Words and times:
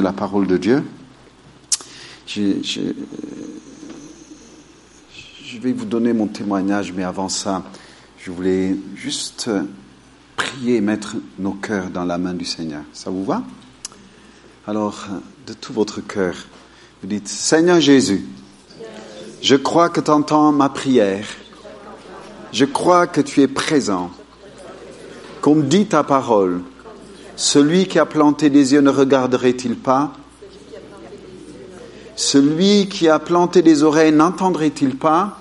la 0.00 0.14
parole 0.14 0.46
de 0.46 0.56
Dieu. 0.56 0.82
Je, 2.26 2.62
je, 2.62 2.80
vais 5.58 5.72
vous 5.74 5.84
donner 5.84 6.14
mon 6.14 6.28
témoignage, 6.28 6.94
mais 6.94 7.02
avant 7.04 7.28
ça, 7.28 7.62
je 8.18 8.30
voulais 8.30 8.74
juste 8.96 9.50
prier 10.34 10.76
et 10.76 10.80
mettre 10.80 11.16
nos 11.38 11.52
cœurs 11.52 11.90
dans 11.90 12.06
la 12.06 12.16
main 12.16 12.32
du 12.32 12.46
Seigneur. 12.46 12.80
Ça 12.94 13.10
vous 13.10 13.22
va? 13.22 13.42
Alors, 14.66 15.08
de 15.46 15.52
tout 15.52 15.74
votre 15.74 16.00
cœur, 16.00 16.36
vous 17.02 17.08
dites, 17.08 17.28
Seigneur 17.28 17.78
Jésus, 17.78 18.24
je 19.42 19.56
crois 19.56 19.90
que 19.90 20.00
tu 20.00 20.10
entends 20.10 20.52
ma 20.52 20.70
prière. 20.70 21.26
Je 22.50 22.64
crois 22.64 23.06
que 23.06 23.20
tu 23.20 23.42
es 23.42 23.48
présent. 23.48 24.10
Comme 25.42 25.68
dit 25.68 25.84
ta 25.84 26.02
parole, 26.02 26.62
celui 27.42 27.88
qui 27.88 27.98
a 27.98 28.06
planté 28.06 28.50
des 28.50 28.72
yeux 28.72 28.82
ne 28.82 28.90
regarderait-il 28.90 29.74
pas? 29.74 30.12
Celui 32.14 32.86
qui 32.88 33.08
a 33.08 33.18
planté 33.18 33.62
des 33.62 33.82
oreilles 33.82 34.12
n'entendrait-il 34.12 34.96
pas? 34.96 35.40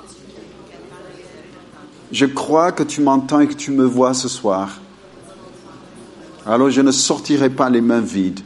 Je 2.12 2.26
crois 2.26 2.72
que 2.72 2.82
tu 2.82 3.02
m'entends 3.02 3.42
et 3.42 3.48
que 3.48 3.54
tu 3.54 3.70
me 3.70 3.86
vois 3.86 4.16
ce 4.16 4.28
soir. 4.28 4.80
Alors 6.48 6.72
je 6.72 6.82
ne 6.82 6.90
sortirai 6.90 7.52
pas 7.52 7.70
les 7.70 7.82
mains 7.82 8.02
vides. 8.02 8.40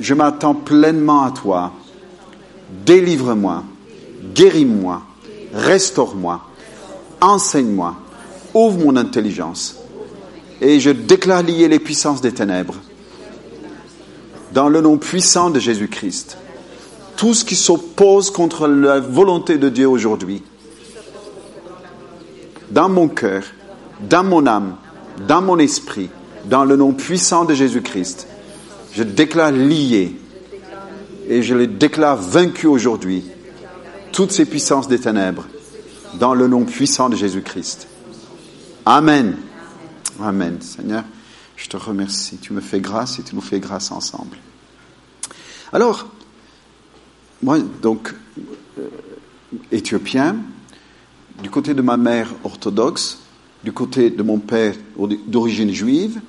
Je 0.00 0.14
m'attends 0.14 0.56
pleinement 0.56 1.22
à 1.22 1.30
toi. 1.30 1.72
Délivre-moi, 2.84 3.62
guéris-moi, 4.34 5.02
restaure-moi, 5.54 6.44
enseigne-moi, 7.20 7.94
ouvre 8.52 8.78
mon 8.84 8.96
intelligence 8.96 9.76
et 10.60 10.80
je 10.80 10.90
déclare 10.90 11.42
lier 11.42 11.68
les 11.68 11.78
puissances 11.78 12.20
des 12.20 12.32
ténèbres. 12.32 12.76
Dans 14.52 14.68
le 14.68 14.80
nom 14.80 14.96
puissant 14.96 15.50
de 15.50 15.60
Jésus-Christ, 15.60 16.38
tout 17.16 17.34
ce 17.34 17.44
qui 17.44 17.56
s'oppose 17.56 18.30
contre 18.30 18.66
la 18.66 19.00
volonté 19.00 19.58
de 19.58 19.68
Dieu 19.68 19.88
aujourd'hui, 19.88 20.42
dans 22.70 22.88
mon 22.88 23.08
cœur, 23.08 23.42
dans 24.08 24.24
mon 24.24 24.46
âme, 24.46 24.76
dans 25.26 25.42
mon 25.42 25.58
esprit, 25.58 26.10
dans 26.44 26.64
le 26.64 26.76
nom 26.76 26.92
puissant 26.92 27.44
de 27.44 27.54
Jésus-Christ, 27.54 28.26
je 28.94 29.02
déclare 29.02 29.52
lié 29.52 30.16
et 31.28 31.42
je 31.42 31.54
les 31.54 31.66
déclare 31.66 32.16
vaincus 32.16 32.70
aujourd'hui, 32.70 33.24
toutes 34.12 34.32
ces 34.32 34.46
puissances 34.46 34.88
des 34.88 34.98
ténèbres, 34.98 35.46
dans 36.14 36.34
le 36.34 36.48
nom 36.48 36.64
puissant 36.64 37.08
de 37.08 37.16
Jésus-Christ. 37.16 37.86
Amen. 38.86 39.36
Amen. 40.20 40.60
Seigneur, 40.60 41.04
je 41.56 41.68
te 41.68 41.76
remercie. 41.76 42.38
Tu 42.38 42.52
me 42.52 42.60
fais 42.60 42.80
grâce 42.80 43.18
et 43.18 43.22
tu 43.22 43.34
nous 43.36 43.40
fais 43.40 43.60
grâce 43.60 43.92
ensemble. 43.92 44.36
Alors, 45.72 46.08
moi, 47.42 47.58
donc, 47.82 48.14
euh, 48.78 48.88
éthiopien, 49.70 50.36
du 51.42 51.50
côté 51.50 51.74
de 51.74 51.82
ma 51.82 51.96
mère 51.96 52.28
orthodoxe, 52.42 53.20
du 53.62 53.72
côté 53.72 54.10
de 54.10 54.22
mon 54.22 54.38
père 54.38 54.74
d'origine 55.26 55.72
juive. 55.72 56.20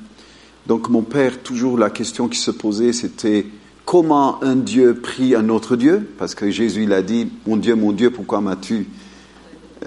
Donc, 0.68 0.90
mon 0.90 1.02
père, 1.02 1.42
toujours 1.42 1.78
la 1.78 1.90
question 1.90 2.28
qui 2.28 2.38
se 2.38 2.52
posait, 2.52 2.94
c'était 2.94 3.48
comment 3.86 4.44
un 4.44 4.56
Dieu 4.56 5.00
prie 5.00 5.34
un 5.34 5.50
autre 5.50 5.76
Dieu? 5.76 6.08
Parce 6.20 6.36
que 6.36 6.52
Jésus, 6.52 6.84
il 6.84 6.94
a 6.94 7.02
dit, 7.02 7.32
mon 7.48 7.58
Dieu, 7.58 7.74
mon 7.74 7.92
Dieu, 7.92 8.12
pourquoi 8.12 8.40
m'as-tu 8.40 8.88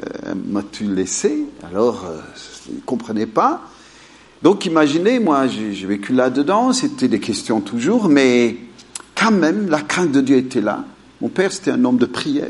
euh, 0.03 0.93
laissé? 0.93 1.47
Alors, 1.63 2.05
euh, 2.05 2.19
il 2.69 2.77
ne 2.77 2.81
comprenait 2.81 3.27
pas. 3.27 3.63
Donc 4.43 4.67
imaginez, 4.67 5.21
moi 5.21 5.47
j'ai 5.47 5.87
vécu 5.87 6.13
là-dedans, 6.13 6.73
c'était 6.73 7.07
des 7.07 7.21
questions 7.21 7.61
toujours, 7.61 8.09
mais 8.09 8.57
quand 9.15 9.31
même 9.31 9.69
la 9.71 9.81
crainte 9.81 10.11
de 10.11 10.21
Dieu 10.21 10.37
était 10.37 10.61
là. 10.61 10.85
Mon 11.21 11.29
père 11.29 11.53
c'était 11.53 11.71
un 11.71 11.85
homme 11.85 11.99
de 11.99 12.07
prière, 12.07 12.49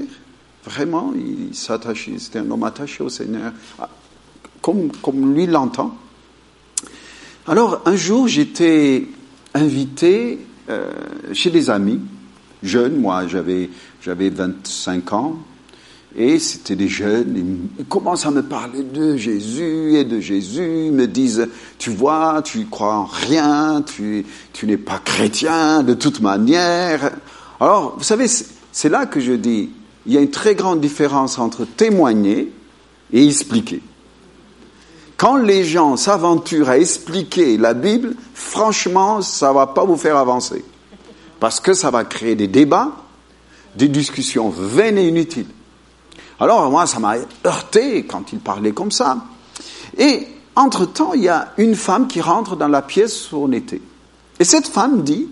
vraiment, 0.64 1.12
il 1.14 1.54
s'attachait, 1.54 2.14
c'était 2.18 2.38
un 2.38 2.50
homme 2.50 2.64
attaché 2.64 3.02
au 3.02 3.10
Seigneur, 3.10 3.52
ah, 3.78 3.90
comme, 4.62 5.34
lui 5.34 5.46
l'entend. 5.46 5.94
Alors 7.46 7.82
un 7.84 7.96
jour 7.96 8.26
j'étais 8.26 9.06
invité 9.52 10.38
euh, 10.70 10.90
chez 11.34 11.50
des 11.50 11.68
amis, 11.68 12.00
jeunes, 12.62 12.96
moi 12.96 13.26
j'avais 13.26 13.68
25 14.30 15.12
ans, 15.12 15.36
et 16.14 16.38
c'était 16.38 16.76
des 16.76 16.88
jeunes, 16.88 17.68
ils 17.78 17.84
commencent 17.86 18.26
à 18.26 18.30
me 18.30 18.42
parler 18.42 18.82
de 18.82 19.16
Jésus 19.16 19.94
et 19.94 20.04
de 20.04 20.20
Jésus, 20.20 20.86
ils 20.86 20.92
me 20.92 21.06
disent, 21.06 21.48
tu 21.78 21.90
vois, 21.90 22.42
tu 22.44 22.66
crois 22.66 22.94
en 22.96 23.04
rien, 23.04 23.82
tu, 23.82 24.26
tu 24.52 24.66
n'es 24.66 24.76
pas 24.76 24.98
chrétien 24.98 25.82
de 25.82 25.94
toute 25.94 26.20
manière. 26.20 27.12
Alors, 27.60 27.94
vous 27.96 28.04
savez, 28.04 28.26
c'est 28.28 28.88
là 28.90 29.06
que 29.06 29.20
je 29.20 29.32
dis, 29.32 29.70
il 30.04 30.12
y 30.12 30.18
a 30.18 30.20
une 30.20 30.30
très 30.30 30.54
grande 30.54 30.80
différence 30.80 31.38
entre 31.38 31.64
témoigner 31.64 32.52
et 33.12 33.26
expliquer. 33.26 33.80
Quand 35.16 35.36
les 35.36 35.64
gens 35.64 35.96
s'aventurent 35.96 36.68
à 36.68 36.78
expliquer 36.78 37.56
la 37.56 37.72
Bible, 37.72 38.16
franchement, 38.34 39.22
ça 39.22 39.52
va 39.52 39.68
pas 39.68 39.84
vous 39.84 39.96
faire 39.96 40.16
avancer. 40.16 40.64
Parce 41.40 41.60
que 41.60 41.72
ça 41.72 41.90
va 41.90 42.04
créer 42.04 42.34
des 42.34 42.48
débats, 42.48 42.92
des 43.76 43.88
discussions 43.88 44.50
vaines 44.50 44.98
et 44.98 45.08
inutiles. 45.08 45.46
Alors 46.42 46.68
moi, 46.72 46.88
ça 46.88 46.98
m'a 46.98 47.14
heurté 47.46 48.04
quand 48.04 48.32
il 48.32 48.40
parlait 48.40 48.72
comme 48.72 48.90
ça. 48.90 49.16
Et 49.96 50.26
entre-temps, 50.56 51.12
il 51.14 51.22
y 51.22 51.28
a 51.28 51.52
une 51.56 51.76
femme 51.76 52.08
qui 52.08 52.20
rentre 52.20 52.56
dans 52.56 52.66
la 52.66 52.82
pièce 52.82 53.30
où 53.30 53.44
on 53.44 53.52
était. 53.52 53.80
Et 54.40 54.44
cette 54.44 54.66
femme 54.66 55.04
dit, 55.04 55.28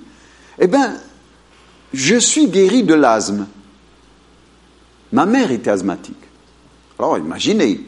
eh 0.60 0.68
bien, 0.68 0.94
je 1.92 2.14
suis 2.14 2.46
guéri 2.46 2.84
de 2.84 2.94
l'asthme. 2.94 3.48
Ma 5.10 5.26
mère 5.26 5.50
était 5.50 5.70
asthmatique. 5.70 6.14
Alors 6.96 7.18
imaginez, 7.18 7.84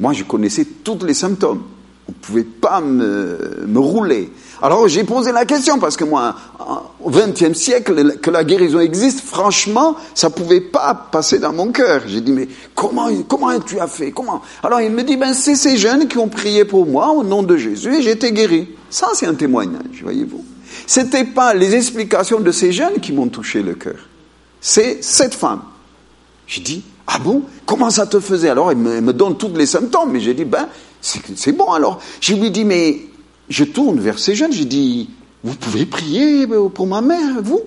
moi 0.00 0.12
je 0.12 0.24
connaissais 0.24 0.64
tous 0.64 0.98
les 1.04 1.14
symptômes. 1.14 1.62
On 2.08 2.10
ne 2.10 2.16
pouvait 2.16 2.42
pas 2.42 2.80
me 2.80 3.78
rouler. 3.78 4.32
Alors 4.62 4.88
j'ai 4.88 5.04
posé 5.04 5.32
la 5.32 5.44
question 5.44 5.78
parce 5.78 5.96
que 5.96 6.04
moi, 6.04 6.34
au 7.02 7.10
XXe 7.10 7.52
siècle, 7.58 8.18
que 8.18 8.30
la 8.30 8.44
guérison 8.44 8.80
existe, 8.80 9.20
franchement, 9.20 9.96
ça 10.14 10.30
pouvait 10.30 10.60
pas 10.60 10.94
passer 10.94 11.38
dans 11.38 11.52
mon 11.52 11.72
cœur. 11.72 12.02
J'ai 12.06 12.20
dit 12.20 12.32
mais 12.32 12.48
comment 12.74 13.08
comment 13.28 13.58
tu 13.60 13.78
as 13.80 13.88
fait 13.88 14.12
Comment? 14.12 14.42
Alors 14.62 14.80
il 14.80 14.90
me 14.90 15.02
dit 15.02 15.16
ben 15.16 15.34
c'est 15.34 15.56
ces 15.56 15.76
jeunes 15.76 16.08
qui 16.08 16.18
ont 16.18 16.28
prié 16.28 16.64
pour 16.64 16.86
moi 16.86 17.10
au 17.10 17.24
nom 17.24 17.42
de 17.42 17.56
Jésus 17.56 17.96
et 17.96 18.02
j'étais 18.02 18.32
guéri. 18.32 18.68
Ça 18.90 19.08
c'est 19.14 19.26
un 19.26 19.34
témoignage, 19.34 20.02
voyez-vous. 20.02 20.44
C'était 20.86 21.24
pas 21.24 21.54
les 21.54 21.74
explications 21.74 22.40
de 22.40 22.50
ces 22.50 22.72
jeunes 22.72 23.00
qui 23.00 23.12
m'ont 23.12 23.28
touché 23.28 23.62
le 23.62 23.74
cœur. 23.74 24.08
C'est 24.60 25.02
cette 25.02 25.34
femme. 25.34 25.62
J'ai 26.46 26.62
dit 26.62 26.84
ah 27.06 27.18
bon? 27.18 27.42
Comment 27.66 27.90
ça 27.90 28.06
te 28.06 28.18
faisait? 28.20 28.48
Alors 28.48 28.70
elle 28.70 28.78
me, 28.78 29.00
me 29.00 29.12
donne 29.12 29.36
tous 29.36 29.52
les 29.54 29.66
symptômes, 29.66 30.12
mais 30.12 30.20
j'ai 30.20 30.34
dit 30.34 30.44
ben 30.44 30.68
c'est 31.00 31.52
bon 31.52 31.72
alors. 31.72 32.00
Je 32.20 32.34
lui 32.34 32.50
dis 32.50 32.64
mais 32.64 33.00
je 33.48 33.64
tourne 33.64 34.00
vers 34.00 34.18
ces 34.18 34.34
jeunes, 34.34 34.52
j'ai 34.52 34.64
dit, 34.64 35.10
vous 35.42 35.54
pouvez 35.54 35.86
prier 35.86 36.46
pour 36.74 36.86
ma 36.86 37.00
mère, 37.00 37.42
vous? 37.42 37.62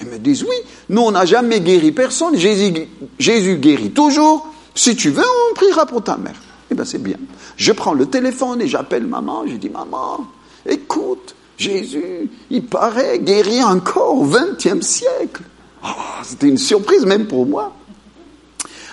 Ils 0.00 0.08
me 0.08 0.18
disent, 0.18 0.42
oui, 0.42 0.56
nous 0.88 1.02
on 1.02 1.12
n'a 1.12 1.24
jamais 1.24 1.60
guéri 1.60 1.92
personne, 1.92 2.36
Jésus, 2.36 3.56
guérit 3.56 3.90
toujours, 3.90 4.46
si 4.74 4.96
tu 4.96 5.10
veux, 5.10 5.22
on 5.22 5.54
priera 5.54 5.86
pour 5.86 6.02
ta 6.02 6.16
mère. 6.16 6.40
Eh 6.70 6.74
bien 6.74 6.84
c'est 6.84 7.02
bien. 7.02 7.16
Je 7.56 7.72
prends 7.72 7.94
le 7.94 8.06
téléphone 8.06 8.60
et 8.60 8.68
j'appelle 8.68 9.06
maman, 9.06 9.46
je 9.46 9.56
dis, 9.56 9.70
maman, 9.70 10.26
écoute, 10.66 11.34
Jésus, 11.56 12.28
il 12.50 12.64
paraît 12.66 13.20
guéri 13.20 13.62
encore 13.62 14.18
au 14.18 14.26
XXe 14.26 14.84
siècle. 14.84 15.42
Oh, 15.84 15.88
C'était 16.22 16.48
une 16.48 16.58
surprise 16.58 17.06
même 17.06 17.26
pour 17.26 17.46
moi. 17.46 17.72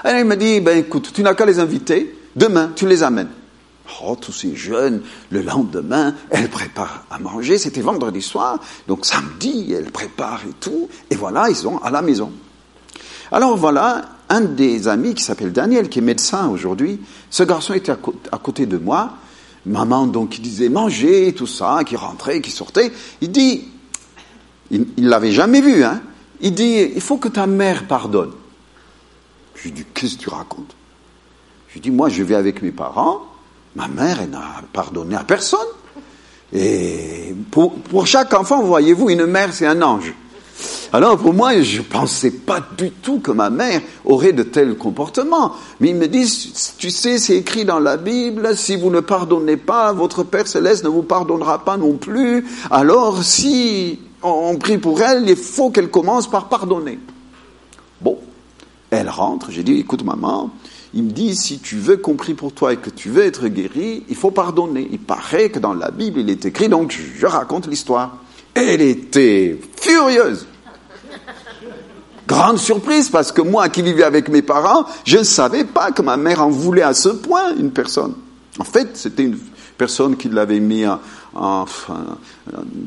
Elle 0.04 0.20
il 0.20 0.26
me 0.26 0.36
dit, 0.36 0.62
ben 0.62 0.78
écoute, 0.78 1.12
tu 1.14 1.24
n'as 1.24 1.34
qu'à 1.34 1.46
les 1.46 1.60
inviter, 1.60 2.16
demain 2.36 2.72
tu 2.76 2.88
les 2.88 3.04
amènes. 3.04 3.30
Oh, 4.04 4.16
tous 4.20 4.32
ces 4.32 4.56
jeunes, 4.56 5.02
le 5.30 5.42
lendemain, 5.42 6.16
elle 6.30 6.50
prépare 6.50 7.06
à 7.12 7.20
manger, 7.20 7.58
c'était 7.58 7.82
vendredi 7.82 8.22
soir, 8.22 8.60
donc 8.88 9.06
samedi, 9.06 9.74
elle 9.74 9.92
prépare 9.92 10.42
et 10.50 10.54
tout, 10.60 10.90
et 11.10 11.16
voilà, 11.16 11.50
ils 11.50 11.56
sont 11.56 11.78
à 11.80 11.92
la 11.92 12.02
maison. 12.02 12.32
Alors 13.32 13.56
voilà, 13.58 14.04
un 14.30 14.42
des 14.42 14.88
amis 14.88 15.14
qui 15.14 15.24
s'appelle 15.24 15.52
Daniel, 15.52 15.90
qui 15.90 16.00
est 16.00 16.02
médecin 16.02 16.50
aujourd'hui, 16.50 17.00
ce 17.30 17.44
garçon 17.44 17.74
était 17.74 17.92
à, 17.92 18.38
côté 18.38 18.66
de 18.66 18.78
moi, 18.78 19.14
maman 19.66 20.08
donc 20.08 20.30
qui 20.30 20.42
disait 20.42 20.70
manger, 20.70 21.34
tout 21.34 21.48
ça, 21.48 21.82
qui 21.86 21.96
rentrait, 21.96 22.42
qui 22.42 22.52
sortait, 22.52 22.92
il 23.22 23.32
dit, 23.32 23.66
il 24.72 24.86
ne 24.98 25.10
l'avait 25.10 25.32
jamais 25.32 25.62
vu, 25.62 25.84
hein, 25.84 26.02
il 26.42 26.54
dit, 26.54 26.78
il 26.96 27.02
faut 27.02 27.18
que 27.18 27.28
ta 27.28 27.46
mère 27.46 27.88
pardonne. 27.88 28.32
Je 29.56 29.64
lui 29.64 29.72
dis, 29.72 29.86
qu'est-ce 29.94 30.16
que 30.18 30.24
tu 30.24 30.30
racontes? 30.30 30.76
Je 31.70 31.76
lui 31.76 31.82
dis, 31.82 31.92
moi 31.92 32.10
je 32.10 32.24
vais 32.24 32.36
avec 32.36 32.62
mes 32.62 32.72
parents, 32.72 33.31
Ma 33.76 33.88
mère, 33.88 34.20
elle 34.22 34.30
n'a 34.30 34.62
pardonné 34.74 35.16
à 35.16 35.24
personne. 35.24 35.60
Et 36.54 37.34
pour, 37.50 37.74
pour 37.76 38.06
chaque 38.08 38.34
enfant, 38.34 38.62
voyez-vous, 38.62 39.10
une 39.10 39.26
mère, 39.26 39.54
c'est 39.54 39.66
un 39.66 39.82
ange. 39.82 40.14
Alors 40.94 41.18
pour 41.18 41.34
moi, 41.34 41.60
je 41.62 41.78
ne 41.78 41.84
pensais 41.84 42.32
pas 42.32 42.60
du 42.78 42.92
tout 42.92 43.20
que 43.20 43.32
ma 43.32 43.50
mère 43.50 43.82
aurait 44.04 44.34
de 44.34 44.44
tels 44.44 44.76
comportements. 44.76 45.54
Mais 45.80 45.90
ils 45.90 45.96
me 45.96 46.08
disent, 46.08 46.76
tu 46.78 46.92
sais, 46.92 47.18
c'est 47.18 47.38
écrit 47.38 47.64
dans 47.64 47.80
la 47.80 47.98
Bible, 47.98 48.56
si 48.58 48.76
vous 48.76 48.90
ne 48.90 49.00
pardonnez 49.00 49.58
pas, 49.58 49.94
votre 49.94 50.24
Père 50.24 50.48
céleste 50.48 50.84
ne 50.84 50.90
vous 50.90 51.04
pardonnera 51.04 51.64
pas 51.64 51.78
non 51.78 51.94
plus. 51.94 52.46
Alors 52.70 53.24
si... 53.24 54.00
on 54.22 54.58
prie 54.58 54.78
pour 54.78 55.02
elle, 55.02 55.28
il 55.28 55.36
faut 55.36 55.72
qu'elle 55.72 55.90
commence 55.90 56.30
par 56.30 56.50
pardonner. 56.50 57.00
Bon, 58.02 58.20
elle 58.90 59.10
rentre, 59.10 59.50
j'ai 59.50 59.64
dit, 59.64 59.80
écoute 59.80 60.04
maman, 60.04 60.52
il 60.94 61.04
me 61.04 61.12
dit, 61.12 61.36
si 61.36 61.60
tu 61.60 61.78
veux 61.78 61.98
qu'on 61.98 62.16
prie 62.16 62.34
pour 62.34 62.54
toi 62.54 62.74
et 62.74 62.78
que 62.78 62.90
tu 62.90 63.10
veux 63.10 63.24
être 63.24 63.48
guéri, 63.48 64.04
il 64.10 64.16
faut 64.16 64.32
pardonner. 64.32 64.88
Il 64.92 65.00
paraît 65.00 65.50
que 65.50 65.60
dans 65.60 65.74
la 65.74 65.90
Bible, 65.92 66.20
il 66.20 66.30
est 66.30 66.46
écrit, 66.46 66.68
donc 66.68 66.98
je 67.18 67.26
raconte 67.26 67.68
l'histoire. 67.68 68.18
Elle 68.54 68.82
était 68.82 69.60
furieuse. 69.80 70.48
Grande 72.28 72.58
surprise, 72.58 73.10
parce 73.10 73.32
que 73.32 73.42
moi 73.42 73.70
qui 73.70 73.82
vivais 73.82 74.04
avec 74.04 74.30
mes 74.30 74.42
parents, 74.42 74.86
je 75.06 75.18
ne 75.18 75.24
savais 75.24 75.64
pas 75.64 75.92
que 75.92 76.02
ma 76.02 76.18
mère 76.18 76.42
en 76.42 76.50
voulait 76.50 76.82
à 76.82 76.94
ce 76.94 77.10
point 77.10 77.56
une 77.58 77.72
personne. 77.72 78.14
En 78.60 78.64
fait, 78.64 78.96
c'était 78.96 79.24
une 79.24 79.38
personne 79.78 80.16
qui 80.16 80.30
l'avait 80.30 80.60
mis 80.60 80.86
en, 81.34 81.66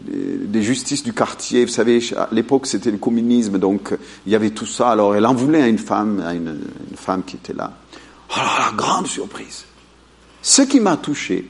des 0.06 0.62
justices 0.62 1.02
du 1.02 1.12
quartier. 1.12 1.64
Vous 1.64 1.70
savez, 1.72 2.00
à 2.16 2.28
l'époque, 2.32 2.66
c'était 2.66 2.90
le 2.90 2.98
communisme, 2.98 3.58
donc 3.58 3.94
il 4.26 4.32
y 4.32 4.36
avait 4.36 4.50
tout 4.50 4.66
ça. 4.66 4.90
Alors, 4.90 5.14
elle 5.16 5.26
en 5.26 5.34
voulait 5.34 5.62
à 5.62 5.68
une 5.68 5.78
femme, 5.78 6.22
à 6.24 6.34
une, 6.34 6.58
femme 6.94 7.22
qui 7.24 7.36
était 7.36 7.52
là. 7.52 7.72
Alors, 8.34 8.52
oh 8.56 8.62
la 8.70 8.72
grande 8.76 9.06
surprise. 9.06 9.64
Ce 10.42 10.62
qui 10.62 10.80
m'a 10.80 10.96
touché, 10.96 11.48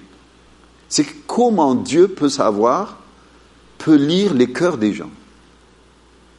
c'est 0.88 1.06
comment 1.26 1.74
Dieu 1.74 2.08
peut 2.08 2.28
savoir, 2.28 2.98
peut 3.78 3.96
lire 3.96 4.34
les 4.34 4.52
cœurs 4.52 4.78
des 4.78 4.92
gens. 4.92 5.10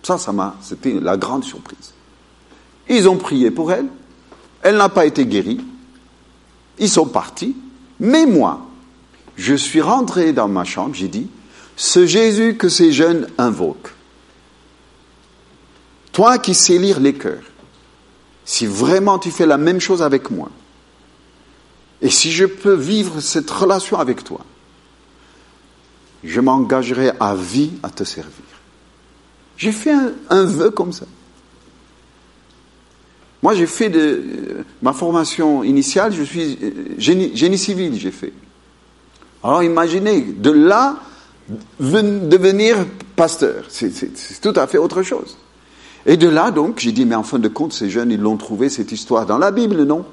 Ça, 0.04 0.18
ça 0.18 0.32
m'a, 0.32 0.56
c'était 0.62 0.94
la 0.94 1.18
grande 1.18 1.44
surprise. 1.44 1.94
Ils 2.88 3.10
ont 3.10 3.18
prié 3.18 3.50
pour 3.50 3.72
elle. 3.72 3.88
Elle 4.62 4.78
n'a 4.78 4.90
pas 4.90 5.06
été 5.06 5.26
guérie. 5.26 5.60
Ils 6.78 6.90
sont 6.90 7.08
partis. 7.08 7.56
Mais 8.00 8.26
moi, 8.26 8.66
je 9.36 9.56
suis 9.56 9.82
rentré 9.82 10.32
dans 10.32 10.48
ma 10.48 10.64
chambre, 10.64 10.96
j'ai 10.96 11.08
dit, 11.08 11.28
ce 11.76 12.06
Jésus 12.06 12.56
que 12.56 12.70
ces 12.70 12.92
jeunes 12.92 13.28
invoquent, 13.38 13.94
toi 16.12 16.38
qui 16.38 16.54
sais 16.54 16.78
lire 16.78 17.00
les 17.00 17.14
cœurs, 17.14 17.44
si 18.46 18.68
vraiment 18.68 19.18
tu 19.20 19.32
fais 19.32 19.48
la 19.48 19.58
même 19.58 19.82
chose 19.82 20.02
avec 20.02 20.30
moi, 20.30 20.50
et 22.02 22.10
si 22.10 22.32
je 22.32 22.46
peux 22.46 22.76
vivre 22.76 23.20
cette 23.20 23.50
relation 23.50 23.98
avec 23.98 24.24
toi, 24.24 24.42
je 26.24 26.40
m'engagerai 26.40 27.12
à 27.20 27.36
vie 27.36 27.72
à 27.82 27.90
te 27.90 28.04
servir. 28.04 28.32
J'ai 29.58 29.72
fait 29.72 29.94
un, 30.30 30.44
vœu 30.44 30.70
comme 30.70 30.92
ça. 30.92 31.06
Moi, 33.42 33.54
j'ai 33.54 33.68
fait 33.68 33.90
de 33.90 34.64
ma 34.82 34.94
formation 34.94 35.64
initiale, 35.64 36.14
je 36.14 36.24
suis 36.24 36.58
génie, 36.98 37.36
génie 37.36 37.58
civil, 37.58 37.98
j'ai 38.00 38.12
fait. 38.12 38.34
Alors 39.44 39.64
imaginez, 39.64 40.22
de 40.22 40.50
là, 40.50 40.98
devenir 41.80 42.78
pasteur, 43.16 43.66
c'est 43.70 44.42
tout 44.42 44.54
à 44.56 44.66
fait 44.68 44.80
autre 44.80 45.04
chose. 45.04 45.38
Et 46.06 46.18
de 46.18 46.28
là, 46.28 46.52
donc, 46.52 46.80
j'ai 46.80 46.92
dit, 46.92 47.06
mais 47.06 47.16
en 47.16 47.24
fin 47.24 47.40
de 47.40 47.48
compte, 47.48 47.74
ces 47.74 47.90
jeunes, 47.90 48.12
ils 48.12 48.20
l'ont 48.20 48.38
trouvé, 48.38 48.70
cette 48.70 48.92
histoire, 48.92 49.26
dans 49.26 49.38
la 49.38 49.52
Bible, 49.52 49.84
non? 49.84 50.06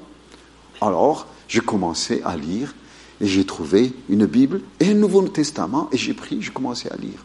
Alors, 0.81 1.27
j'ai 1.47 1.59
commencé 1.59 2.21
à 2.25 2.35
lire, 2.35 2.73
et 3.21 3.27
j'ai 3.27 3.45
trouvé 3.45 3.93
une 4.09 4.25
Bible 4.25 4.61
et 4.79 4.89
un 4.89 4.95
Nouveau 4.95 5.21
Testament, 5.27 5.89
et 5.91 5.97
j'ai 5.97 6.13
pris, 6.13 6.41
j'ai 6.41 6.51
commencé 6.51 6.89
à 6.89 6.95
lire. 6.95 7.23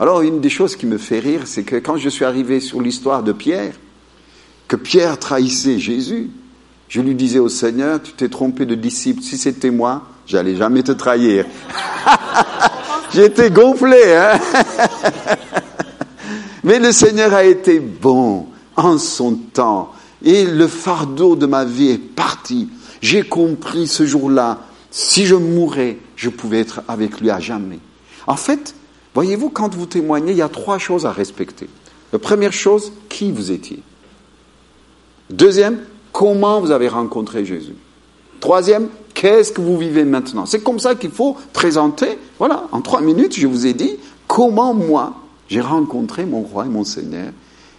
Alors, 0.00 0.22
une 0.22 0.40
des 0.40 0.50
choses 0.50 0.76
qui 0.76 0.86
me 0.86 0.98
fait 0.98 1.18
rire, 1.18 1.42
c'est 1.44 1.64
que 1.64 1.76
quand 1.76 1.96
je 1.96 2.08
suis 2.08 2.24
arrivé 2.24 2.60
sur 2.60 2.80
l'histoire 2.80 3.22
de 3.22 3.32
Pierre, 3.32 3.74
que 4.68 4.76
Pierre 4.76 5.18
trahissait 5.18 5.78
Jésus, 5.78 6.30
je 6.88 7.00
lui 7.00 7.14
disais 7.14 7.38
au 7.38 7.48
Seigneur, 7.48 8.02
tu 8.02 8.12
t'es 8.12 8.28
trompé 8.28 8.64
de 8.64 8.74
disciple, 8.74 9.22
si 9.22 9.36
c'était 9.36 9.70
moi, 9.70 10.04
J'allais 10.28 10.56
jamais 10.56 10.82
te 10.82 10.92
trahir. 10.92 11.46
J'étais 13.14 13.50
gonflé, 13.50 14.14
hein 14.14 14.38
Mais 16.64 16.78
le 16.78 16.92
Seigneur 16.92 17.34
a 17.34 17.44
été 17.44 17.80
bon 17.80 18.46
en 18.76 18.98
son 18.98 19.34
temps. 19.34 19.92
Et 20.24 20.44
le 20.44 20.66
fardeau 20.66 21.36
de 21.36 21.46
ma 21.46 21.64
vie 21.64 21.90
est 21.90 21.98
parti. 21.98 22.68
J'ai 23.00 23.22
compris 23.22 23.86
ce 23.86 24.04
jour-là, 24.04 24.58
si 24.90 25.26
je 25.26 25.34
mourais, 25.34 25.98
je 26.16 26.28
pouvais 26.28 26.60
être 26.60 26.80
avec 26.88 27.20
lui 27.20 27.30
à 27.30 27.38
jamais. 27.38 27.78
En 28.26 28.36
fait, 28.36 28.74
voyez-vous, 29.14 29.50
quand 29.50 29.74
vous 29.74 29.86
témoignez, 29.86 30.32
il 30.32 30.38
y 30.38 30.42
a 30.42 30.48
trois 30.48 30.78
choses 30.78 31.06
à 31.06 31.12
respecter. 31.12 31.68
La 32.12 32.18
première 32.18 32.52
chose, 32.52 32.92
qui 33.08 33.30
vous 33.30 33.52
étiez. 33.52 33.82
Deuxième, 35.30 35.80
comment 36.12 36.60
vous 36.60 36.70
avez 36.70 36.88
rencontré 36.88 37.44
Jésus. 37.44 37.74
Troisième, 38.40 38.88
qu'est-ce 39.14 39.52
que 39.52 39.60
vous 39.60 39.76
vivez 39.76 40.04
maintenant 40.04 40.46
C'est 40.46 40.62
comme 40.62 40.78
ça 40.78 40.94
qu'il 40.94 41.10
faut 41.10 41.36
présenter, 41.52 42.18
voilà, 42.38 42.64
en 42.72 42.80
trois 42.80 43.00
minutes, 43.00 43.36
je 43.36 43.46
vous 43.46 43.66
ai 43.66 43.74
dit 43.74 43.96
comment 44.26 44.74
moi, 44.74 45.14
j'ai 45.48 45.60
rencontré 45.60 46.24
mon 46.26 46.42
roi 46.42 46.66
et 46.66 46.68
mon 46.68 46.84
Seigneur. 46.84 47.32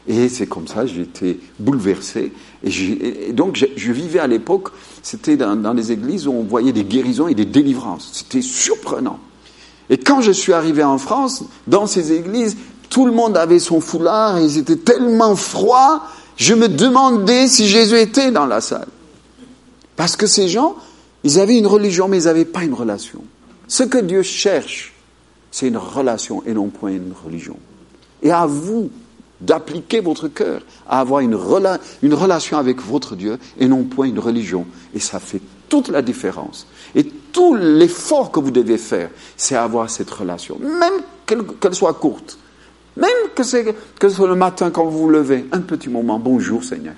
Et 0.07 0.27
c'est 0.27 0.47
comme 0.47 0.67
ça, 0.67 0.85
été 0.85 1.39
bouleversé. 1.59 2.33
Et, 2.63 3.31
donc, 3.31 3.63
je, 3.75 3.91
vivais 3.91 4.19
à 4.19 4.27
l'époque, 4.27 4.69
c'était 5.03 5.37
dans, 5.37 5.55
dans 5.55 5.73
les 5.73 5.91
églises 5.91 6.27
où 6.27 6.31
on 6.31 6.43
voyait 6.43 6.71
des 6.71 6.83
guérisons 6.83 7.27
et 7.27 7.35
des 7.35 7.45
délivrances. 7.45 8.09
C'était 8.13 8.41
surprenant. 8.41 9.19
Et 9.89 9.97
quand 9.97 10.21
je 10.21 10.31
suis 10.31 10.53
arrivé 10.53 10.83
en 10.83 10.97
France, 10.97 11.43
dans 11.67 11.85
ces 11.85 12.13
églises, 12.13 12.57
tout 12.89 13.05
le 13.05 13.11
monde 13.11 13.37
avait 13.37 13.59
son 13.59 13.81
foulard 13.81 14.37
et 14.37 14.45
ils 14.45 14.57
étaient 14.57 14.77
tellement 14.77 15.35
froids, 15.35 16.03
je 16.37 16.53
me 16.53 16.67
demandais 16.67 17.47
si 17.47 17.67
Jésus 17.67 17.97
était 17.97 18.31
dans 18.31 18.45
la 18.45 18.61
salle. 18.61 18.87
Parce 19.95 20.15
que 20.15 20.25
ces 20.25 20.47
gens, 20.47 20.75
ils 21.23 21.39
avaient 21.39 21.57
une 21.57 21.67
religion, 21.67 22.07
mais 22.07 22.23
ils 22.23 22.25
n'avaient 22.25 22.45
pas 22.45 22.63
une 22.63 22.73
relation. 22.73 23.23
Ce 23.67 23.83
que 23.83 23.97
Dieu 23.97 24.23
cherche, 24.23 24.93
c'est 25.51 25.67
une 25.67 25.77
relation 25.77 26.43
et 26.45 26.53
non 26.53 26.67
point 26.67 26.91
une 26.91 27.13
religion. 27.25 27.57
Et 28.21 28.31
à 28.31 28.45
vous 28.45 28.89
d'appliquer 29.41 30.01
votre 30.01 30.27
cœur 30.27 30.61
à 30.87 30.99
avoir 30.99 31.21
une, 31.21 31.35
relation 31.35 32.57
avec 32.57 32.81
votre 32.81 33.15
Dieu 33.15 33.37
et 33.57 33.67
non 33.67 33.83
point 33.83 34.07
une 34.07 34.19
religion. 34.19 34.65
Et 34.93 34.99
ça 34.99 35.19
fait 35.19 35.41
toute 35.69 35.89
la 35.89 36.01
différence. 36.01 36.67
Et 36.95 37.03
tout 37.03 37.55
l'effort 37.55 38.31
que 38.31 38.39
vous 38.39 38.51
devez 38.51 38.77
faire, 38.77 39.09
c'est 39.37 39.55
avoir 39.55 39.89
cette 39.89 40.09
relation, 40.09 40.57
même 40.59 41.45
qu'elle 41.59 41.75
soit 41.75 41.93
courte. 41.93 42.37
Même 42.97 43.09
que, 43.33 43.43
que 43.97 44.09
ce 44.09 44.15
soit 44.15 44.27
le 44.27 44.35
matin 44.35 44.71
quand 44.71 44.85
vous 44.85 44.97
vous 44.97 45.09
levez, 45.09 45.45
un 45.51 45.61
petit 45.61 45.89
moment, 45.89 46.19
bonjour 46.19 46.63
Seigneur. 46.63 46.95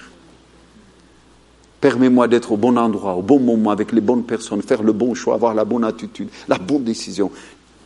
Permets-moi 1.80 2.28
d'être 2.28 2.52
au 2.52 2.58
bon 2.58 2.78
endroit, 2.78 3.16
au 3.16 3.24
bon 3.24 3.40
moment, 3.40 3.72
avec 3.72 3.92
les 3.92 4.02
bonnes 4.02 4.24
personnes, 4.24 4.62
faire 4.62 4.84
le 4.84 4.94
bon 4.94 5.16
choix, 5.16 5.34
avoir 5.34 5.54
la 5.54 5.66
bonne 5.66 5.84
attitude, 5.84 6.30
la 6.48 6.58
bonne 6.58 6.84
décision. 6.84 7.32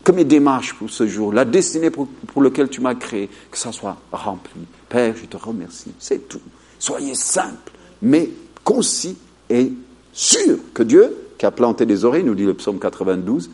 Que 0.05 0.11
mes 0.11 0.23
démarches 0.23 0.75
pour 0.75 0.91
ce 0.91 1.07
jour, 1.07 1.33
la 1.33 1.45
destinée 1.45 1.89
pour, 1.89 2.07
laquelle 2.37 2.69
tu 2.69 2.79
m'as 2.79 2.93
créé, 2.93 3.27
que 3.49 3.57
ça 3.57 3.71
soit 3.71 3.97
rempli. 4.11 4.61
Père, 4.87 5.15
je 5.17 5.25
te 5.25 5.35
remercie. 5.35 5.91
C'est 5.97 6.29
tout. 6.29 6.39
Soyez 6.77 7.15
simple, 7.15 7.71
mais 8.03 8.29
concis 8.63 9.17
et 9.49 9.73
sûr 10.13 10.59
que 10.75 10.83
Dieu, 10.83 11.17
qui 11.39 11.47
a 11.47 11.51
planté 11.51 11.87
des 11.87 12.05
oreilles, 12.05 12.23
nous 12.23 12.35
dit 12.35 12.45
le 12.45 12.53
psaume 12.53 12.77
92, 12.77 13.49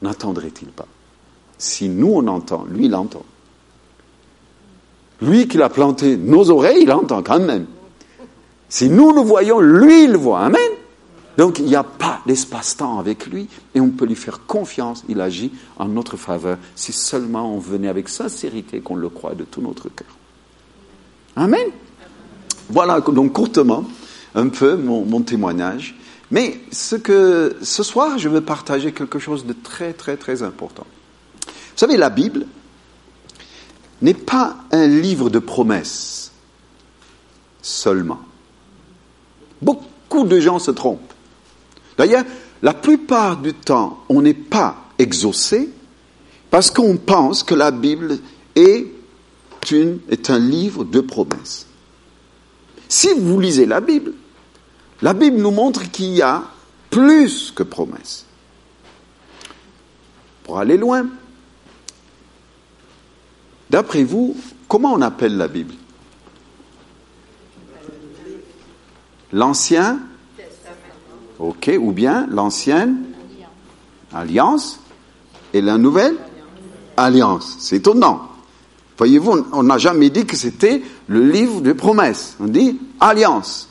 n'entendrait-il 0.00 0.68
pas? 0.68 0.88
Si 1.58 1.90
nous 1.90 2.12
on 2.14 2.26
entend, 2.28 2.64
lui 2.70 2.86
il 2.86 2.94
entend. 2.94 3.26
Lui 5.20 5.48
qui 5.48 5.58
l'a 5.58 5.68
planté 5.68 6.16
nos 6.16 6.48
oreilles, 6.48 6.84
il 6.84 6.92
entend 6.92 7.22
quand 7.22 7.40
même. 7.40 7.66
Si 8.70 8.88
nous 8.88 9.12
le 9.12 9.20
voyons, 9.20 9.60
lui 9.60 10.04
il 10.04 10.16
voit. 10.16 10.40
Amen. 10.40 10.77
Donc 11.38 11.60
il 11.60 11.66
n'y 11.66 11.76
a 11.76 11.84
pas 11.84 12.20
d'espace-temps 12.26 12.98
avec 12.98 13.28
lui 13.28 13.48
et 13.74 13.80
on 13.80 13.90
peut 13.90 14.04
lui 14.04 14.16
faire 14.16 14.44
confiance. 14.44 15.04
Il 15.08 15.20
agit 15.20 15.52
en 15.76 15.86
notre 15.86 16.16
faveur 16.16 16.58
si 16.74 16.92
seulement 16.92 17.54
on 17.54 17.60
venait 17.60 17.86
avec 17.86 18.08
sincérité 18.08 18.80
qu'on 18.80 18.96
le 18.96 19.08
croit 19.08 19.36
de 19.36 19.44
tout 19.44 19.62
notre 19.62 19.88
cœur. 19.88 20.08
Amen. 21.36 21.68
Voilà 22.70 23.00
donc 23.00 23.32
courtement 23.32 23.84
un 24.34 24.48
peu 24.48 24.76
mon, 24.76 25.04
mon 25.04 25.22
témoignage. 25.22 25.96
Mais 26.32 26.60
ce 26.72 26.96
que 26.96 27.56
ce 27.62 27.84
soir 27.84 28.18
je 28.18 28.28
veux 28.28 28.40
partager 28.40 28.90
quelque 28.90 29.20
chose 29.20 29.46
de 29.46 29.52
très 29.52 29.92
très 29.92 30.16
très 30.16 30.42
important. 30.42 30.86
Vous 31.46 31.76
savez, 31.76 31.96
la 31.96 32.10
Bible 32.10 32.46
n'est 34.02 34.12
pas 34.12 34.56
un 34.72 34.88
livre 34.88 35.30
de 35.30 35.38
promesses 35.38 36.32
seulement. 37.62 38.18
Beaucoup 39.62 40.24
de 40.24 40.40
gens 40.40 40.58
se 40.58 40.72
trompent. 40.72 41.14
D'ailleurs, 41.98 42.24
la 42.62 42.74
plupart 42.74 43.36
du 43.36 43.52
temps, 43.52 44.04
on 44.08 44.22
n'est 44.22 44.32
pas 44.32 44.76
exaucé 44.98 45.68
parce 46.48 46.70
qu'on 46.70 46.96
pense 46.96 47.42
que 47.42 47.54
la 47.54 47.72
Bible 47.72 48.18
est, 48.54 48.86
un 50.30 50.38
livre 50.38 50.84
de 50.84 51.00
promesses. 51.00 51.66
Si 52.88 53.08
vous 53.12 53.38
lisez 53.38 53.66
la 53.66 53.80
Bible, 53.80 54.14
la 55.02 55.12
Bible 55.12 55.36
nous 55.36 55.50
montre 55.50 55.90
qu'il 55.90 56.14
y 56.14 56.22
a 56.22 56.44
plus 56.88 57.52
que 57.54 57.62
promesses. 57.62 58.24
Pour 60.44 60.58
aller 60.58 60.78
loin, 60.78 61.06
d'après 63.68 64.04
vous, 64.04 64.36
comment 64.68 64.94
on 64.94 65.02
appelle 65.02 65.36
la 65.36 65.48
Bible? 65.48 65.74
L'Ancien 69.32 70.00
Ok, 71.38 71.70
ou 71.78 71.92
bien 71.92 72.26
l'ancienne 72.30 73.04
alliance 74.12 74.80
et 75.52 75.60
la 75.60 75.78
nouvelle 75.78 76.16
alliance. 76.96 77.56
C'est 77.60 77.76
étonnant. 77.76 78.22
Voyez-vous, 78.96 79.46
on 79.52 79.62
n'a 79.62 79.78
jamais 79.78 80.10
dit 80.10 80.26
que 80.26 80.36
c'était 80.36 80.82
le 81.06 81.24
livre 81.24 81.60
de 81.60 81.72
promesses. 81.72 82.36
On 82.40 82.46
dit 82.46 82.80
alliance. 82.98 83.68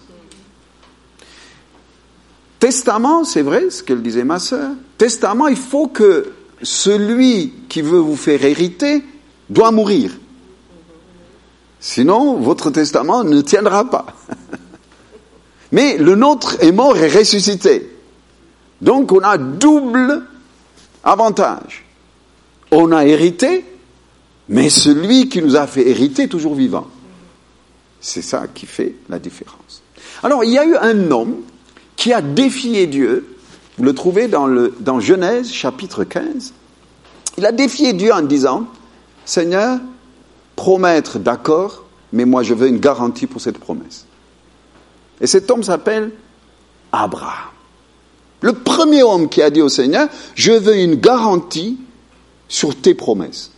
Testament, 2.60 3.24
c'est 3.24 3.42
vrai, 3.42 3.70
ce 3.70 3.84
qu'elle 3.84 4.02
disait 4.02 4.24
ma 4.24 4.40
sœur. 4.40 4.72
Testament, 4.98 5.48
il 5.48 5.58
faut 5.58 5.88
que 5.88 6.32
celui 6.62 7.54
qui 7.70 7.82
veut 7.82 8.00
vous 8.00 8.16
faire 8.16 8.44
hériter 8.44 9.04
doit 9.50 9.72
mourir. 9.72 10.12
Sinon, 11.80 12.38
votre 12.38 12.72
testament 12.72 13.24
ne 13.24 13.42
tiendra 13.42 13.90
pas. 13.90 14.08
Mais 15.72 15.98
le 15.98 16.16
nôtre 16.16 16.58
est 16.62 16.72
mort 16.72 16.98
et 16.98 17.10
ressuscité. 17.10 17.90
Donc 18.82 19.12
on 19.12 19.20
a 19.20 19.38
double 19.38 20.24
avantage. 21.04 21.86
On 22.72 22.92
a 22.92 23.06
hérité, 23.06 23.66
mais 24.50 24.70
celui 24.70 25.30
qui 25.30 25.42
nous 25.42 25.56
a 25.56 25.68
fait 25.68 25.88
hériter 25.88 26.24
est 26.24 26.28
toujours 26.28 26.56
vivant. 26.56 26.88
C'est 28.00 28.22
ça 28.22 28.46
qui 28.54 28.66
fait 28.66 28.96
la 29.10 29.20
différence. 29.20 29.82
Alors 30.24 30.44
il 30.44 30.52
y 30.52 30.58
a 30.58 30.66
eu 30.66 30.76
un 30.76 31.12
homme 31.12 31.38
qui 31.96 32.14
a 32.14 32.22
défié 32.22 32.88
Dieu. 32.88 33.36
Vous 33.78 33.84
le 33.84 33.94
trouvez 33.94 34.28
dans, 34.28 34.48
le, 34.48 34.74
Genèse 35.00 35.52
chapitre 35.52 36.04
15. 36.04 36.54
Il 37.38 37.46
a 37.46 37.52
défié 37.52 37.94
Dieu 37.94 38.12
en 38.14 38.22
disant, 38.22 38.66
Seigneur, 39.26 39.80
promettre, 40.56 41.20
d'accord, 41.20 41.86
mais 42.14 42.26
moi 42.26 42.44
je 42.44 42.54
veux 42.54 42.68
une 42.68 42.80
garantie 42.80 43.28
pour 43.28 43.42
cette 43.42 43.60
promesse. 43.60 44.06
Et 45.22 45.28
cet 45.28 45.50
homme 45.50 45.64
s'appelle 45.64 46.12
Abraham. 46.92 47.50
Le 48.42 48.54
premier 48.54 49.04
homme 49.04 49.30
qui 49.30 49.42
a 49.42 49.50
dit 49.50 49.62
au 49.62 49.70
Seigneur, 49.70 50.08
je 50.36 50.52
veux 50.52 50.76
une 50.76 50.96
garantie 50.96 51.80
sur 52.48 52.76
tes 52.76 52.94
promesses. 52.94 53.52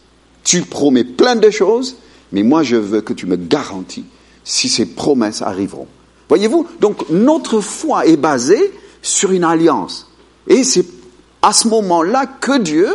Tu 0.43 0.61
promets 0.61 1.03
plein 1.03 1.35
de 1.35 1.49
choses, 1.49 1.97
mais 2.31 2.43
moi 2.43 2.63
je 2.63 2.77
veux 2.77 3.01
que 3.01 3.13
tu 3.13 3.25
me 3.25 3.35
garantis 3.35 4.05
si 4.43 4.69
ces 4.69 4.85
promesses 4.85 5.41
arriveront. 5.41 5.87
Voyez-vous 6.29 6.67
Donc 6.79 7.09
notre 7.09 7.59
foi 7.59 8.05
est 8.05 8.17
basée 8.17 8.73
sur 9.01 9.31
une 9.31 9.43
alliance. 9.43 10.07
Et 10.47 10.63
c'est 10.63 10.85
à 11.41 11.53
ce 11.53 11.67
moment-là 11.67 12.25
que 12.25 12.57
Dieu 12.57 12.87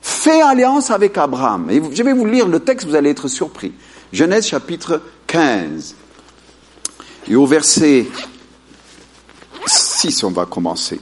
fait 0.00 0.42
alliance 0.42 0.90
avec 0.90 1.18
Abraham. 1.18 1.70
Et 1.70 1.82
je 1.92 2.02
vais 2.02 2.12
vous 2.12 2.26
lire 2.26 2.46
le 2.46 2.60
texte, 2.60 2.86
vous 2.86 2.94
allez 2.94 3.10
être 3.10 3.28
surpris. 3.28 3.72
Genèse 4.12 4.46
chapitre 4.46 5.00
15. 5.26 5.96
Et 7.28 7.36
au 7.36 7.46
verset 7.46 8.06
6, 9.66 10.24
on 10.24 10.30
va 10.30 10.46
commencer. 10.46 11.00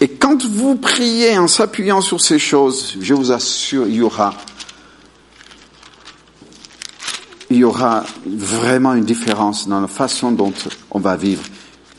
Et 0.00 0.08
quand 0.08 0.46
vous 0.46 0.76
priez 0.76 1.36
en 1.36 1.46
s'appuyant 1.46 2.00
sur 2.00 2.20
ces 2.22 2.38
choses, 2.38 2.96
je 2.98 3.12
vous 3.12 3.32
assure, 3.32 3.86
il 3.86 3.96
y 3.96 4.00
aura, 4.00 4.32
il 7.50 7.58
y 7.58 7.64
aura 7.64 8.04
vraiment 8.26 8.94
une 8.94 9.04
différence 9.04 9.68
dans 9.68 9.80
la 9.80 9.88
façon 9.88 10.32
dont 10.32 10.54
on 10.90 11.00
va 11.00 11.16
vivre. 11.16 11.42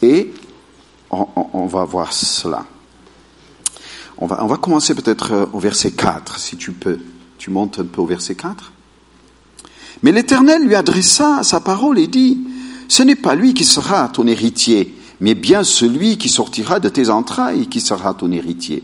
Et 0.02 0.34
on, 1.12 1.68
va 1.68 1.84
voir 1.86 2.12
cela. 2.12 2.66
On 4.18 4.26
va, 4.26 4.44
on 4.44 4.48
va 4.48 4.58
commencer 4.58 4.96
peut-être 4.96 5.50
au 5.54 5.60
verset 5.60 5.92
4, 5.92 6.40
si 6.40 6.58
tu 6.58 6.72
peux. 6.72 6.98
Tu 7.42 7.50
montes 7.50 7.80
un 7.80 7.86
peu 7.86 8.02
au 8.02 8.06
verset 8.06 8.36
4. 8.36 8.72
Mais 10.04 10.12
l'Éternel 10.12 10.64
lui 10.64 10.76
adressa 10.76 11.42
sa 11.42 11.60
parole 11.60 11.98
et 11.98 12.06
dit, 12.06 12.40
Ce 12.88 13.02
n'est 13.02 13.16
pas 13.16 13.34
lui 13.34 13.56
qui 13.56 13.64
sera 13.64 14.10
ton 14.10 14.28
héritier, 14.28 14.96
mais 15.20 15.34
bien 15.34 15.64
celui 15.64 16.20
qui 16.20 16.30
sortira 16.30 16.80
de 16.80 16.88
tes 16.88 17.10
entrailles 17.10 17.66
qui 17.66 17.82
sera 17.82 18.14
ton 18.14 18.32
héritier. 18.32 18.84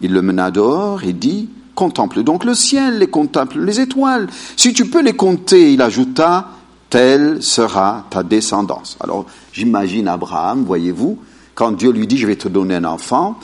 Il 0.00 0.14
le 0.14 0.22
mena 0.22 0.50
dehors 0.50 1.04
et 1.04 1.12
dit, 1.12 1.50
Contemple 1.74 2.22
donc 2.22 2.46
le 2.46 2.54
ciel 2.54 3.02
et 3.02 3.08
contemple 3.08 3.60
les 3.60 3.78
étoiles. 3.78 4.28
Si 4.56 4.72
tu 4.72 4.86
peux 4.86 5.02
les 5.02 5.12
compter, 5.14 5.74
il 5.74 5.82
ajouta, 5.82 6.52
telle 6.88 7.42
sera 7.42 8.06
ta 8.08 8.22
descendance. 8.22 8.96
Alors 9.00 9.26
j'imagine 9.52 10.08
Abraham, 10.08 10.64
voyez-vous, 10.64 11.18
quand 11.54 11.72
Dieu 11.72 11.90
lui 11.90 12.06
dit, 12.06 12.16
je 12.16 12.26
vais 12.26 12.36
te 12.36 12.48
donner 12.48 12.76
un 12.76 12.84
enfant, 12.84 13.38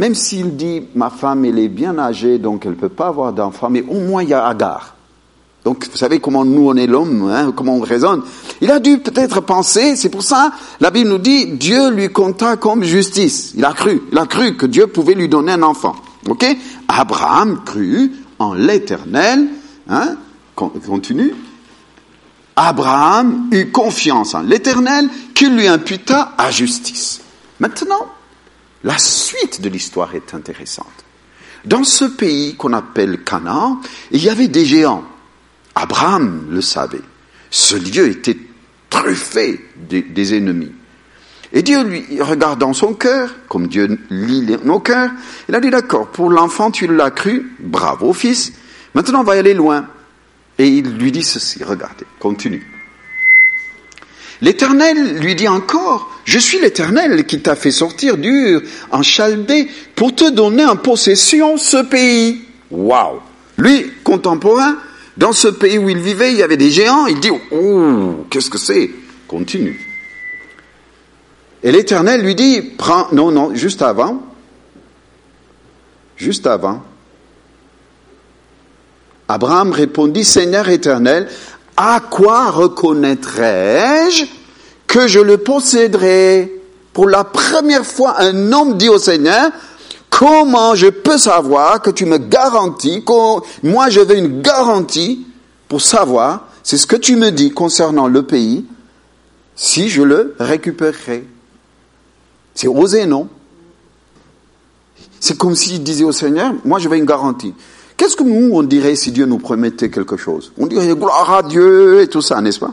même 0.00 0.14
s'il 0.14 0.56
dit, 0.56 0.80
ma 0.94 1.10
femme, 1.10 1.44
elle 1.44 1.58
est 1.58 1.68
bien 1.68 1.98
âgée, 1.98 2.38
donc 2.38 2.64
elle 2.64 2.70
ne 2.70 2.76
peut 2.76 2.88
pas 2.88 3.08
avoir 3.08 3.34
d'enfant, 3.34 3.68
mais 3.68 3.84
au 3.86 4.00
moins 4.00 4.22
il 4.22 4.30
y 4.30 4.32
a 4.32 4.46
Agar. 4.46 4.96
Donc, 5.62 5.86
vous 5.90 5.96
savez 5.98 6.20
comment 6.20 6.42
nous, 6.42 6.70
on 6.70 6.74
est 6.76 6.86
l'homme, 6.86 7.30
hein, 7.30 7.52
comment 7.54 7.76
on 7.76 7.80
raisonne. 7.80 8.22
Il 8.62 8.70
a 8.70 8.80
dû 8.80 8.96
peut-être 9.00 9.42
penser, 9.42 9.96
c'est 9.96 10.08
pour 10.08 10.22
ça, 10.22 10.52
la 10.80 10.90
Bible 10.90 11.10
nous 11.10 11.18
dit, 11.18 11.48
Dieu 11.48 11.90
lui 11.90 12.08
compta 12.08 12.56
comme 12.56 12.82
justice. 12.82 13.52
Il 13.58 13.64
a 13.66 13.74
cru, 13.74 14.00
il 14.10 14.16
a 14.16 14.24
cru 14.24 14.56
que 14.56 14.64
Dieu 14.64 14.86
pouvait 14.86 15.12
lui 15.12 15.28
donner 15.28 15.52
un 15.52 15.62
enfant. 15.62 15.94
Ok? 16.26 16.46
Abraham 16.88 17.60
crut 17.66 18.10
en 18.38 18.54
l'éternel, 18.54 19.48
hein, 19.86 20.16
continue. 20.54 21.34
Abraham 22.56 23.50
eut 23.52 23.70
confiance 23.70 24.34
en 24.34 24.40
l'éternel 24.40 25.10
qui 25.34 25.50
lui 25.50 25.68
imputa 25.68 26.32
à 26.38 26.50
justice. 26.50 27.20
Maintenant, 27.58 28.06
la 28.84 28.98
suite 28.98 29.60
de 29.60 29.68
l'histoire 29.68 30.14
est 30.14 30.34
intéressante. 30.34 31.04
Dans 31.64 31.84
ce 31.84 32.04
pays 32.04 32.56
qu'on 32.56 32.72
appelle 32.72 33.22
Canaan, 33.22 33.80
il 34.10 34.22
y 34.22 34.30
avait 34.30 34.48
des 34.48 34.64
géants. 34.64 35.04
Abraham 35.74 36.46
le 36.50 36.60
savait. 36.60 37.02
Ce 37.50 37.76
lieu 37.76 38.08
était 38.08 38.38
truffé 38.88 39.64
des, 39.76 40.34
ennemis. 40.34 40.72
Et 41.52 41.62
Dieu 41.62 41.82
lui, 41.82 42.20
regardant 42.20 42.72
son 42.72 42.94
cœur, 42.94 43.34
comme 43.48 43.66
Dieu 43.66 43.98
lit 44.08 44.56
nos 44.64 44.80
cœurs, 44.80 45.10
il 45.48 45.54
a 45.54 45.60
dit 45.60 45.70
d'accord, 45.70 46.08
pour 46.08 46.30
l'enfant 46.30 46.70
tu 46.70 46.86
l'as 46.86 47.10
cru, 47.10 47.52
bravo 47.58 48.12
fils, 48.12 48.52
maintenant 48.94 49.20
on 49.20 49.24
va 49.24 49.34
aller 49.34 49.54
loin. 49.54 49.86
Et 50.58 50.68
il 50.68 50.96
lui 50.96 51.12
dit 51.12 51.22
ceci, 51.22 51.64
regardez, 51.64 52.06
continue. 52.18 52.79
L'Éternel 54.42 55.18
lui 55.18 55.34
dit 55.34 55.48
encore, 55.48 56.10
je 56.24 56.38
suis 56.38 56.60
l'Éternel 56.60 57.26
qui 57.26 57.40
t'a 57.40 57.56
fait 57.56 57.70
sortir 57.70 58.16
dur 58.16 58.62
en 58.90 59.02
Chaldée 59.02 59.68
pour 59.94 60.14
te 60.14 60.30
donner 60.30 60.64
en 60.64 60.76
possession 60.76 61.56
ce 61.58 61.82
pays. 61.82 62.42
Waouh 62.70 63.20
Lui, 63.58 63.90
contemporain, 64.02 64.76
dans 65.16 65.32
ce 65.32 65.48
pays 65.48 65.76
où 65.76 65.88
il 65.90 65.98
vivait, 65.98 66.32
il 66.32 66.38
y 66.38 66.42
avait 66.42 66.56
des 66.56 66.70
géants, 66.70 67.06
il 67.06 67.20
dit, 67.20 67.30
oh, 67.50 68.24
qu'est-ce 68.30 68.48
que 68.48 68.58
c'est? 68.58 68.90
Continue. 69.28 69.78
Et 71.62 71.70
l'Éternel 71.72 72.22
lui 72.22 72.34
dit, 72.34 72.62
prends, 72.62 73.08
non, 73.12 73.30
non, 73.30 73.54
juste 73.54 73.82
avant, 73.82 74.22
juste 76.16 76.46
avant, 76.46 76.82
Abraham 79.28 79.70
répondit, 79.70 80.24
Seigneur 80.24 80.68
éternel, 80.68 81.28
à 81.82 82.00
quoi 82.00 82.50
reconnaîtrai-je 82.50 84.26
que 84.86 85.06
je 85.06 85.18
le 85.18 85.38
posséderai 85.38 86.52
Pour 86.92 87.08
la 87.08 87.24
première 87.24 87.86
fois, 87.86 88.20
un 88.20 88.52
homme 88.52 88.76
dit 88.76 88.90
au 88.90 88.98
Seigneur, 88.98 89.50
comment 90.10 90.74
je 90.74 90.88
peux 90.88 91.16
savoir 91.16 91.80
que 91.80 91.88
tu 91.88 92.04
me 92.04 92.18
garantis, 92.18 93.02
moi 93.62 93.88
je 93.88 94.00
veux 94.00 94.18
une 94.18 94.42
garantie 94.42 95.26
pour 95.68 95.80
savoir, 95.80 96.48
c'est 96.62 96.76
ce 96.76 96.86
que 96.86 96.96
tu 96.96 97.16
me 97.16 97.30
dis 97.30 97.50
concernant 97.50 98.08
le 98.08 98.24
pays, 98.24 98.66
si 99.56 99.88
je 99.88 100.02
le 100.02 100.34
récupérerai. 100.38 101.26
C'est 102.54 102.68
osé, 102.68 103.06
non? 103.06 103.26
C'est 105.18 105.38
comme 105.38 105.54
s'il 105.54 105.82
disait 105.82 106.04
au 106.04 106.12
Seigneur, 106.12 106.52
moi 106.62 106.78
je 106.78 106.90
veux 106.90 106.98
une 106.98 107.06
garantie. 107.06 107.54
Qu'est-ce 108.00 108.16
que 108.16 108.24
nous, 108.24 108.54
on 108.54 108.62
dirait 108.62 108.96
si 108.96 109.12
Dieu 109.12 109.26
nous 109.26 109.36
promettait 109.36 109.90
quelque 109.90 110.16
chose? 110.16 110.54
On 110.56 110.66
dirait 110.66 110.94
gloire 110.94 111.30
à 111.34 111.42
Dieu 111.42 112.00
et 112.00 112.06
tout 112.06 112.22
ça, 112.22 112.40
n'est-ce 112.40 112.58
pas? 112.58 112.72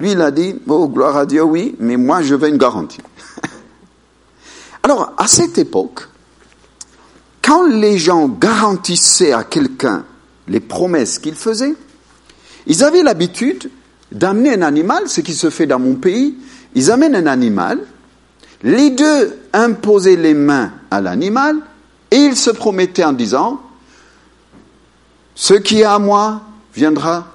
Lui, 0.00 0.12
il 0.12 0.20
a 0.22 0.30
dit, 0.30 0.54
oh, 0.66 0.88
gloire 0.88 1.14
à 1.18 1.26
Dieu, 1.26 1.42
oui, 1.42 1.76
mais 1.78 1.98
moi, 1.98 2.22
je 2.22 2.34
veux 2.34 2.48
une 2.48 2.56
garantie. 2.56 3.02
Alors, 4.82 5.12
à 5.18 5.26
cette 5.26 5.58
époque, 5.58 6.08
quand 7.42 7.66
les 7.66 7.98
gens 7.98 8.28
garantissaient 8.28 9.34
à 9.34 9.44
quelqu'un 9.44 10.06
les 10.48 10.60
promesses 10.60 11.18
qu'il 11.18 11.34
faisait, 11.34 11.74
ils 12.66 12.82
avaient 12.82 13.02
l'habitude 13.02 13.70
d'amener 14.10 14.54
un 14.54 14.62
animal, 14.62 15.06
ce 15.10 15.20
qui 15.20 15.34
se 15.34 15.50
fait 15.50 15.66
dans 15.66 15.78
mon 15.78 15.96
pays, 15.96 16.38
ils 16.74 16.90
amènent 16.90 17.14
un 17.14 17.26
animal, 17.26 17.78
les 18.62 18.88
deux 18.88 19.36
imposaient 19.52 20.16
les 20.16 20.32
mains 20.32 20.72
à 20.90 21.02
l'animal, 21.02 21.56
et 22.10 22.16
ils 22.16 22.36
se 22.36 22.48
promettaient 22.48 23.04
en 23.04 23.12
disant, 23.12 23.60
ce 25.40 25.54
qui 25.54 25.80
est 25.80 25.84
à 25.84 25.98
moi 25.98 26.42
viendra 26.74 27.28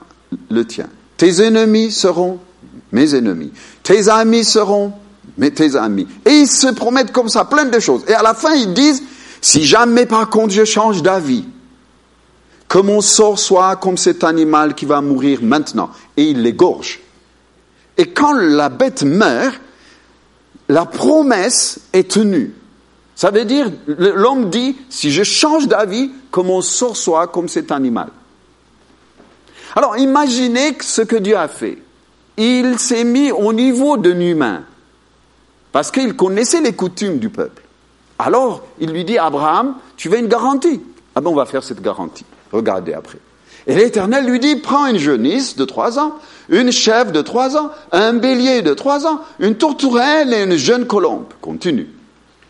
le 0.51 0.63
tien. 0.63 0.85
Tes 1.17 1.41
ennemis 1.41 1.91
seront 1.91 2.37
mes 2.91 3.15
ennemis. 3.15 3.51
Tes 3.81 4.09
amis 4.09 4.43
seront 4.43 4.93
mes 5.39 5.49
tes 5.49 5.75
amis. 5.75 6.05
Et 6.23 6.29
ils 6.41 6.47
se 6.47 6.67
promettent 6.67 7.11
comme 7.11 7.29
ça 7.29 7.45
plein 7.45 7.65
de 7.65 7.79
choses. 7.79 8.03
Et 8.07 8.13
à 8.13 8.21
la 8.21 8.35
fin, 8.35 8.53
ils 8.53 8.75
disent, 8.75 9.01
si 9.41 9.65
jamais 9.65 10.05
par 10.05 10.29
contre 10.29 10.53
je 10.53 10.63
change 10.65 11.01
d'avis, 11.01 11.45
que 12.67 12.77
mon 12.77 13.01
sort 13.01 13.39
soit 13.39 13.75
comme 13.77 13.97
cet 13.97 14.23
animal 14.23 14.75
qui 14.75 14.85
va 14.85 15.01
mourir 15.01 15.39
maintenant. 15.41 15.89
Et 16.15 16.25
ils 16.25 16.43
l'égorgent. 16.43 16.99
Et 17.97 18.11
quand 18.11 18.33
la 18.33 18.69
bête 18.69 19.01
meurt, 19.01 19.59
la 20.69 20.85
promesse 20.85 21.79
est 21.91 22.11
tenue. 22.11 22.53
Ça 23.15 23.31
veut 23.31 23.45
dire, 23.45 23.71
l'homme 23.87 24.49
dit, 24.49 24.75
si 24.89 25.09
je 25.11 25.23
change 25.23 25.67
d'avis, 25.67 26.11
que 26.31 26.41
mon 26.41 26.61
sort 26.61 26.97
soit 26.97 27.27
comme 27.27 27.47
cet 27.47 27.71
animal. 27.71 28.09
Alors 29.75 29.97
imaginez 29.97 30.77
ce 30.81 31.01
que 31.01 31.15
Dieu 31.15 31.37
a 31.37 31.47
fait. 31.47 31.77
Il 32.37 32.77
s'est 32.77 33.05
mis 33.05 33.31
au 33.31 33.53
niveau 33.53 33.95
d'un 33.95 34.19
humain, 34.19 34.63
parce 35.71 35.91
qu'il 35.91 36.15
connaissait 36.15 36.59
les 36.59 36.73
coutumes 36.73 37.17
du 37.17 37.29
peuple. 37.29 37.63
Alors, 38.19 38.63
il 38.79 38.91
lui 38.91 39.05
dit, 39.05 39.17
Abraham, 39.17 39.75
tu 39.95 40.09
veux 40.09 40.19
une 40.19 40.27
garantie? 40.27 40.81
Ah 41.15 41.21
ben, 41.21 41.29
on 41.29 41.35
va 41.35 41.45
faire 41.45 41.63
cette 41.63 41.81
garantie. 41.81 42.25
Regardez 42.51 42.93
après. 42.93 43.19
Et 43.67 43.75
l'Éternel 43.75 44.25
lui 44.25 44.39
dit, 44.39 44.57
prends 44.57 44.85
une 44.85 44.97
jeunisse 44.97 45.55
de 45.55 45.65
trois 45.65 45.97
ans, 45.97 46.15
une 46.49 46.71
chèvre 46.71 47.11
de 47.11 47.21
trois 47.21 47.57
ans, 47.57 47.71
un 47.91 48.13
bélier 48.13 48.61
de 48.61 48.73
trois 48.73 49.07
ans, 49.07 49.21
une 49.39 49.55
tourterelle 49.55 50.33
et 50.33 50.43
une 50.43 50.55
jeune 50.55 50.85
colombe. 50.85 51.25
Continue. 51.41 51.89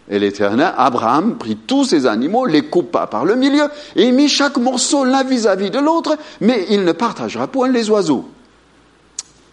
Et 0.09 0.19
l'Éternel, 0.19 0.73
Abraham, 0.77 1.37
prit 1.37 1.55
tous 1.55 1.85
ces 1.85 2.05
animaux, 2.05 2.45
les 2.45 2.65
coupa 2.65 3.07
par 3.07 3.25
le 3.25 3.35
milieu, 3.35 3.65
et 3.95 4.11
mit 4.11 4.29
chaque 4.29 4.57
morceau 4.57 5.03
l'un 5.03 5.23
vis-à-vis 5.23 5.71
de 5.71 5.79
l'autre, 5.79 6.15
mais 6.41 6.67
il 6.69 6.83
ne 6.83 6.91
partagera 6.91 7.47
point 7.47 7.69
les 7.69 7.89
oiseaux. 7.89 8.29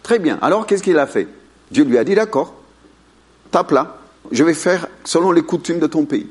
Très 0.03 0.19
bien. 0.19 0.37
Alors, 0.41 0.67
qu'est-ce 0.67 0.83
qu'il 0.83 0.99
a 0.99 1.07
fait? 1.07 1.27
Dieu 1.71 1.83
lui 1.83 1.97
a 1.97 2.03
dit, 2.03 2.13
d'accord, 2.13 2.53
tape 3.49 3.71
là, 3.71 3.97
je 4.31 4.43
vais 4.43 4.53
faire 4.53 4.87
selon 5.03 5.31
les 5.31 5.41
coutumes 5.41 5.79
de 5.79 5.87
ton 5.87 6.05
pays. 6.05 6.27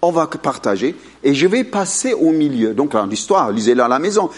On 0.00 0.10
va 0.10 0.26
partager, 0.26 0.96
et 1.22 1.34
je 1.34 1.46
vais 1.46 1.64
passer 1.64 2.14
au 2.14 2.30
milieu. 2.30 2.72
Donc, 2.72 2.92
dans 2.92 3.04
l'histoire, 3.04 3.50
lisez-le 3.50 3.82
à 3.82 3.88
la 3.88 3.98
maison. 3.98 4.30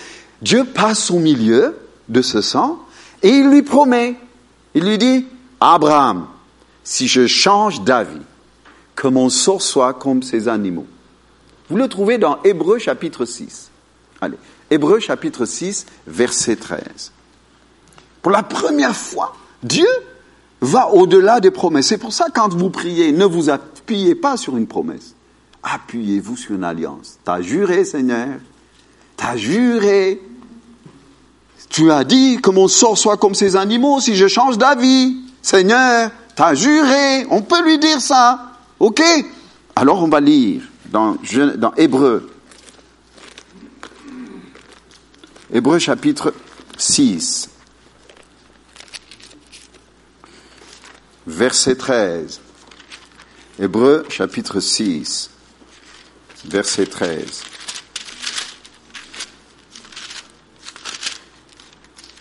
Dieu 0.43 0.65
passe 0.65 1.13
au 1.13 1.19
milieu 1.19 1.77
de 2.09 2.23
ce 2.23 2.41
sang, 2.41 2.81
et 3.23 3.29
il 3.29 3.51
lui 3.51 3.63
promet, 3.63 4.17
il 4.75 4.85
lui 4.85 4.99
dit, 4.99 5.27
Abraham, 5.61 6.27
si 6.83 7.07
je 7.07 7.27
change 7.27 7.83
d'avis, 7.83 8.21
que 8.97 9.07
mon 9.07 9.29
sort 9.29 9.63
soit 9.63 9.95
comme 9.95 10.23
ces 10.23 10.49
animaux. 10.49 10.87
Vous 11.69 11.77
le 11.77 11.87
trouvez 11.87 12.19
dans 12.19 12.43
Hébreu 12.43 12.79
chapitre 12.79 13.25
6. 13.27 13.71
Allez, 14.21 14.39
Hébreu 14.71 14.99
chapitre 14.99 15.45
6, 15.45 15.87
verset 16.07 16.57
13. 16.57 17.13
Pour 18.23 18.33
la 18.33 18.43
première 18.43 18.97
fois, 18.97 19.37
Dieu 19.63 19.87
va 20.61 20.89
au-delà 20.89 21.41
des 21.41 21.51
promesses. 21.51 21.89
C'est 21.89 21.99
pour 21.99 22.13
ça, 22.13 22.27
quand 22.35 22.53
vous 22.55 22.71
priez, 22.71 23.13
ne 23.13 23.25
vous 23.25 23.51
appuyez 23.51 24.15
pas 24.15 24.37
sur 24.37 24.57
une 24.57 24.67
promesse. 24.67 25.15
Appuyez-vous 25.63 26.37
sur 26.37 26.55
une 26.55 26.65
alliance. 26.65 27.19
T'as 27.25 27.43
juré, 27.43 27.85
Seigneur. 27.85 28.39
T'as 29.17 29.37
juré. 29.37 30.23
Tu 31.69 31.91
as 31.91 32.05
dit 32.05 32.41
que 32.41 32.51
mon 32.51 32.69
sort 32.69 32.97
soit 32.97 33.17
comme 33.17 33.35
ces 33.35 33.57
animaux 33.57 34.01
si 34.01 34.17
je 34.17 34.29
change 34.29 34.57
d'avis. 34.57 35.17
Seigneur, 35.43 36.11
t'as 36.35 36.55
juré. 36.55 37.27
On 37.31 37.43
peut 37.43 37.63
lui 37.65 37.79
dire 37.79 38.01
ça. 38.01 38.56
OK 38.79 39.03
Alors 39.75 40.03
on 40.03 40.09
va 40.09 40.21
lire 40.21 40.63
dans, 40.87 41.17
dans 41.57 41.75
Hébreu. 41.75 42.31
Hébreu 45.53 45.79
chapitre 45.79 46.35
6. 46.77 47.49
Verset 51.27 51.77
13. 51.77 52.41
Hébreu 53.59 54.05
chapitre 54.09 54.61
6. 54.61 55.31
Verset 56.45 56.87
13. 56.87 57.45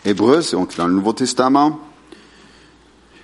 Hébreu, 0.05 0.41
c'est 0.43 0.55
donc 0.55 0.75
dans 0.77 0.87
le 0.87 0.93
Nouveau 0.93 1.13
Testament, 1.13 1.79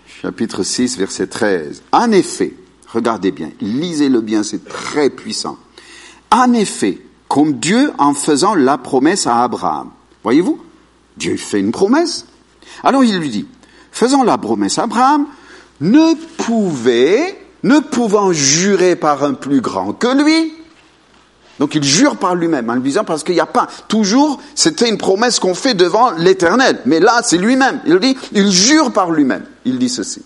chapitre 0.07 0.63
6, 0.63 0.97
verset 0.97 1.27
13. 1.27 1.83
En 1.91 2.11
effet, 2.11 2.55
Regardez 2.93 3.31
bien, 3.31 3.51
lisez-le 3.61 4.19
bien, 4.21 4.43
c'est 4.43 4.67
très 4.67 5.09
puissant. 5.09 5.57
En 6.29 6.53
effet, 6.53 6.99
comme 7.27 7.53
Dieu 7.53 7.91
en 7.97 8.13
faisant 8.13 8.53
la 8.53 8.77
promesse 8.77 9.27
à 9.27 9.43
Abraham, 9.43 9.91
voyez-vous, 10.23 10.59
Dieu 11.15 11.37
fait 11.37 11.59
une 11.59 11.71
promesse. 11.71 12.25
Alors 12.83 13.03
il 13.03 13.17
lui 13.17 13.29
dit, 13.29 13.47
faisant 13.91 14.23
la 14.23 14.37
promesse 14.37 14.77
à 14.77 14.83
Abraham, 14.83 15.25
ne 15.79 16.15
pouvait, 16.37 17.39
ne 17.63 17.79
pouvant 17.79 18.33
jurer 18.33 18.95
par 18.95 19.23
un 19.23 19.33
plus 19.33 19.61
grand 19.61 19.93
que 19.93 20.23
lui, 20.23 20.53
donc 21.59 21.75
il 21.75 21.83
jure 21.83 22.17
par 22.17 22.35
lui-même 22.35 22.69
en 22.69 22.73
lui 22.73 22.81
disant 22.81 23.03
parce 23.03 23.23
qu'il 23.23 23.35
n'y 23.35 23.39
a 23.39 23.45
pas 23.45 23.67
toujours, 23.87 24.41
c'était 24.55 24.89
une 24.89 24.97
promesse 24.97 25.39
qu'on 25.39 25.53
fait 25.53 25.75
devant 25.75 26.11
l'Éternel, 26.11 26.79
mais 26.85 26.99
là 26.99 27.21
c'est 27.23 27.37
lui-même. 27.37 27.81
Il 27.85 27.99
dit, 27.99 28.17
il 28.33 28.51
jure 28.51 28.91
par 28.91 29.11
lui-même. 29.11 29.45
Il 29.63 29.77
dit 29.77 29.89
ceci 29.89 30.23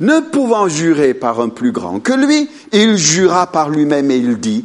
ne 0.00 0.20
pouvant 0.20 0.68
jurer 0.68 1.14
par 1.14 1.40
un 1.40 1.48
plus 1.48 1.72
grand 1.72 2.00
que 2.00 2.12
lui, 2.12 2.48
il 2.72 2.96
jura 2.96 3.46
par 3.46 3.70
lui-même 3.70 4.10
et 4.10 4.16
il 4.16 4.38
dit, 4.38 4.64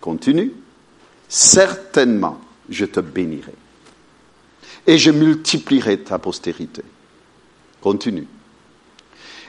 continue, 0.00 0.52
certainement 1.28 2.40
je 2.68 2.84
te 2.84 3.00
bénirai 3.00 3.54
et 4.86 4.98
je 4.98 5.10
multiplierai 5.10 5.98
ta 6.00 6.18
postérité. 6.18 6.82
Continue. 7.80 8.26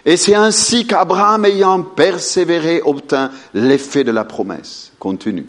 Et 0.06 0.18
c'est 0.18 0.36
ainsi 0.36 0.88
qu'Abraham, 0.88 1.46
ayant 1.46 1.84
persévéré, 1.84 2.82
obtint 2.84 3.32
l'effet 3.54 4.04
de 4.04 4.12
la 4.12 4.24
promesse. 4.24 4.92
Continue. 5.00 5.48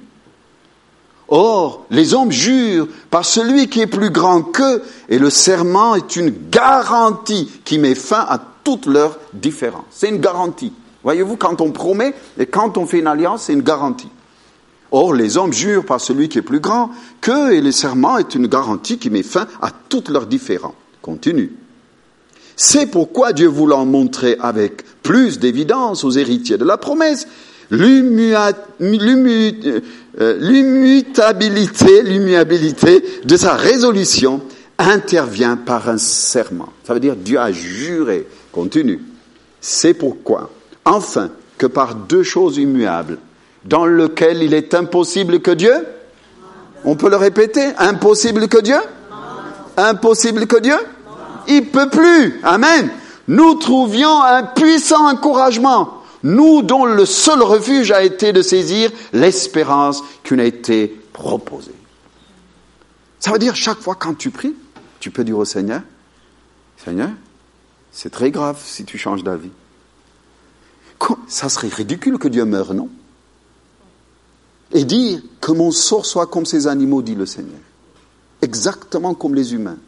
Or, 1.29 1.87
les 1.91 2.13
hommes 2.13 2.33
jurent 2.33 2.89
par 3.11 3.25
celui 3.25 3.69
qui 3.69 3.81
est 3.81 3.87
plus 3.87 4.11
grand 4.11 4.43
qu'eux, 4.43 4.83
et 5.09 5.19
le 5.19 5.31
serment 5.31 5.95
est 5.95 6.17
une 6.17 6.35
garantie 6.51 7.51
qui 7.65 7.79
met 7.79 7.95
fin 7.95 8.27
à 8.29 8.39
toutes 8.65 8.87
leurs 8.87 9.19
différences. 9.33 9.85
C'est 9.91 10.09
une 10.09 10.21
garantie. 10.21 10.73
Voyez-vous, 11.03 11.37
quand 11.37 11.61
on 11.61 11.73
promet 11.73 12.15
et 12.39 12.47
quand 12.47 12.79
on 12.79 12.87
fait 12.87 13.01
une 13.01 13.07
alliance, 13.07 13.45
c'est 13.45 13.53
une 13.53 13.63
garantie. 13.63 14.11
Or, 14.91 15.15
les 15.15 15.37
hommes 15.37 15.53
jurent 15.53 15.87
par 15.87 16.01
celui 16.01 16.29
qui 16.29 16.39
est 16.39 16.43
plus 16.43 16.61
grand 16.61 16.91
qu'eux, 17.21 17.55
et 17.55 17.61
le 17.61 17.73
serment 17.73 18.19
est 18.19 18.35
une 18.35 18.47
garantie 18.47 18.99
qui 18.99 19.11
met 19.11 19.23
fin 19.23 19.47
à 19.61 19.71
toutes 19.89 20.11
leurs 20.11 20.27
différences. 20.27 20.75
Continue. 21.01 21.53
C'est 22.57 22.87
pourquoi 22.87 23.33
Dieu 23.33 23.49
voulant 23.49 23.87
montrer 23.87 24.37
avec 24.39 24.85
plus 25.03 25.39
d'évidence 25.39 26.05
aux 26.05 26.11
héritiers 26.11 26.59
de 26.59 26.65
la 26.65 26.77
promesse 26.77 27.27
euh, 27.73 28.53
l'immutabilité, 30.39 32.03
l'immuabilité 32.03 33.03
de 33.25 33.37
sa 33.37 33.55
résolution 33.55 34.43
intervient 34.79 35.57
par 35.57 35.89
un 35.89 35.97
serment. 35.97 36.69
Ça 36.85 36.93
veut 36.93 37.01
dire 37.01 37.17
Dieu 37.17 37.39
a 37.39 37.51
juré 37.51 38.27
Continue. 38.53 39.01
C'est 39.61 39.95
pourquoi, 39.95 40.51
enfin, 40.85 41.31
que 41.57 41.67
par 41.67 41.95
deux 41.95 42.23
choses 42.23 42.59
immuables, 42.59 43.19
dans 43.65 43.87
lesquelles 43.87 44.43
il 44.43 44.55
est 44.55 44.75
impossible 44.75 45.41
que 45.41 45.53
Dieu, 45.53 45.75
on 46.85 46.97
peut 46.97 47.09
le 47.09 47.17
répéter, 47.17 47.65
impossible 47.79 48.49
que 48.49 48.61
Dieu, 48.61 48.79
impossible 49.77 50.47
que 50.47 50.61
Dieu, 50.61 50.77
il 51.49 51.67
peut 51.67 51.89
plus. 51.89 52.41
Amen. 52.43 52.91
Nous 53.29 53.55
trouvions 53.55 54.21
un 54.23 54.43
puissant 54.43 55.09
encouragement, 55.09 56.03
nous 56.23 56.63
dont 56.63 56.85
le 56.85 57.07
seul 57.07 57.41
refuge 57.43 57.93
a 57.93 58.03
été 58.03 58.33
de 58.33 58.43
saisir 58.43 58.91
l'espérance 59.13 60.03
qui 60.25 60.35
nous 60.35 60.41
a 60.41 60.45
été 60.45 60.89
proposée. 61.13 61.75
Ça 63.21 63.31
veut 63.31 63.39
dire 63.39 63.55
chaque 63.55 63.79
fois 63.79 63.95
quand 63.95 64.15
tu 64.15 64.31
pries, 64.31 64.55
tu 64.99 65.11
peux 65.11 65.23
dire 65.23 65.39
au 65.39 65.45
Seigneur, 65.45 65.83
Seigneur, 66.85 67.11
c'est 67.93 68.11
très 68.11 68.31
grave 68.31 68.61
si 68.65 68.85
tu 68.85 68.99
changes 68.99 69.23
d'avis. 69.23 69.51
Ça 71.27 71.49
serait 71.49 71.69
ridicule 71.69 72.19
que 72.19 72.29
Dieu 72.29 72.45
meure, 72.45 72.75
non? 72.75 72.89
Et 74.73 74.85
dire 74.85 75.21
que 75.41 75.53
mon 75.53 75.71
sort 75.71 76.07
soit 76.07 76.27
comme 76.27 76.47
ces 76.47 76.67
animaux, 76.67 77.03
dit 77.03 77.15
le 77.15 77.27
Seigneur. 77.27 77.61
Exactement 78.41 79.15
comme 79.15 79.35
les 79.35 79.55
humains. 79.55 79.79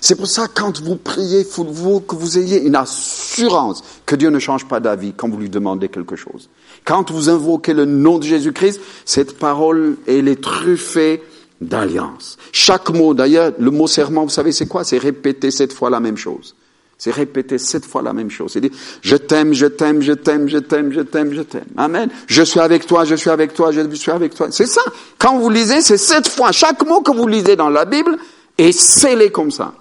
C'est 0.00 0.14
pour 0.14 0.26
ça, 0.26 0.48
quand 0.48 0.80
vous 0.80 0.96
priez, 0.96 1.40
il 1.40 1.44
faut 1.44 1.64
que 2.00 2.14
vous 2.14 2.38
ayez 2.38 2.62
une 2.62 2.76
assurance 2.76 3.82
que 4.06 4.16
Dieu 4.16 4.30
ne 4.30 4.38
change 4.38 4.66
pas 4.66 4.80
d'avis 4.80 5.12
quand 5.12 5.28
vous 5.28 5.38
lui 5.38 5.50
demandez 5.50 5.88
quelque 5.88 6.16
chose. 6.16 6.48
Quand 6.84 7.10
vous 7.10 7.28
invoquez 7.28 7.74
le 7.74 7.84
nom 7.84 8.18
de 8.18 8.24
Jésus-Christ, 8.24 8.80
cette 9.04 9.38
parole, 9.38 9.96
elle 10.06 10.28
est 10.28 10.42
truffée 10.42 11.22
d'alliance. 11.60 12.38
Chaque 12.52 12.90
mot, 12.90 13.14
d'ailleurs, 13.14 13.52
le 13.58 13.70
mot 13.70 13.86
serment, 13.86 14.24
vous 14.24 14.30
savez, 14.30 14.52
c'est 14.52 14.66
quoi? 14.66 14.84
C'est 14.84 14.98
répéter 14.98 15.50
cette 15.50 15.72
fois 15.72 15.90
la 15.90 16.00
même 16.00 16.16
chose. 16.16 16.54
C'est 16.98 17.10
répéter 17.10 17.58
sept 17.58 17.84
fois 17.84 18.02
la 18.02 18.12
même 18.12 18.30
chose. 18.30 18.52
C'est 18.52 18.60
dire, 18.60 18.70
je 19.02 19.16
t'aime, 19.16 19.52
je 19.52 19.66
t'aime, 19.66 20.00
je 20.00 20.12
t'aime, 20.12 20.48
je 20.48 20.58
t'aime, 20.58 20.92
je 20.92 21.00
t'aime, 21.00 21.34
je 21.34 21.42
t'aime. 21.42 21.66
Amen. 21.76 22.08
Je 22.26 22.42
suis 22.42 22.60
avec 22.60 22.86
toi, 22.86 23.04
je 23.04 23.14
suis 23.14 23.30
avec 23.30 23.52
toi, 23.54 23.72
je 23.72 23.88
suis 23.94 24.10
avec 24.10 24.34
toi. 24.34 24.48
C'est 24.50 24.66
ça. 24.66 24.82
Quand 25.18 25.38
vous 25.38 25.50
lisez, 25.50 25.80
c'est 25.80 25.98
sept 25.98 26.28
fois. 26.28 26.52
Chaque 26.52 26.86
mot 26.86 27.00
que 27.00 27.12
vous 27.12 27.26
lisez 27.26 27.56
dans 27.56 27.70
la 27.70 27.84
Bible 27.84 28.16
est 28.56 28.72
scellé 28.72 29.30
comme 29.30 29.50
ça. 29.50 29.74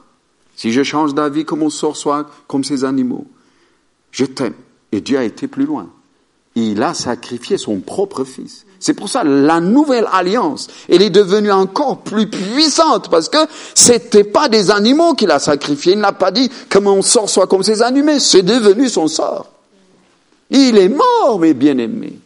Si 0.56 0.72
je 0.72 0.84
change 0.84 1.14
d'avis, 1.14 1.46
que 1.46 1.56
mon 1.56 1.70
sort 1.70 1.98
soit 1.98 2.30
comme 2.48 2.64
ces 2.64 2.84
animaux. 2.84 3.28
Je 4.12 4.26
t'aime. 4.26 4.54
Et 4.92 5.02
Dieu 5.02 5.18
a 5.18 5.24
été 5.24 5.48
plus 5.48 5.66
loin. 5.66 5.90
Il 6.56 6.84
a 6.84 6.94
sacrifié 6.94 7.58
son 7.58 7.80
propre 7.80 8.24
fils. 8.24 8.66
C'est 8.80 8.94
pour 8.94 9.08
ça 9.08 9.24
la 9.24 9.62
nouvelle 9.62 10.08
alliance, 10.12 10.68
elle 10.90 11.02
est 11.02 11.10
devenue 11.10 11.52
encore 11.52 12.00
plus 12.00 12.30
puissante 12.30 13.10
parce 13.10 13.30
que 13.30 13.38
c'était 13.74 14.26
pas 14.26 14.50
des 14.50 14.72
animaux 14.72 15.14
qu'il 15.14 15.32
a 15.32 15.40
sacrifiés. 15.40 15.94
Il 15.94 16.00
n'a 16.00 16.12
pas 16.12 16.32
dit 16.32 16.52
que 16.70 16.80
mon 16.80 17.02
sort 17.02 17.30
soit 17.30 17.48
comme 17.48 17.64
ces 17.64 17.82
animaux. 17.82 18.20
C'est 18.20 18.44
devenu 18.44 18.90
son 18.90 19.08
sort. 19.08 19.50
Il 20.50 20.78
est 20.78 20.90
mort, 20.90 21.40
mes 21.40 21.54
bien-aimés. 21.54 22.20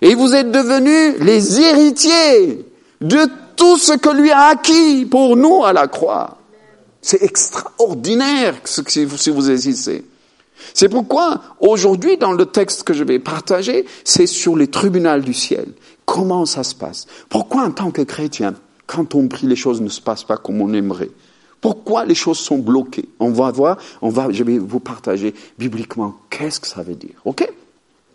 Et 0.00 0.14
vous 0.14 0.34
êtes 0.34 0.50
devenus 0.50 1.16
les 1.20 1.60
héritiers 1.60 2.64
de 3.02 3.28
tout 3.54 3.76
ce 3.76 3.92
que 3.92 4.08
lui 4.08 4.30
a 4.30 4.46
acquis 4.46 5.04
pour 5.04 5.36
nous 5.36 5.64
à 5.64 5.72
la 5.74 5.88
croix. 5.88 6.38
C'est 7.02 7.22
extraordinaire 7.22 8.54
si 8.64 9.30
vous 9.30 9.50
existez. 9.50 10.04
C'est 10.74 10.88
pourquoi 10.88 11.42
aujourd'hui, 11.60 12.16
dans 12.16 12.32
le 12.32 12.46
texte 12.46 12.82
que 12.82 12.94
je 12.94 13.04
vais 13.04 13.18
partager, 13.18 13.86
c'est 14.04 14.26
sur 14.26 14.56
les 14.56 14.68
tribunaux 14.68 15.20
du 15.20 15.34
ciel. 15.34 15.72
Comment 16.04 16.46
ça 16.46 16.64
se 16.64 16.74
passe? 16.74 17.06
Pourquoi 17.28 17.62
en 17.62 17.70
tant 17.70 17.90
que 17.90 18.02
chrétien, 18.02 18.54
quand 18.86 19.14
on 19.14 19.28
prie, 19.28 19.46
les 19.46 19.56
choses 19.56 19.80
ne 19.80 19.88
se 19.88 20.00
passent 20.00 20.24
pas 20.24 20.36
comme 20.36 20.60
on 20.60 20.72
aimerait? 20.72 21.10
Pourquoi 21.60 22.04
les 22.04 22.14
choses 22.14 22.38
sont 22.38 22.58
bloquées? 22.58 23.08
On 23.18 23.30
va 23.30 23.50
voir, 23.50 23.78
on 24.00 24.08
va, 24.08 24.30
je 24.30 24.44
vais 24.44 24.58
vous 24.58 24.80
partager 24.80 25.34
bibliquement 25.58 26.16
qu'est-ce 26.30 26.60
que 26.60 26.68
ça 26.68 26.82
veut 26.82 26.94
dire. 26.94 27.20
Ok? 27.24 27.50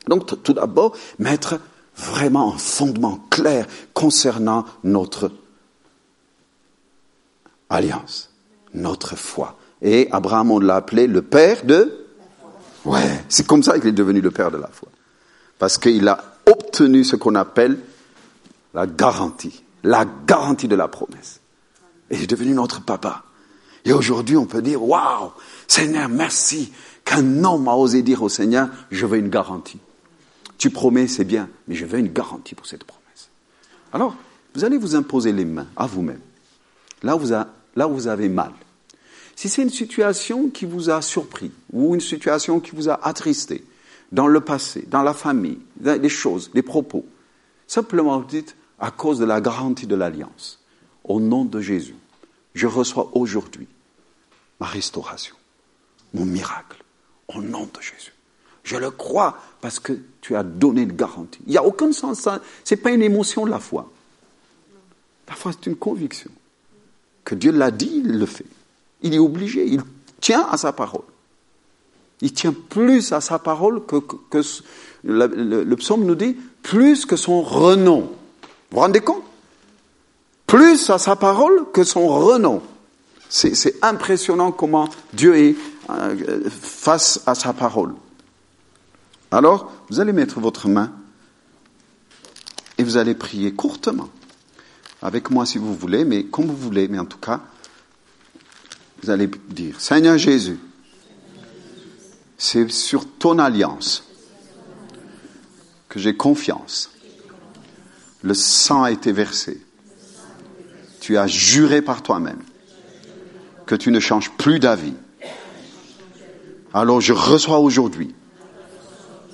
Donc 0.08 0.44
tout 0.44 0.54
d'abord, 0.54 0.96
mettre 1.20 1.60
vraiment 1.96 2.54
un 2.54 2.58
fondement 2.58 3.20
clair 3.30 3.68
concernant 3.94 4.66
notre 4.84 5.32
alliance, 7.70 8.32
notre 8.74 9.16
foi. 9.18 9.58
Et 9.82 10.08
Abraham, 10.12 10.52
on 10.52 10.60
l'a 10.60 10.78
appelé 10.78 11.08
le 11.08 11.22
père 11.22 11.66
de 11.66 12.03
Ouais, 12.86 13.24
c'est 13.30 13.48
comme 13.48 13.63
ça 13.63 13.80
qu'il 13.80 13.89
est 13.89 13.93
devenu 13.93 14.22
le 14.22 14.32
père 14.32 14.52
de 14.52 14.58
la 14.58 14.67
foi. 14.67 14.89
Parce 15.60 15.78
qu'il 15.78 16.08
a 16.08 16.24
obtenu 16.46 17.04
ce 17.04 17.15
qu'on 17.15 17.36
appelle 17.36 17.80
la 18.74 18.88
garantie, 18.88 19.63
la 19.84 20.06
garantie 20.28 20.67
de 20.67 20.76
la 20.76 20.88
promesse. 20.88 21.39
Et 22.10 22.15
il 22.15 22.24
est 22.24 22.28
devenu 22.28 22.54
notre 22.54 22.84
papa. 22.84 23.24
Et 23.86 23.93
aujourd'hui, 23.93 24.38
on 24.38 24.46
peut 24.46 24.62
dire, 24.62 24.84
waouh, 24.84 25.32
Seigneur, 25.67 26.10
merci 26.10 26.72
qu'un 27.06 27.43
homme 27.43 27.67
a 27.67 27.76
osé 27.76 28.02
dire 28.02 28.24
au 28.24 28.30
Seigneur, 28.30 28.69
je 28.91 29.06
veux 29.06 29.17
une 29.17 29.30
garantie. 29.30 29.80
Tu 30.58 30.69
promets, 30.69 31.08
c'est 31.08 31.26
bien, 31.26 31.50
mais 31.67 31.76
je 31.76 31.86
veux 31.86 32.00
une 32.00 32.12
garantie 32.12 32.56
pour 32.56 32.65
cette 32.65 32.84
promesse. 32.84 33.30
Alors, 33.91 34.15
vous 34.56 34.63
allez 34.63 34.78
vous 34.78 34.96
imposer 34.96 35.32
les 35.32 35.46
mains 35.46 35.67
à 35.76 35.88
vous-même. 35.88 36.22
Là, 37.02 37.17
là 37.76 37.88
où 37.88 37.93
vous 37.93 38.08
avez 38.08 38.30
mal. 38.30 38.52
Si 39.36 39.50
c'est 39.50 39.63
une 39.63 39.69
situation 39.69 40.50
qui 40.50 40.65
vous 40.65 40.89
a 40.89 41.02
surpris 41.02 41.52
ou 41.72 41.96
une 41.96 42.02
situation 42.02 42.60
qui 42.60 42.72
vous 42.72 42.89
a 42.89 43.00
attristé 43.06 43.63
dans 44.12 44.28
le 44.28 44.41
passé, 44.41 44.86
dans 44.88 45.02
la 45.02 45.13
famille, 45.13 45.60
dans 45.78 46.00
les 46.00 46.10
choses, 46.10 46.52
les 46.54 46.62
propos, 46.62 47.06
simplement 47.67 48.19
dites 48.22 48.56
à 48.80 48.91
cause 48.91 49.19
de 49.19 49.26
la 49.26 49.41
garantie 49.41 49.88
de 49.88 49.96
l'alliance, 49.96 50.60
au 51.04 51.19
nom 51.19 51.46
de 51.46 51.60
Jésus, 51.60 51.96
je 52.54 52.67
reçois 52.67 53.10
aujourd'hui 53.13 53.67
ma 54.60 54.67
restauration, 54.67 55.36
mon 56.13 56.26
miracle, 56.26 56.84
au 57.28 57.41
nom 57.41 57.63
de 57.74 57.82
Jésus. 57.82 58.13
Je 58.63 58.78
le 58.78 58.91
crois 58.91 59.38
parce 59.62 59.80
que 59.80 59.93
tu 60.22 60.36
as 60.36 60.43
donné 60.43 60.84
une 60.84 60.93
garantie. 60.93 61.39
Il 61.48 61.52
n'y 61.52 61.58
a 61.58 61.63
aucun 61.63 61.91
sens, 61.91 62.28
ce 62.63 62.76
n'est 62.76 62.82
pas 62.82 62.91
une 62.91 63.02
émotion 63.02 63.46
la 63.46 63.60
foi. 63.60 63.91
La 65.28 65.36
foi, 65.36 65.52
c'est 65.52 65.69
une 65.69 65.76
conviction. 65.76 66.32
Que 67.26 67.36
Dieu 67.36 67.52
l'a 67.52 67.72
dit, 67.72 67.91
il 67.93 68.19
le 68.19 68.26
fait. 68.26 68.46
Il 69.04 69.13
est 69.13 69.20
obligé, 69.20 69.66
il 69.68 69.82
tient 70.22 70.48
à 70.50 70.58
sa 70.58 70.74
parole. 70.74 71.04
Il 72.22 72.34
tient 72.34 72.54
plus 72.54 73.12
à 73.12 73.20
sa 73.20 73.38
parole 73.38 73.86
que, 73.86 73.98
le, 75.04 75.76
psaume 75.76 76.06
nous 76.06 76.16
dit, 76.16 76.38
plus 76.62 77.06
que 77.06 77.18
son 77.18 77.42
renom. 77.42 78.02
Vous 78.02 78.08
vous 78.72 78.80
rendez 78.80 79.02
compte? 79.02 79.24
Plus 80.48 80.89
à 80.89 80.98
sa 80.98 81.16
parole 81.16 81.66
que 81.74 81.84
son 81.84 82.08
renom. 82.08 82.62
C'est 83.30 83.84
impressionnant 83.84 84.52
comment 84.52 84.88
Dieu 85.12 85.36
est 85.36 85.56
euh, 85.89 86.50
face 86.50 87.22
à 87.26 87.36
sa 87.36 87.52
parole. 87.52 87.94
Alors, 89.32 89.72
vous 89.89 90.00
allez 90.00 90.13
mettre 90.13 90.39
votre 90.39 90.70
main 90.70 90.92
et 92.78 92.84
vous 92.84 92.98
allez 92.98 93.16
prier 93.16 93.52
courtement. 93.52 94.10
Avec 95.02 95.32
moi 95.32 95.46
si 95.46 95.58
vous 95.58 95.74
voulez, 95.74 96.06
mais 96.06 96.26
comme 96.26 96.46
vous 96.46 96.56
voulez, 96.56 96.88
mais 96.88 97.00
en 97.00 97.06
tout 97.06 97.18
cas, 97.18 97.42
vous 99.04 99.10
allez 99.10 99.30
dire, 99.50 99.82
Seigneur 99.82 100.18
Jésus, 100.18 100.58
c'est 102.38 102.72
sur 102.72 103.06
ton 103.06 103.38
alliance 103.38 104.06
que 105.89 106.00
j'ai 106.00 106.16
confiance. 106.16 106.89
Le 108.22 108.34
sang 108.34 108.84
a 108.84 108.92
été 108.92 109.12
versé. 109.12 109.62
Tu 111.02 111.18
as 111.18 111.28
juré 111.28 111.82
par 111.82 112.02
toi-même 112.02 112.39
que 113.66 113.76
tu 113.76 113.92
ne 113.92 114.00
changes 114.00 114.32
plus 114.32 114.60
d'avis. 114.60 114.94
Alors 116.74 117.02
je 117.02 117.12
reçois 117.12 117.60
aujourd'hui 117.60 118.16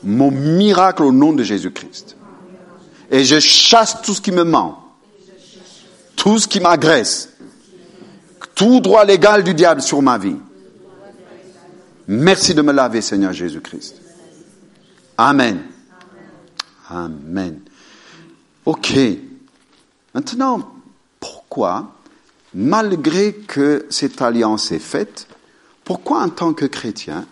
mon 0.01 0.31
miracle 0.31 1.03
au 1.03 1.11
nom 1.11 1.31
de 1.31 1.43
Jésus-Christ. 1.43 2.15
Et 3.11 3.23
je 3.23 3.39
chasse 3.39 4.01
tout 4.01 4.15
ce 4.15 4.21
qui 4.21 4.31
me 4.31 4.43
ment, 4.43 4.95
tout 6.15 6.39
ce 6.39 6.47
qui 6.47 6.59
m'agresse, 6.59 7.33
tout 8.59 8.81
droit 8.81 9.05
légal 9.05 9.45
du 9.45 9.53
diable 9.53 9.81
sur 9.81 10.01
ma 10.01 10.17
vie. 10.17 10.35
Merci 12.09 12.53
de 12.53 12.61
me 12.61 12.73
laver, 12.73 12.99
Seigneur 12.99 13.31
Jésus-Christ. 13.31 14.01
Amen. 15.17 15.61
Amen. 16.89 17.61
Ok. 18.65 18.97
Maintenant, 20.13 20.73
pourquoi, 21.21 21.95
malgré 22.53 23.31
que 23.33 23.85
cette 23.89 24.21
alliance 24.21 24.73
est 24.73 24.79
faite, 24.79 25.27
pourquoi 25.85 26.21
en 26.21 26.27
tant 26.27 26.51
que 26.51 26.65
chrétien, 26.65 27.25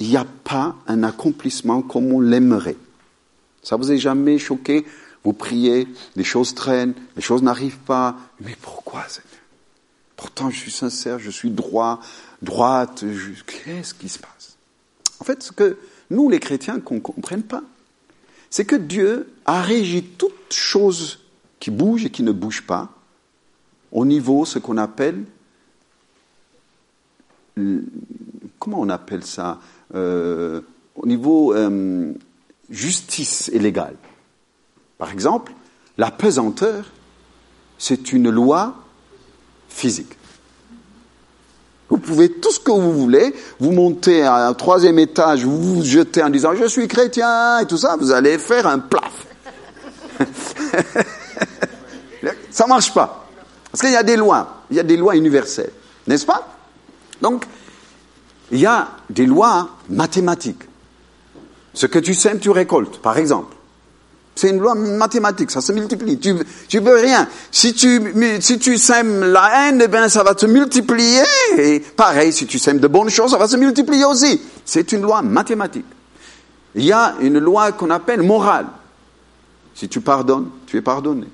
il 0.00 0.08
n'y 0.10 0.18
a 0.18 0.26
pas 0.44 0.76
un 0.86 1.02
accomplissement 1.02 1.80
comme 1.80 2.12
on 2.12 2.20
l'aimerait? 2.20 2.76
Ça 3.62 3.76
vous 3.76 3.90
est 3.90 3.96
jamais 3.96 4.36
choqué? 4.36 4.84
Vous 5.24 5.32
priez, 5.32 5.88
les 6.14 6.24
choses 6.24 6.54
traînent, 6.54 6.92
les 7.16 7.22
choses 7.22 7.42
n'arrivent 7.42 7.78
pas. 7.78 8.16
Mais 8.42 8.54
pourquoi, 8.60 9.04
Seigneur? 9.08 9.29
Pourtant, 10.20 10.50
je 10.50 10.58
suis 10.58 10.70
sincère, 10.70 11.18
je 11.18 11.30
suis 11.30 11.48
droit, 11.48 11.98
droite. 12.42 13.04
Qu'est-ce 13.46 13.94
qui 13.94 14.10
se 14.10 14.18
passe? 14.18 14.58
En 15.18 15.24
fait, 15.24 15.42
ce 15.42 15.50
que 15.50 15.78
nous, 16.10 16.28
les 16.28 16.38
chrétiens, 16.38 16.78
qu'on 16.78 16.96
ne 16.96 17.00
comprenne 17.00 17.42
pas, 17.42 17.62
c'est 18.50 18.66
que 18.66 18.76
Dieu 18.76 19.32
a 19.46 19.62
régi 19.62 20.02
toutes 20.02 20.52
choses 20.52 21.20
qui 21.58 21.70
bougent 21.70 22.04
et 22.04 22.10
qui 22.10 22.22
ne 22.22 22.32
bougent 22.32 22.66
pas 22.66 22.90
au 23.92 24.04
niveau, 24.04 24.44
ce 24.44 24.58
qu'on 24.58 24.76
appelle, 24.76 25.24
comment 28.58 28.80
on 28.80 28.90
appelle 28.90 29.24
ça 29.24 29.58
euh, 29.94 30.60
Au 30.96 31.06
niveau 31.06 31.54
euh, 31.54 32.12
justice 32.68 33.48
et 33.54 33.58
légal. 33.58 33.96
Par 34.98 35.12
exemple, 35.12 35.54
la 35.96 36.10
pesanteur, 36.10 36.92
c'est 37.78 38.12
une 38.12 38.28
loi 38.28 38.84
physique. 39.70 40.16
Vous 41.88 41.98
pouvez 41.98 42.30
tout 42.30 42.52
ce 42.52 42.60
que 42.60 42.70
vous 42.70 42.92
voulez, 42.92 43.34
vous 43.58 43.72
montez 43.72 44.22
à 44.22 44.46
un 44.46 44.54
troisième 44.54 44.98
étage, 44.98 45.44
vous 45.44 45.60
vous 45.60 45.84
jetez 45.84 46.22
en 46.22 46.30
disant 46.30 46.54
je 46.54 46.66
suis 46.66 46.86
chrétien 46.86 47.58
et 47.60 47.66
tout 47.66 47.78
ça, 47.78 47.96
vous 47.98 48.12
allez 48.12 48.38
faire 48.38 48.66
un 48.66 48.78
plaf. 48.78 49.26
ça 52.50 52.66
marche 52.66 52.94
pas. 52.94 53.26
Parce 53.72 53.82
qu'il 53.82 53.90
y 53.90 53.96
a 53.96 54.02
des 54.02 54.16
lois, 54.16 54.62
il 54.70 54.76
y 54.76 54.80
a 54.80 54.84
des 54.84 54.96
lois 54.96 55.16
universelles, 55.16 55.72
n'est-ce 56.06 56.26
pas? 56.26 56.46
Donc, 57.20 57.44
il 58.52 58.60
y 58.60 58.66
a 58.66 58.88
des 59.08 59.26
lois 59.26 59.70
mathématiques. 59.88 60.62
Ce 61.74 61.86
que 61.86 61.98
tu 61.98 62.14
sèmes, 62.14 62.40
tu 62.40 62.50
récoltes, 62.50 62.98
par 62.98 63.18
exemple. 63.18 63.56
C'est 64.34 64.48
une 64.48 64.58
loi 64.58 64.74
mathématique, 64.74 65.50
ça 65.50 65.60
se 65.60 65.72
multiplie. 65.72 66.18
Tu 66.18 66.32
ne 66.32 66.80
peux 66.80 66.98
rien. 66.98 67.28
Si 67.50 67.74
tu, 67.74 68.00
si 68.40 68.58
tu 68.58 68.78
sèmes 68.78 69.24
la 69.24 69.68
haine, 69.68 69.82
eh 69.82 70.08
ça 70.08 70.22
va 70.22 70.34
te 70.34 70.46
multiplier. 70.46 71.22
Pareil, 71.96 72.32
si 72.32 72.46
tu 72.46 72.58
sèmes 72.58 72.78
de 72.78 72.88
bonnes 72.88 73.10
choses, 73.10 73.32
ça 73.32 73.38
va 73.38 73.48
se 73.48 73.56
multiplier 73.56 74.04
aussi. 74.04 74.40
C'est 74.64 74.92
une 74.92 75.02
loi 75.02 75.20
mathématique. 75.22 75.84
Il 76.74 76.84
y 76.84 76.92
a 76.92 77.16
une 77.20 77.38
loi 77.38 77.72
qu'on 77.72 77.90
appelle 77.90 78.22
morale. 78.22 78.66
Si 79.74 79.88
tu 79.88 80.00
pardonnes, 80.00 80.48
tu 80.66 80.76
es 80.76 80.82
pardonné. 80.82 81.26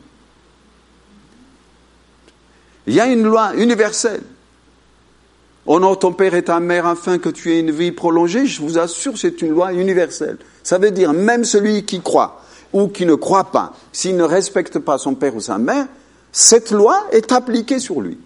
Il 2.87 2.95
y 2.95 3.01
a 3.01 3.07
une 3.07 3.25
loi 3.25 3.55
universelle. 3.57 4.23
Honore 5.67 5.99
ton 5.99 6.13
père 6.13 6.35
et 6.35 6.45
ta 6.45 6.61
mère 6.61 6.87
afin 6.87 7.19
que 7.19 7.29
tu 7.29 7.53
aies 7.53 7.61
une 7.61 7.73
vie 7.73 7.93
prolongée. 7.93 8.47
Je 8.47 8.61
vous 8.63 8.79
assure, 8.79 9.19
c'est 9.19 9.43
une 9.43 9.51
loi 9.51 9.73
universelle. 9.73 10.39
Ça 10.63 10.79
veut 10.79 10.91
dire 10.91 11.13
même 11.13 11.45
celui 11.45 11.85
qui 11.85 12.01
croit 12.01 12.43
ou 12.73 12.89
qui 12.89 13.07
ne 13.07 13.15
croit 13.15 13.51
pas, 13.51 13.73
s'il 13.93 14.17
ne 14.17 14.23
respecte 14.23 14.79
pas 14.79 14.99
son 14.99 15.15
père 15.15 15.35
ou 15.35 15.41
sa 15.41 15.59
mère, 15.59 15.87
cette 16.33 16.71
loi 16.71 17.07
est 17.13 17.33
appliquée 17.33 17.79
sur 17.79 18.01
lui. 18.01 18.19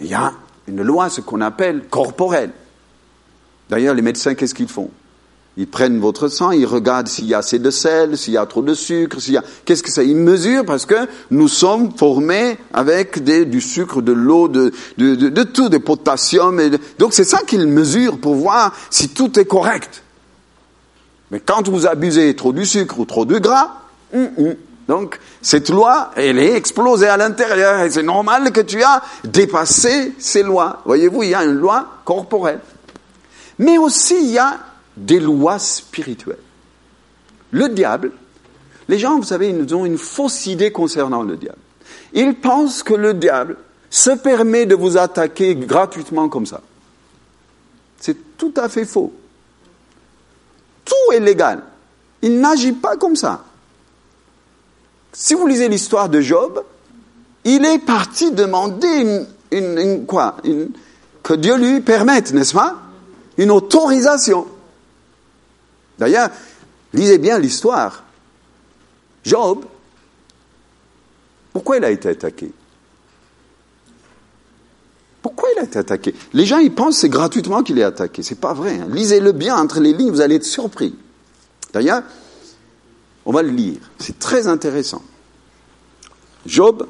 Il 0.00 0.08
y 0.08 0.14
a 0.14 0.32
une 0.66 0.82
loi, 0.82 1.08
ce 1.08 1.20
qu'on 1.20 1.40
appelle 1.40 1.84
corporelle. 1.88 2.52
D'ailleurs, 3.70 3.94
les 3.94 4.02
médecins, 4.02 4.34
qu'est-ce 4.34 4.54
qu'ils 4.54 4.68
font? 4.68 4.90
Ils 5.60 5.66
prennent 5.66 5.98
votre 5.98 6.28
sang, 6.28 6.52
ils 6.52 6.66
regardent 6.66 7.08
s'il 7.08 7.26
y 7.26 7.34
a 7.34 7.38
assez 7.38 7.58
de 7.58 7.72
sel, 7.72 8.16
s'il 8.16 8.34
y 8.34 8.36
a 8.36 8.46
trop 8.46 8.62
de 8.62 8.74
sucre, 8.74 9.20
s'il 9.20 9.34
y 9.34 9.36
a... 9.36 9.42
Qu'est-ce 9.64 9.82
que 9.82 9.90
ça 9.90 10.04
Ils 10.04 10.14
mesurent 10.14 10.64
parce 10.64 10.86
que 10.86 10.94
nous 11.32 11.48
sommes 11.48 11.90
formés 11.96 12.56
avec 12.72 13.24
du 13.24 13.60
sucre, 13.60 14.00
de 14.00 14.12
l'eau, 14.12 14.46
de, 14.46 14.72
de, 14.98 15.42
tout, 15.42 15.68
de 15.68 15.78
potassium. 15.78 16.62
Donc 17.00 17.12
c'est 17.12 17.24
ça 17.24 17.40
qu'ils 17.44 17.66
mesurent 17.66 18.18
pour 18.18 18.36
voir 18.36 18.72
si 18.88 19.08
tout 19.08 19.36
est 19.40 19.46
correct. 19.46 20.04
Mais 21.32 21.40
quand 21.40 21.68
vous 21.68 21.88
abusez 21.88 22.36
trop 22.36 22.52
du 22.52 22.64
sucre 22.64 23.00
ou 23.00 23.04
trop 23.04 23.24
du 23.24 23.40
gras, 23.40 23.78
donc 24.86 25.18
cette 25.42 25.70
loi, 25.70 26.12
elle 26.14 26.38
est 26.38 26.54
explosée 26.54 27.08
à 27.08 27.16
l'intérieur 27.16 27.84
c'est 27.90 28.04
normal 28.04 28.52
que 28.52 28.60
tu 28.60 28.80
as 28.84 29.02
dépassé 29.24 30.14
ces 30.20 30.44
lois. 30.44 30.82
Voyez-vous, 30.84 31.24
il 31.24 31.30
y 31.30 31.34
a 31.34 31.42
une 31.42 31.58
loi 31.58 31.84
corporelle. 32.04 32.60
Mais 33.58 33.76
aussi, 33.76 34.14
il 34.20 34.30
y 34.30 34.38
a 34.38 34.56
des 35.04 35.20
lois 35.20 35.58
spirituelles. 35.58 36.38
Le 37.50 37.68
diable, 37.68 38.12
les 38.88 38.98
gens, 38.98 39.16
vous 39.16 39.24
savez, 39.24 39.50
ils 39.50 39.74
ont 39.74 39.84
une 39.84 39.98
fausse 39.98 40.46
idée 40.46 40.72
concernant 40.72 41.22
le 41.22 41.36
diable. 41.36 41.58
Ils 42.12 42.34
pensent 42.34 42.82
que 42.82 42.94
le 42.94 43.14
diable 43.14 43.56
se 43.90 44.10
permet 44.10 44.66
de 44.66 44.74
vous 44.74 44.96
attaquer 44.96 45.54
gratuitement 45.54 46.28
comme 46.28 46.46
ça. 46.46 46.62
C'est 47.98 48.36
tout 48.36 48.54
à 48.56 48.68
fait 48.68 48.84
faux. 48.84 49.12
Tout 50.84 51.12
est 51.12 51.20
légal. 51.20 51.62
Il 52.22 52.40
n'agit 52.40 52.72
pas 52.72 52.96
comme 52.96 53.16
ça. 53.16 53.44
Si 55.12 55.34
vous 55.34 55.46
lisez 55.46 55.68
l'histoire 55.68 56.08
de 56.08 56.20
Job, 56.20 56.62
il 57.44 57.64
est 57.64 57.78
parti 57.78 58.30
demander 58.30 59.26
une, 59.50 60.06
quoi 60.06 60.36
que 61.22 61.34
Dieu 61.34 61.56
lui 61.56 61.80
permette, 61.80 62.32
n'est-ce 62.32 62.54
pas 62.54 62.76
Une 63.36 63.50
autorisation. 63.50 64.46
D'ailleurs, 65.98 66.30
lisez 66.92 67.18
bien 67.18 67.38
l'histoire. 67.38 68.04
Job, 69.24 69.64
pourquoi 71.52 71.78
il 71.78 71.84
a 71.84 71.90
été 71.90 72.08
attaqué? 72.08 72.52
Pourquoi 75.20 75.48
il 75.56 75.60
a 75.60 75.64
été 75.64 75.78
attaqué? 75.78 76.14
Les 76.32 76.46
gens, 76.46 76.58
ils 76.58 76.72
pensent 76.72 76.98
c'est 76.98 77.08
gratuitement 77.08 77.62
qu'il 77.62 77.78
est 77.78 77.84
attaqué. 77.84 78.22
C'est 78.22 78.40
pas 78.40 78.54
vrai. 78.54 78.78
Hein. 78.78 78.86
Lisez-le 78.90 79.32
bien 79.32 79.56
entre 79.56 79.80
les 79.80 79.92
lignes, 79.92 80.10
vous 80.10 80.20
allez 80.20 80.36
être 80.36 80.44
surpris. 80.44 80.94
D'ailleurs, 81.72 82.02
on 83.24 83.32
va 83.32 83.42
le 83.42 83.50
lire. 83.50 83.80
C'est 83.98 84.18
très 84.18 84.46
intéressant. 84.46 85.02
Job. 86.46 86.88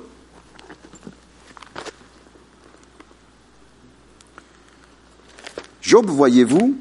Job, 5.80 6.06
voyez-vous, 6.06 6.76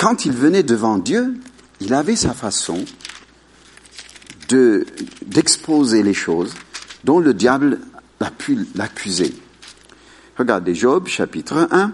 quand 0.00 0.24
il 0.24 0.32
venait 0.32 0.62
devant 0.62 0.96
Dieu, 0.96 1.34
il 1.80 1.92
avait 1.92 2.16
sa 2.16 2.32
façon 2.32 2.82
de, 4.48 4.86
d'exposer 5.26 6.02
les 6.02 6.14
choses 6.14 6.54
dont 7.04 7.18
le 7.20 7.34
diable 7.34 7.78
a 8.18 8.30
pu 8.30 8.66
l'accuser. 8.74 9.34
Regardez 10.38 10.74
Job, 10.74 11.06
chapitre 11.06 11.68
1, 11.70 11.92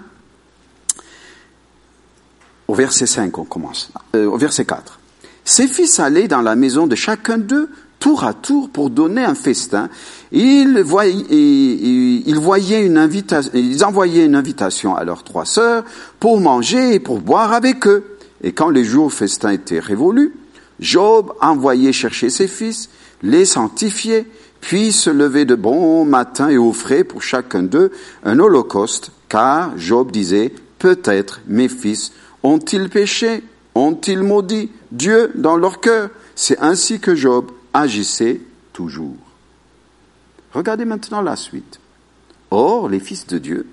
au 2.69 2.75
verset 2.75 3.07
5, 3.07 3.37
on 3.39 3.45
commence, 3.45 3.91
euh, 4.15 4.27
au 4.27 4.37
verset 4.37 4.65
4. 4.65 5.01
Ses 5.45 5.67
fils 5.67 5.99
allaient 5.99 6.29
dans 6.29 6.43
la 6.43 6.55
maison 6.55 6.87
de 6.87 6.95
chacun 6.95 7.39
d'eux, 7.39 7.69
tour 7.99 8.23
à 8.23 8.35
tour, 8.35 8.71
pour 8.71 8.91
donner 8.91 9.25
un 9.25 9.35
festin. 9.35 9.91
Ils 10.33 10.81
voyaient, 10.81 12.25
envoyaient 12.35 14.27
une 14.27 14.37
invitation 14.37 14.97
à 14.97 15.05
leurs 15.05 15.23
trois 15.25 15.45
sœurs 15.45 15.85
pour 16.21 16.41
manger 16.41 16.95
et 16.95 17.01
pour 17.01 17.21
boire 17.21 17.53
avec 17.53 17.87
eux. 17.87 18.19
Et 18.43 18.53
quand 18.53 18.71
les 18.71 18.85
jours 18.85 19.13
festin 19.13 19.51
étaient 19.51 19.81
révolus, 19.81 20.35
Job 20.81 21.33
envoyait 21.41 21.93
chercher 21.93 22.29
ses 22.29 22.49
fils, 22.49 22.91
les 23.23 23.45
sanctifiait 23.45 24.27
puis 24.61 24.93
se 24.93 25.11
lever 25.11 25.45
de 25.45 25.55
bon 25.55 26.05
matin 26.05 26.49
et 26.49 26.59
offrait 26.59 27.05
pour 27.05 27.23
chacun 27.23 27.63
d'eux 27.63 27.93
un 28.25 28.39
holocauste, 28.39 29.13
car 29.29 29.79
Job 29.79 30.11
disait, 30.11 30.53
peut-être 30.79 31.41
mes 31.47 31.69
fils 31.69 32.13
ont-ils 32.43 32.89
péché, 32.89 33.45
ont-ils 33.75 34.23
maudit 34.23 34.71
Dieu 34.91 35.31
dans 35.37 35.57
leur 35.57 35.81
cœur 35.81 36.11
C'est 36.35 36.59
ainsi 36.59 36.99
que 37.01 37.15
Job 37.15 37.51
agissait 37.73 38.41
toujours. 38.73 39.26
Regardez 40.57 40.87
maintenant 40.87 41.21
la 41.21 41.37
suite. 41.37 41.81
Or, 42.51 42.89
les 42.89 42.99
fils 42.99 43.27
de 43.27 43.37
Dieu 43.37 43.69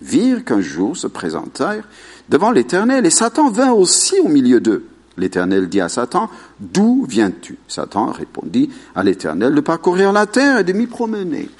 virent 0.00 0.42
qu'un 0.42 0.62
jour 0.62 0.96
se 0.96 1.06
présentèrent 1.06 1.86
devant 2.30 2.50
l'Éternel, 2.50 3.04
et 3.04 3.10
Satan 3.10 3.50
vint 3.50 3.72
aussi 3.72 4.18
au 4.20 4.28
milieu 4.28 4.58
d'eux. 4.58 4.86
L'Éternel 5.18 5.68
dit 5.68 5.82
à 5.82 5.90
Satan, 5.90 6.30
D'où 6.58 7.04
viens-tu? 7.06 7.58
Satan 7.68 8.06
répondit 8.06 8.70
à 8.94 9.02
l'Éternel 9.02 9.54
de 9.54 9.60
parcourir 9.60 10.12
la 10.12 10.24
terre 10.24 10.60
et 10.60 10.64
de 10.64 10.72
m'y 10.72 10.86
promener. 10.86 11.50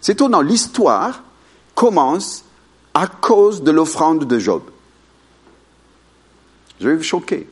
C'est 0.00 0.12
étonnant, 0.12 0.40
l'histoire 0.40 1.22
commence 1.74 2.46
à 2.94 3.06
cause 3.06 3.62
de 3.62 3.70
l'offrande 3.70 4.24
de 4.24 4.38
Job. 4.38 4.62
Je 6.80 6.88
vais 6.88 6.96
vous 6.96 7.02
choquer. 7.02 7.46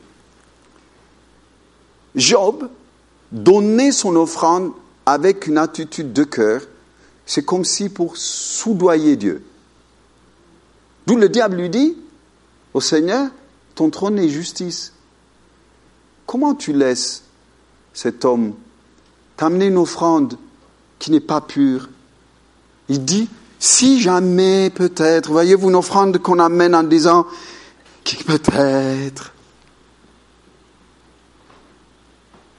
Job 2.15 2.69
donnait 3.31 3.91
son 3.91 4.15
offrande 4.15 4.71
avec 5.05 5.47
une 5.47 5.57
attitude 5.57 6.13
de 6.13 6.23
cœur, 6.23 6.61
c'est 7.25 7.45
comme 7.45 7.65
si 7.65 7.89
pour 7.89 8.17
soudoyer 8.17 9.15
Dieu. 9.15 9.43
D'où 11.07 11.17
le 11.17 11.29
diable 11.29 11.57
lui 11.57 11.69
dit 11.69 11.97
au 12.73 12.81
Seigneur, 12.81 13.29
ton 13.75 13.89
trône 13.89 14.19
est 14.19 14.29
justice. 14.29 14.93
Comment 16.25 16.55
tu 16.55 16.73
laisses 16.73 17.23
cet 17.93 18.25
homme 18.25 18.53
t'amener 19.35 19.67
une 19.67 19.77
offrande 19.77 20.37
qui 20.99 21.11
n'est 21.11 21.19
pas 21.19 21.41
pure? 21.41 21.89
Il 22.89 23.03
dit, 23.03 23.29
si 23.59 23.99
jamais 23.99 24.69
peut-être, 24.69 25.31
voyez-vous 25.31 25.69
une 25.69 25.75
offrande 25.75 26.17
qu'on 26.19 26.39
amène 26.39 26.75
en 26.75 26.83
disant, 26.83 27.25
peut-être. 28.25 29.33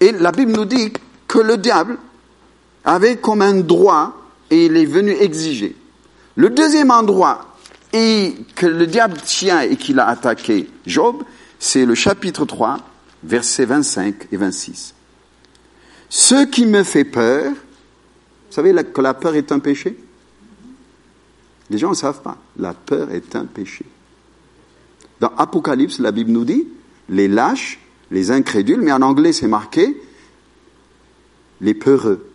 Et 0.00 0.12
la 0.12 0.32
Bible 0.32 0.52
nous 0.52 0.64
dit 0.64 0.92
que 1.28 1.38
le 1.38 1.56
diable 1.56 1.98
avait 2.84 3.16
comme 3.16 3.42
un 3.42 3.60
droit 3.60 4.16
et 4.50 4.66
il 4.66 4.76
est 4.76 4.84
venu 4.84 5.12
exiger. 5.12 5.76
Le 6.36 6.50
deuxième 6.50 6.90
endroit 6.90 7.56
et 7.92 8.34
que 8.56 8.66
le 8.66 8.86
diable 8.86 9.16
tient 9.24 9.60
et 9.60 9.76
qu'il 9.76 10.00
a 10.00 10.08
attaqué 10.08 10.68
Job, 10.86 11.22
c'est 11.58 11.86
le 11.86 11.94
chapitre 11.94 12.44
3, 12.44 12.78
versets 13.22 13.64
25 13.64 14.28
et 14.32 14.36
26. 14.36 14.94
Ce 16.08 16.44
qui 16.44 16.66
me 16.66 16.82
fait 16.82 17.04
peur, 17.04 17.50
vous 17.50 18.52
savez 18.52 18.74
que 18.84 19.00
la 19.00 19.14
peur 19.14 19.34
est 19.34 19.50
un 19.52 19.58
péché? 19.58 19.98
Les 21.70 21.78
gens 21.78 21.90
ne 21.90 21.94
savent 21.94 22.20
pas. 22.20 22.36
La 22.58 22.74
peur 22.74 23.10
est 23.10 23.34
un 23.34 23.46
péché. 23.46 23.84
Dans 25.20 25.32
Apocalypse, 25.38 25.98
la 25.98 26.12
Bible 26.12 26.30
nous 26.30 26.44
dit, 26.44 26.68
les 27.08 27.28
lâches, 27.28 27.78
les 28.10 28.30
incrédules, 28.30 28.80
mais 28.80 28.92
en 28.92 29.02
anglais 29.02 29.32
c'est 29.32 29.48
marqué, 29.48 30.00
les 31.60 31.74
peureux. 31.74 32.33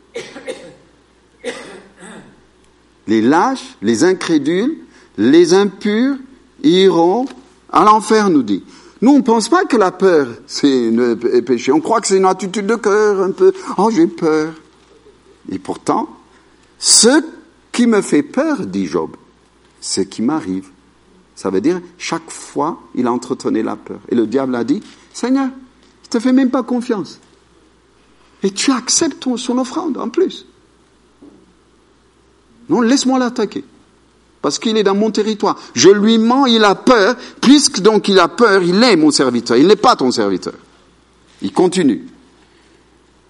Les 3.08 3.22
lâches, 3.22 3.76
les 3.82 4.04
incrédules, 4.04 4.78
les 5.18 5.54
impurs 5.54 6.16
iront 6.64 7.26
à 7.72 7.84
l'enfer, 7.84 8.30
nous 8.30 8.44
dit. 8.44 8.64
Nous, 9.02 9.12
on 9.12 9.18
ne 9.18 9.24
pense 9.24 9.50
pas 9.50 9.66
que 9.66 9.78
la 9.78 9.92
peur, 9.92 10.28
c'est 10.46 10.88
un 10.88 11.16
péché. 11.42 11.72
On 11.72 11.80
croit 11.80 12.02
que 12.02 12.08
c'est 12.08 12.18
une 12.18 12.26
attitude 12.26 12.68
de 12.68 12.76
cœur, 12.76 13.22
un 13.22 13.32
peu, 13.32 13.54
oh, 13.78 13.90
j'ai 13.90 14.08
peur. 14.08 14.54
Et 15.52 15.58
pourtant, 15.58 16.10
ce 16.78 17.24
qui 17.72 17.88
me 17.88 18.02
fait 18.02 18.24
peur, 18.24 18.66
dit 18.66 18.86
Job, 18.86 19.12
c'est 19.80 20.04
ce 20.04 20.08
qui 20.08 20.22
m'arrive. 20.22 20.68
Ça 21.36 21.50
veut 21.50 21.62
dire, 21.62 21.82
chaque 21.98 22.30
fois, 22.30 22.80
il 22.94 23.08
a 23.08 23.12
entretenu 23.12 23.64
la 23.64 23.78
peur. 23.78 24.00
Et 24.10 24.16
le 24.16 24.28
diable 24.28 24.54
a 24.56 24.66
dit, 24.66 24.84
Seigneur, 25.14 25.48
il 25.48 26.08
ne 26.08 26.10
te 26.10 26.20
fait 26.20 26.34
même 26.34 26.50
pas 26.50 26.64
confiance. 26.64 27.20
Et 28.44 28.52
tu 28.52 28.72
acceptes 28.72 29.28
son 29.38 29.58
offrande, 29.58 29.98
en 29.98 30.10
plus. 30.10 30.46
Non, 32.70 32.82
laisse-moi 32.82 33.20
l'attaquer 33.20 33.64
parce 34.42 34.60
qu'il 34.60 34.78
est 34.78 34.84
dans 34.84 34.96
mon 34.96 35.12
territoire. 35.12 35.58
Je 35.74 35.90
lui 35.90 36.18
mens, 36.18 36.46
il 36.46 36.64
a 36.64 36.76
peur, 36.76 37.16
puisque 37.42 37.80
donc 37.80 38.08
il 38.08 38.20
a 38.20 38.28
peur, 38.28 38.64
il 38.64 38.82
est 38.84 38.96
mon 38.96 39.12
serviteur, 39.12 39.58
il 39.58 39.68
n'est 39.68 39.76
pas 39.76 39.96
ton 39.96 40.12
serviteur. 40.12 40.54
Il 41.42 41.52
continue. 41.52 42.06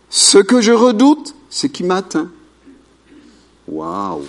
Ce 0.09 0.37
que 0.37 0.61
je 0.61 0.71
redoute, 0.71 1.35
c'est 1.49 1.69
qui 1.69 1.83
m'atteint. 1.83 2.29
Waouh. 3.67 4.25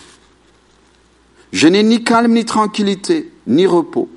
Je 1.53 1.67
n'ai 1.67 1.83
ni 1.83 2.05
calme, 2.05 2.35
ni 2.35 2.45
tranquillité, 2.45 3.33
ni 3.47 3.67
repos. 3.67 4.09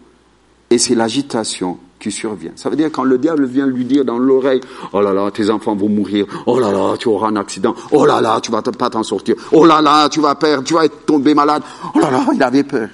Et 0.69 0.77
c'est 0.77 0.95
l'agitation 0.95 1.79
qui 2.03 2.11
survient. 2.11 2.51
Ça 2.55 2.69
veut 2.69 2.75
dire 2.75 2.91
quand 2.91 3.05
le 3.05 3.17
diable 3.17 3.45
vient 3.45 3.65
lui 3.65 3.85
dire 3.85 4.03
dans 4.03 4.17
l'oreille, 4.17 4.59
oh 4.91 5.01
là 5.01 5.13
là, 5.13 5.31
tes 5.31 5.49
enfants 5.49 5.73
vont 5.73 5.87
mourir, 5.87 6.25
oh 6.45 6.59
là 6.59 6.69
là, 6.69 6.97
tu 6.97 7.07
auras 7.07 7.29
un 7.29 7.37
accident, 7.37 7.73
oh 7.91 8.05
là 8.05 8.19
là, 8.19 8.41
tu 8.41 8.51
vas 8.51 8.61
pas 8.61 8.89
t'en 8.89 9.03
sortir, 9.03 9.35
oh 9.53 9.65
là 9.65 9.81
là, 9.81 10.09
tu 10.09 10.19
vas 10.19 10.35
perdre, 10.35 10.65
tu 10.65 10.73
vas 10.73 10.83
être 10.83 11.05
tombé 11.05 11.33
malade, 11.33 11.63
oh 11.95 11.99
là 11.99 12.11
là, 12.11 12.25
il 12.33 12.43
avait 12.43 12.63
peur. 12.63 12.89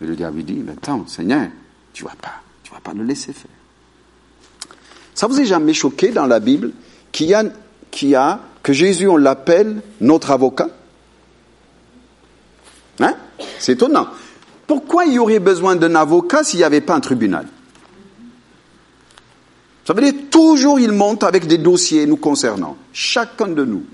Et 0.00 0.06
le 0.06 0.16
diable 0.16 0.38
lui 0.38 0.44
dit, 0.44 0.62
mais 0.64 0.72
attends, 0.72 1.04
Seigneur, 1.06 1.48
tu 1.92 2.04
vas 2.04 2.14
pas, 2.20 2.40
tu 2.62 2.72
vas 2.72 2.80
pas 2.80 2.94
le 2.94 3.04
laisser 3.04 3.34
faire. 3.34 3.50
Ça 5.14 5.26
vous 5.26 5.38
est 5.38 5.44
jamais 5.44 5.74
choqué 5.74 6.08
dans 6.08 6.26
la 6.26 6.40
Bible 6.40 6.72
qu'il 7.12 7.26
y 7.26 7.34
a, 7.34 7.44
qu'il 7.90 8.16
a 8.16 8.40
que 8.62 8.72
Jésus, 8.72 9.06
on 9.06 9.18
l'appelle 9.18 9.82
notre 10.00 10.30
avocat? 10.30 10.70
Hein? 13.00 13.14
C'est 13.58 13.72
étonnant. 13.72 14.08
Pourquoi 14.66 15.04
il 15.04 15.12
y 15.12 15.18
aurait 15.18 15.40
besoin 15.40 15.76
d'un 15.76 15.94
avocat 15.94 16.42
s'il 16.42 16.60
n'y 16.60 16.64
avait 16.64 16.80
pas 16.80 16.94
un 16.94 17.00
tribunal? 17.00 17.46
Ça 19.86 19.92
veut 19.92 20.00
dire 20.02 20.14
toujours 20.30 20.80
il 20.80 20.92
monte 20.92 21.24
avec 21.24 21.46
des 21.46 21.58
dossiers 21.58 22.06
nous 22.06 22.16
concernant, 22.16 22.76
chacun 22.92 23.48
de 23.48 23.64
nous. 23.64 23.84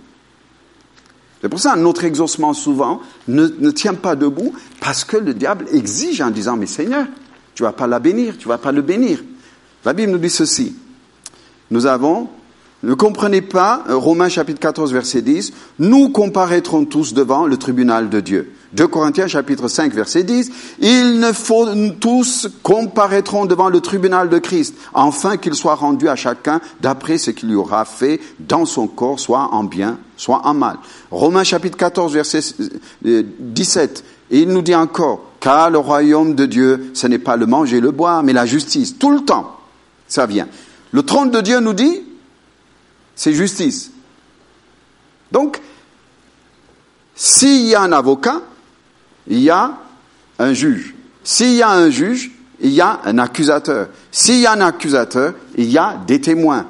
C'est 1.40 1.48
pour 1.48 1.58
ça 1.58 1.74
notre 1.76 2.04
exaucement 2.04 2.52
souvent 2.52 3.00
ne, 3.26 3.46
ne, 3.46 3.70
tient 3.70 3.94
pas 3.94 4.14
debout 4.14 4.52
parce 4.80 5.04
que 5.04 5.16
le 5.16 5.34
diable 5.34 5.66
exige 5.72 6.20
en 6.20 6.30
disant 6.30 6.56
mais 6.56 6.66
Seigneur, 6.66 7.06
tu 7.54 7.62
vas 7.62 7.72
pas 7.72 7.86
la 7.86 7.98
bénir, 7.98 8.36
tu 8.38 8.46
vas 8.46 8.58
pas 8.58 8.72
le 8.72 8.82
bénir. 8.82 9.22
La 9.84 9.92
Bible 9.92 10.12
nous 10.12 10.18
dit 10.18 10.30
ceci. 10.30 10.76
Nous 11.70 11.86
avons 11.86 12.28
ne 12.82 12.94
comprenez 12.94 13.42
pas, 13.42 13.84
euh, 13.88 13.96
Romains 13.96 14.30
chapitre 14.30 14.60
14 14.60 14.92
verset 14.92 15.20
10, 15.20 15.52
nous 15.80 16.08
comparaîtrons 16.08 16.86
tous 16.86 17.12
devant 17.12 17.46
le 17.46 17.58
tribunal 17.58 18.08
de 18.08 18.20
Dieu. 18.20 18.52
2 18.72 18.86
Corinthiens 18.86 19.26
chapitre 19.26 19.66
5 19.66 19.92
verset 19.92 20.22
10, 20.22 20.50
il 20.78 21.18
ne 21.18 21.32
faut 21.32 21.66
tous 21.98 22.48
comparaîtront 22.62 23.44
devant 23.46 23.68
le 23.68 23.80
tribunal 23.80 24.28
de 24.28 24.38
Christ, 24.38 24.76
afin 24.94 25.36
qu'il 25.36 25.54
soit 25.54 25.74
rendu 25.74 26.08
à 26.08 26.14
chacun 26.14 26.60
d'après 26.80 27.18
ce 27.18 27.32
qu'il 27.32 27.48
lui 27.48 27.56
aura 27.56 27.84
fait 27.84 28.20
dans 28.38 28.64
son 28.64 28.86
corps, 28.86 29.18
soit 29.18 29.48
en 29.52 29.64
bien, 29.64 29.98
soit 30.16 30.46
en 30.46 30.54
mal. 30.54 30.76
Romains 31.10 31.42
chapitre 31.42 31.76
14 31.76 32.12
verset 32.12 32.40
17, 33.02 34.04
et 34.30 34.40
il 34.40 34.48
nous 34.48 34.62
dit 34.62 34.74
encore, 34.74 35.24
car 35.40 35.70
le 35.70 35.78
royaume 35.78 36.34
de 36.36 36.46
Dieu, 36.46 36.92
ce 36.94 37.08
n'est 37.08 37.18
pas 37.18 37.36
le 37.36 37.46
manger 37.46 37.78
et 37.78 37.80
le 37.80 37.90
boire, 37.90 38.22
mais 38.22 38.32
la 38.32 38.46
justice, 38.46 38.96
tout 38.98 39.10
le 39.10 39.24
temps, 39.24 39.56
ça 40.06 40.26
vient. 40.26 40.46
Le 40.92 41.02
trône 41.02 41.30
de 41.30 41.40
Dieu 41.40 41.58
nous 41.58 41.72
dit, 41.72 42.02
c'est 43.16 43.32
justice. 43.32 43.90
Donc, 45.32 45.60
s'il 47.16 47.66
y 47.66 47.74
a 47.74 47.82
un 47.82 47.92
avocat, 47.92 48.40
il 49.26 49.40
y 49.40 49.50
a 49.50 49.78
un 50.38 50.52
juge. 50.52 50.94
S'il 51.22 51.54
y 51.54 51.62
a 51.62 51.70
un 51.70 51.90
juge, 51.90 52.30
il 52.60 52.70
y 52.70 52.80
a 52.80 53.00
un 53.04 53.18
accusateur. 53.18 53.88
S'il 54.10 54.40
y 54.40 54.46
a 54.46 54.52
un 54.52 54.60
accusateur, 54.60 55.34
il 55.56 55.70
y 55.70 55.78
a 55.78 56.00
des 56.06 56.20
témoins. 56.20 56.66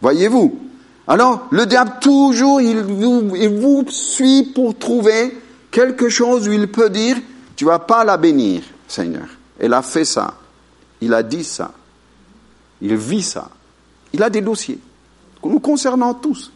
Voyez-vous? 0.00 0.58
Alors, 1.06 1.48
le 1.50 1.66
diable, 1.66 1.94
toujours, 2.00 2.60
il 2.60 2.80
vous, 2.82 3.84
suit 3.88 4.52
pour 4.54 4.78
trouver 4.78 5.36
quelque 5.70 6.08
chose 6.08 6.48
où 6.48 6.52
il 6.52 6.70
peut 6.70 6.90
dire, 6.90 7.16
tu 7.56 7.64
vas 7.64 7.78
pas 7.78 8.04
la 8.04 8.16
bénir, 8.16 8.62
Seigneur. 8.86 9.26
Elle 9.58 9.74
a 9.74 9.82
fait 9.82 10.04
ça. 10.04 10.34
Il 11.00 11.12
a 11.12 11.22
dit 11.22 11.44
ça. 11.44 11.72
Il 12.80 12.96
vit 12.96 13.22
ça. 13.22 13.50
Il 14.12 14.22
a 14.22 14.30
des 14.30 14.40
dossiers 14.40 14.78
nous 15.48 15.60
concernant 15.60 16.14
tous. 16.14 16.52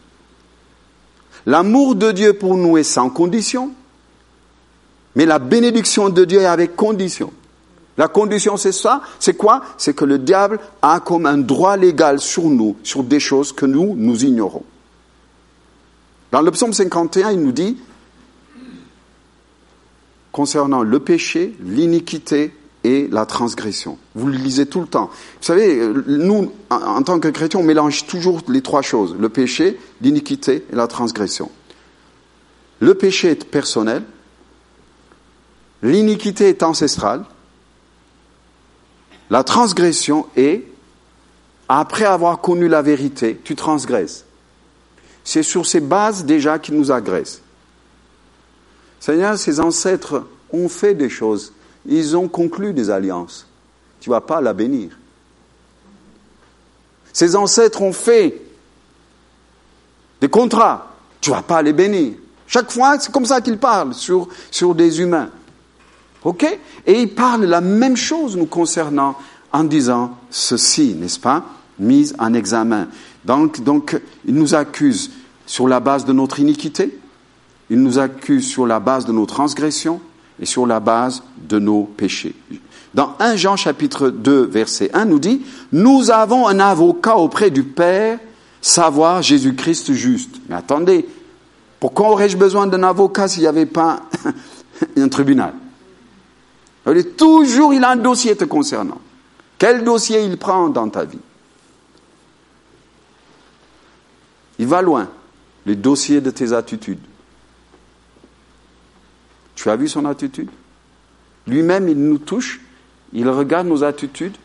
L'amour 1.45 1.95
de 1.95 2.11
Dieu 2.11 2.33
pour 2.33 2.57
nous 2.57 2.77
est 2.77 2.83
sans 2.83 3.09
condition, 3.09 3.71
mais 5.17 5.25
la 5.25 5.39
bénédiction 5.39 6.09
de 6.09 6.25
Dieu 6.25 6.41
est 6.41 6.45
avec 6.45 6.75
condition. 6.75 7.33
La 7.97 8.07
condition, 8.07 8.55
c'est 8.55 8.71
ça? 8.71 9.01
C'est 9.19 9.35
quoi? 9.35 9.63
C'est 9.79 9.95
que 9.95 10.05
le 10.05 10.19
diable 10.19 10.59
a 10.83 10.99
comme 10.99 11.25
un 11.25 11.39
droit 11.39 11.75
légal 11.75 12.19
sur 12.19 12.43
nous, 12.43 12.77
sur 12.83 13.03
des 13.03 13.19
choses 13.19 13.51
que 13.51 13.65
nous, 13.65 13.95
nous 13.97 14.25
ignorons. 14.25 14.63
Dans 16.31 16.41
le 16.41 16.51
psaume 16.51 16.71
51, 16.71 17.31
il 17.31 17.41
nous 17.41 17.51
dit, 17.51 17.77
concernant 20.31 20.83
le 20.83 20.99
péché, 20.99 21.55
l'iniquité 21.61 22.53
et 22.83 23.07
la 23.11 23.25
transgression. 23.25 23.97
Vous 24.13 24.27
le 24.27 24.37
lisez 24.37 24.67
tout 24.67 24.81
le 24.81 24.87
temps. 24.87 25.09
Vous 25.09 25.47
savez, 25.47 25.81
nous, 26.05 26.51
en 26.69 27.01
tant 27.01 27.19
que 27.19 27.29
chrétiens, 27.29 27.61
on 27.61 27.63
mélange 27.63 28.05
toujours 28.05 28.41
les 28.49 28.61
trois 28.61 28.83
choses, 28.83 29.15
le 29.19 29.29
péché, 29.29 29.79
l'iniquité 29.99 30.63
et 30.71 30.75
la 30.75 30.85
transgression. 30.85 31.49
Le 32.79 32.93
péché 32.93 33.31
est 33.31 33.45
personnel, 33.45 34.03
l'iniquité 35.81 36.49
est 36.49 36.63
ancestrale, 36.63 37.23
la 39.29 39.43
transgression 39.43 40.27
est, 40.35 40.63
après 41.69 42.05
avoir 42.05 42.39
connu 42.39 42.67
la 42.67 42.81
vérité, 42.81 43.39
tu 43.43 43.55
transgresses. 43.55 44.25
C'est 45.23 45.43
sur 45.43 45.65
ces 45.65 45.81
bases 45.81 46.23
déjà 46.23 46.59
qu'il 46.59 46.75
nous 46.75 46.91
agresse. 46.91 47.41
Seigneur, 48.99 49.37
ses 49.37 49.59
ancêtres 49.59 50.23
ont 50.51 50.69
fait 50.69 50.93
des 50.93 51.09
choses 51.09 51.51
ils 51.87 52.17
ont 52.17 52.27
conclu 52.27 52.73
des 52.73 52.89
alliances. 52.89 53.47
Tu 53.99 54.09
ne 54.09 54.15
vas 54.15 54.21
pas 54.21 54.41
la 54.41 54.53
bénir. 54.53 54.91
Ses 57.13 57.35
ancêtres 57.35 57.81
ont 57.81 57.93
fait 57.93 58.41
des 60.21 60.29
contrats. 60.29 60.91
Tu 61.21 61.29
ne 61.29 61.35
vas 61.35 61.41
pas 61.41 61.61
les 61.61 61.73
bénir. 61.73 62.15
Chaque 62.45 62.71
fois, 62.71 62.99
c'est 62.99 63.11
comme 63.11 63.25
ça 63.25 63.41
qu'ils 63.41 63.57
parlent 63.57 63.93
sur, 63.93 64.27
sur 64.51 64.75
des 64.75 65.01
humains. 65.01 65.29
OK? 66.27 66.45
Et 66.85 67.01
ils 67.01 67.13
parlent 67.13 67.45
la 67.45 67.61
même 67.61 67.95
chose 67.95 68.35
nous 68.35 68.47
concernant 68.47 69.15
en 69.53 69.63
disant 69.63 70.17
ceci, 70.29 70.93
n'est-ce 70.93 71.21
pas? 71.21 71.45
Mise 71.79 72.15
en 72.19 72.33
examen. 72.33 72.89
Donc, 73.23 73.63
donc, 73.63 73.97
ils 74.25 74.33
nous 74.33 74.53
accusent 74.53 75.11
sur 75.45 75.69
la 75.69 75.79
base 75.79 76.03
de 76.03 76.11
notre 76.11 76.41
iniquité, 76.41 76.99
ils 77.69 77.81
nous 77.81 77.97
accusent 77.97 78.45
sur 78.45 78.67
la 78.67 78.81
base 78.81 79.05
de 79.05 79.13
nos 79.13 79.25
transgressions, 79.25 80.01
et 80.41 80.45
sur 80.45 80.67
la 80.67 80.81
base 80.81 81.23
de 81.47 81.59
nos 81.59 81.83
péchés. 81.83 82.35
Dans 82.93 83.15
1 83.19 83.37
Jean 83.37 83.55
chapitre 83.55 84.09
2 84.09 84.47
verset 84.47 84.91
1 84.93 85.05
nous 85.05 85.19
dit, 85.19 85.43
nous 85.71 86.11
avons 86.11 86.45
un 86.45 86.59
avocat 86.59 87.15
auprès 87.15 87.51
du 87.51 87.63
Père, 87.63 88.19
savoir 88.61 89.21
Jésus-Christ 89.21 89.93
juste. 89.93 90.41
Mais 90.49 90.55
attendez, 90.55 91.07
pourquoi 91.79 92.09
aurais-je 92.09 92.35
besoin 92.35 92.67
d'un 92.67 92.83
avocat 92.83 93.29
s'il 93.29 93.43
n'y 93.43 93.47
avait 93.47 93.65
pas 93.65 94.01
un 94.97 95.07
tribunal? 95.07 95.53
Toujours 97.17 97.73
il 97.73 97.83
a 97.83 97.91
un 97.91 97.95
dossier 97.97 98.35
te 98.35 98.45
concernant. 98.45 99.01
Quel 99.57 99.83
dossier 99.83 100.23
il 100.23 100.37
prend 100.37 100.69
dans 100.69 100.89
ta 100.89 101.03
vie? 101.03 101.19
Il 104.59 104.67
va 104.67 104.81
loin, 104.81 105.09
les 105.65 105.75
dossiers 105.75 106.21
de 106.21 106.31
tes 106.31 106.53
attitudes. 106.53 106.99
Tu 109.55 109.69
as 109.69 109.75
vu 109.75 109.87
son 109.87 110.05
attitude? 110.05 110.49
Lui-même, 111.45 111.89
il 111.89 111.97
nous 111.97 112.19
touche, 112.19 112.61
il 113.13 113.27
regarde 113.29 113.67
nos 113.67 113.83
attitudes, 113.83 114.35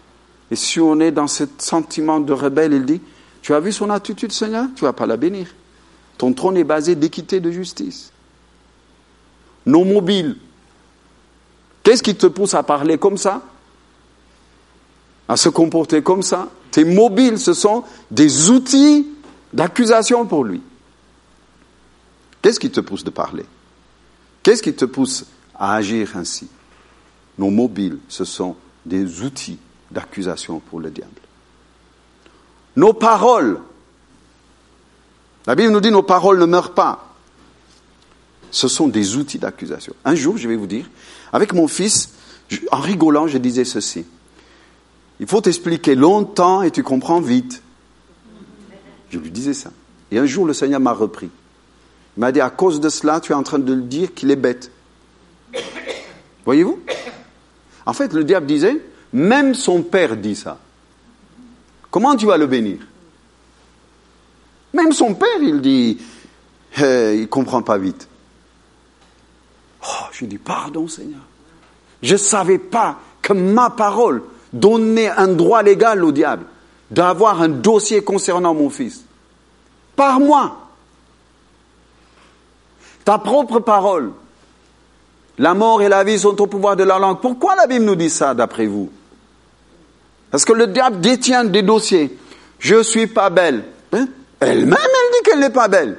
et 0.51 0.57
si 0.57 0.81
on 0.81 1.01
est 1.01 1.13
dans 1.13 1.27
ce 1.27 1.45
sentiment 1.59 2.21
de 2.21 2.33
rebelle, 2.33 2.73
il 2.73 2.85
dit, 2.85 3.01
tu 3.41 3.55
as 3.55 3.61
vu 3.61 3.73
son 3.73 3.91
attitude, 3.91 4.33
Seigneur? 4.33 4.67
Tu 4.77 4.85
ne 4.85 4.89
vas 4.89 4.93
pas 4.93 5.07
la 5.07 5.17
bénir. 5.17 5.49
Ton 6.19 6.33
trône 6.33 6.57
est 6.57 6.65
basé 6.65 6.95
d'équité, 6.95 7.41
de 7.41 7.51
justice. 7.51 8.13
Nos 9.67 9.85
mobiles. 9.85 10.37
Qu'est-ce 11.83 12.03
qui 12.03 12.15
te 12.15 12.27
pousse 12.27 12.55
à 12.55 12.63
parler 12.63 12.99
comme 12.99 13.17
ça? 13.17 13.43
À 15.29 15.37
se 15.37 15.49
comporter 15.49 16.03
comme 16.03 16.23
ça? 16.23 16.49
Tes 16.71 16.85
mobiles, 16.85 17.39
ce 17.39 17.55
sont 17.55 17.85
des 18.11 18.51
outils 18.51 19.07
d'accusation 19.53 20.27
pour 20.27 20.45
lui. 20.45 20.63
Qu'est-ce 22.41 22.59
qui 22.59 22.71
te 22.71 22.81
pousse 22.81 23.05
de 23.05 23.11
parler? 23.11 23.45
Qu'est-ce 24.43 24.63
qui 24.63 24.75
te 24.75 24.85
pousse 24.85 25.27
à 25.55 25.75
agir 25.75 26.17
ainsi? 26.17 26.49
Nos 27.39 27.51
mobiles, 27.51 27.99
ce 28.09 28.25
sont 28.25 28.57
des 28.85 29.23
outils 29.23 29.59
d'accusation 29.91 30.61
pour 30.61 30.81
le 30.81 30.91
diable. 30.91 31.11
Nos 32.77 32.93
paroles, 32.93 33.61
la 35.47 35.55
Bible 35.55 35.73
nous 35.73 35.81
dit 35.81 35.91
nos 35.91 36.03
paroles 36.03 36.39
ne 36.39 36.47
meurent 36.47 36.75
pas. 36.75 37.15
Ce 38.51 38.69
sont 38.69 38.89
des 38.89 39.17
outils 39.17 39.39
d'accusation. 39.39 39.95
Un 40.05 40.15
jour, 40.15 40.37
je 40.37 40.49
vais 40.49 40.57
vous 40.57 40.67
dire, 40.67 40.87
avec 41.33 41.53
mon 41.55 41.69
fils, 41.69 42.11
en 42.71 42.81
rigolant, 42.81 43.27
je 43.27 43.39
disais 43.39 43.65
ceci. 43.65 44.05
Il 45.21 45.27
faut 45.27 45.41
t'expliquer 45.41 45.95
longtemps 45.95 46.63
et 46.63 46.71
tu 46.71 46.83
comprends 46.83 47.21
vite. 47.21 47.63
Je 49.11 49.19
lui 49.19 49.31
disais 49.31 49.55
ça. 49.55 49.71
Et 50.11 50.19
un 50.19 50.27
jour, 50.27 50.47
le 50.47 50.53
Seigneur 50.53 50.81
m'a 50.81 50.93
repris. 50.93 51.31
Il 52.17 52.21
m'a 52.21 52.33
dit, 52.33 52.41
à 52.41 52.51
cause 52.51 52.81
de 52.81 52.89
cela, 52.89 53.21
tu 53.21 53.33
es 53.33 53.35
en 53.35 53.43
train 53.43 53.59
de 53.59 53.73
le 53.73 53.83
dire 53.83 54.13
qu'il 54.15 54.31
est 54.31 54.37
bête. 54.37 54.71
Voyez-vous? 56.45 56.81
En 57.87 57.93
fait, 57.93 58.13
le 58.13 58.25
diable 58.25 58.47
disait, 58.47 58.85
même 59.13 59.55
son 59.55 59.83
père 59.83 60.17
dit 60.17 60.37
ça. 60.37 60.59
Comment 61.91 62.17
tu 62.17 62.27
vas 62.27 62.37
le 62.37 62.47
bénir? 62.47 62.79
Même 64.75 64.93
son 64.93 65.15
père, 65.15 65.41
il 65.41 65.61
dit, 65.61 65.99
eh, 66.79 67.15
il 67.15 67.23
ne 67.23 67.27
comprend 67.27 67.63
pas 67.63 67.79
vite. 67.79 68.09
Oh, 69.83 70.07
je 70.13 70.25
dis, 70.25 70.39
pardon 70.39 70.89
Seigneur. 70.89 71.21
Je 72.03 72.15
ne 72.15 72.19
savais 72.19 72.59
pas 72.59 72.97
que 73.23 73.33
ma 73.33 73.71
parole 73.71 74.23
donnait 74.53 75.09
un 75.09 75.29
droit 75.29 75.63
légal 75.63 76.05
au 76.05 76.13
diable 76.13 76.45
d'avoir 76.91 77.41
un 77.41 77.49
dossier 77.49 78.03
concernant 78.03 78.55
mon 78.55 78.69
fils. 78.69 79.05
Par 79.97 80.21
moi 80.21 80.63
ta 83.05 83.19
propre 83.19 83.61
parole. 83.61 84.13
La 85.39 85.55
mort 85.55 85.83
et 85.83 85.89
la 85.89 86.05
vie 86.05 86.19
sont 86.19 86.41
au 86.41 86.47
pouvoir 86.47 86.77
de 86.77 86.85
la 86.85 86.99
langue. 86.99 87.21
Pourquoi 87.21 87.57
la 87.57 87.67
Bible 87.67 87.85
nous 87.85 87.97
dit 87.97 88.11
ça, 88.11 88.35
d'après 88.35 88.67
vous? 88.67 88.91
Parce 90.31 90.45
que 90.45 90.53
le 90.53 90.67
diable 90.67 91.01
détient 91.01 91.45
des 91.45 91.63
dossiers. 91.63 92.17
Je 92.59 92.83
suis 92.83 93.07
pas 93.07 93.31
belle. 93.31 93.65
Hein? 93.93 94.07
Elle-même, 94.41 94.79
elle 94.79 95.13
dit 95.13 95.23
qu'elle 95.25 95.41
n'est 95.41 95.51
pas 95.51 95.69
belle. 95.69 95.99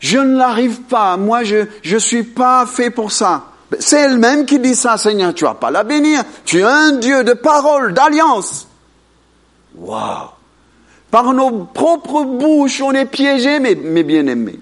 Je 0.00 0.18
ne 0.18 0.36
l'arrive 0.36 0.82
pas. 0.82 1.16
Moi, 1.16 1.44
je 1.44 1.66
ne 1.84 1.98
suis 1.98 2.24
pas 2.24 2.66
fait 2.66 2.90
pour 2.90 3.12
ça. 3.12 3.51
C'est 3.78 4.00
elle-même 4.00 4.46
qui 4.46 4.58
dit 4.58 4.74
ça, 4.74 4.96
Seigneur. 4.96 5.34
Tu 5.34 5.44
vas 5.44 5.54
pas 5.54 5.70
la 5.70 5.84
bénir. 5.84 6.22
Tu 6.44 6.60
es 6.60 6.64
un 6.64 6.92
Dieu 6.92 7.24
de 7.24 7.32
parole, 7.32 7.94
d'alliance. 7.94 8.66
Waouh 9.74 10.28
Par 11.10 11.32
nos 11.32 11.64
propres 11.64 12.24
bouches, 12.24 12.80
on 12.82 12.92
est 12.92 13.06
piégé, 13.06 13.60
mes, 13.60 13.74
mes 13.74 14.02
bien-aimés. 14.02 14.60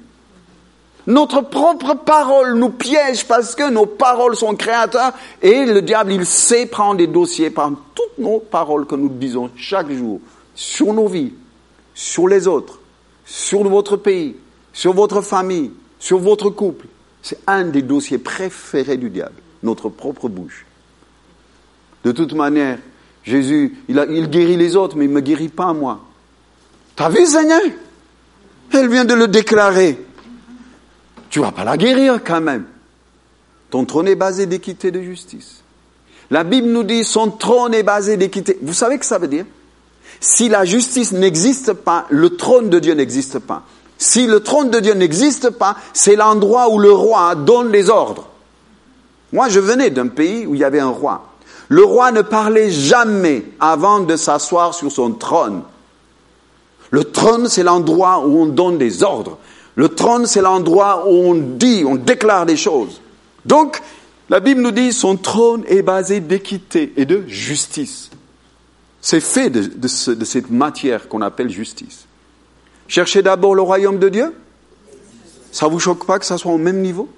Notre 1.07 1.41
propre 1.41 1.95
parole 1.95 2.55
nous 2.55 2.71
piège 2.71 3.27
parce 3.27 3.55
que 3.55 3.69
nos 3.69 3.87
paroles 3.87 4.37
sont 4.37 4.55
créateurs 4.55 5.13
et 5.43 5.65
le 5.65 5.83
diable, 5.83 6.13
il 6.13 6.27
sait 6.27 6.67
prendre 6.67 6.99
des 6.99 7.07
dossiers 7.07 7.51
par 7.51 7.71
toutes 7.95 8.19
nos 8.19 8.39
paroles 8.39 8.87
que 8.87 8.95
nous 8.95 9.09
disons 9.09 9.51
chaque 9.57 9.91
jour 9.91 10.21
sur 10.55 10.93
nos 10.93 11.09
vies, 11.09 11.33
sur 11.95 12.29
les 12.29 12.47
autres, 12.47 12.79
sur 13.25 13.65
votre 13.65 13.97
pays, 13.97 14.37
sur 14.73 14.93
votre 14.93 15.23
famille, 15.23 15.73
sur 15.99 16.19
votre 16.19 16.51
couple. 16.51 16.87
C'est 17.23 17.39
un 17.47 17.65
des 17.65 17.83
dossiers 17.83 18.19
préférés 18.19 18.97
du 18.97 19.11
diable, 19.11 19.35
notre 19.63 19.89
propre 19.89 20.29
bouche. 20.29 20.65
De 22.05 22.13
toute 22.13 22.33
manière, 22.33 22.79
Jésus, 23.25 23.77
il, 23.89 24.31
guérit 24.31 24.57
les 24.57 24.77
autres, 24.77 24.97
mais 24.97 25.05
il 25.05 25.11
ne 25.11 25.15
me 25.15 25.21
guérit 25.21 25.49
pas 25.49 25.73
moi. 25.73 26.01
T'as 26.97 27.11
vu, 27.11 27.27
Seigneur? 27.27 27.61
Elle 28.73 28.89
vient 28.89 29.05
de 29.05 29.15
le 29.15 29.29
déclarer. 29.29 29.99
Tu 31.29 31.41
vas 31.41 31.53
pas 31.53 31.65
la 31.65 31.77
guérir 31.77 32.21
quand 32.25 32.41
même. 32.41 32.65
Ton 33.69 33.85
trône 33.85 34.09
est 34.09 34.17
basé 34.17 34.47
d'équité 34.47 34.89
et 34.89 34.93
de 34.93 35.03
justice. 35.03 35.63
La 36.31 36.45
Bible 36.45 36.69
nous 36.69 36.83
dit 36.83 37.05
son 37.05 37.31
trône 37.31 37.75
est 37.75 37.83
basé 37.83 38.17
d'équité. 38.17 38.59
Vous 38.63 38.73
savez 38.73 38.97
ce 38.97 39.01
que 39.01 39.07
ça 39.07 39.19
veut 39.19 39.29
dire? 39.29 39.45
Si 40.21 40.49
la 40.49 40.65
justice 40.65 41.13
n'existe 41.13 41.73
pas, 41.73 42.07
le 42.11 42.31
trône 42.31 42.69
de 42.69 42.79
Dieu 42.79 42.95
n'existe 42.95 43.39
pas. 43.39 43.65
Si 44.01 44.27
le 44.27 44.41
trône 44.41 44.71
de 44.71 44.81
Dieu 44.81 44.95
n'existe 44.95 45.51
pas, 45.51 45.77
c'est 45.93 46.17
l'endroit 46.17 46.71
où 46.71 46.79
le 46.79 46.91
roi 46.91 47.35
donne 47.35 47.71
les 47.71 47.91
ordres. 47.91 48.29
Moi, 49.31 49.51
je 49.51 49.61
venais 49.61 49.91
d'un 49.91 50.09
pays 50.09 50.47
où 50.47 50.55
il 50.55 50.61
y 50.63 50.65
avait 50.65 50.81
un 50.81 50.89
roi. 50.89 51.27
Le 51.69 51.85
roi 51.85 52.11
ne 52.11 52.23
parlait 52.23 52.71
jamais 52.71 53.45
avant 53.61 54.01
de 54.01 54.17
s'asseoir 54.17 54.73
sur 54.73 54.91
son 54.91 55.13
trône. 55.13 55.63
Le 56.91 57.05
trône, 57.05 57.47
c'est 57.49 57.63
l'endroit 57.63 58.27
où 58.27 58.41
on 58.41 58.47
donne 58.47 58.79
des 58.79 59.03
ordres. 59.03 59.37
Le 59.75 59.91
trône, 59.91 60.27
c'est 60.27 60.41
l'endroit 60.41 61.05
où 61.07 61.11
on 61.11 61.35
dit, 61.35 61.85
on 61.87 61.97
déclare 61.97 62.47
des 62.47 62.57
choses. 62.57 63.03
Donc, 63.45 63.83
la 64.31 64.41
Bible 64.41 64.63
nous 64.63 64.71
dit, 64.71 64.95
son 64.95 65.17
trône 65.17 65.63
est 65.69 65.83
basé 65.83 66.21
d'équité 66.21 66.95
et 66.97 67.05
de 67.05 67.25
justice. 67.29 68.09
C'est 69.03 69.21
fait 69.21 69.51
de, 69.51 69.89
cette 69.89 70.51
matière 70.51 71.07
qu'on 71.07 71.21
appelle 71.21 71.51
justice. 71.51 72.07
Cherchez 72.91 73.23
d'abord 73.23 73.55
le 73.55 73.63
royaume 73.63 74.01
de 74.01 74.09
Dieu. 74.09 74.35
Ça 75.53 75.69
vous 75.69 75.79
choque 75.79 76.05
pas 76.05 76.19
que 76.19 76.25
ça 76.25 76.37
soit 76.37 76.53
au 76.53 76.59
même 76.59 76.81
niveau? 76.81 77.09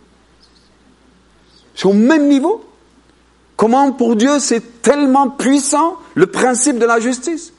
C'est 1.74 1.86
au 1.86 1.94
même 1.94 2.28
niveau? 2.28 2.62
Comment 3.56 3.90
pour 3.92 4.14
Dieu 4.14 4.38
c'est 4.38 4.82
tellement 4.82 5.30
puissant 5.30 5.96
le 6.14 6.26
principe 6.26 6.78
de 6.78 6.84
la 6.84 7.00
justice? 7.00 7.54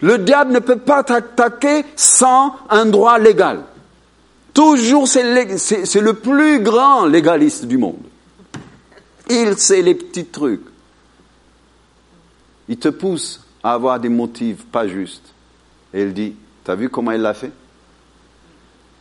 Le 0.00 0.18
diable 0.18 0.52
ne 0.52 0.60
peut 0.60 0.78
pas 0.78 1.02
t'attaquer 1.02 1.84
sans 1.96 2.54
un 2.70 2.86
droit 2.86 3.18
légal. 3.18 3.64
Toujours, 4.54 5.08
c'est 5.08 5.24
le 5.24 6.12
plus 6.12 6.60
grand 6.60 7.06
légaliste 7.06 7.64
du 7.64 7.76
monde. 7.76 7.98
Il 9.28 9.58
sait 9.58 9.82
les 9.82 9.96
petits 9.96 10.26
trucs. 10.26 10.64
Il 12.68 12.76
te 12.76 12.88
pousse 12.88 13.44
à 13.64 13.72
avoir 13.72 13.98
des 13.98 14.08
motifs 14.08 14.64
pas 14.66 14.86
justes. 14.86 15.34
Et 15.92 16.02
il 16.02 16.14
dit, 16.14 16.36
t'as 16.68 16.74
vu 16.74 16.90
comment 16.90 17.12
il 17.12 17.22
l'a 17.22 17.32
fait 17.32 17.50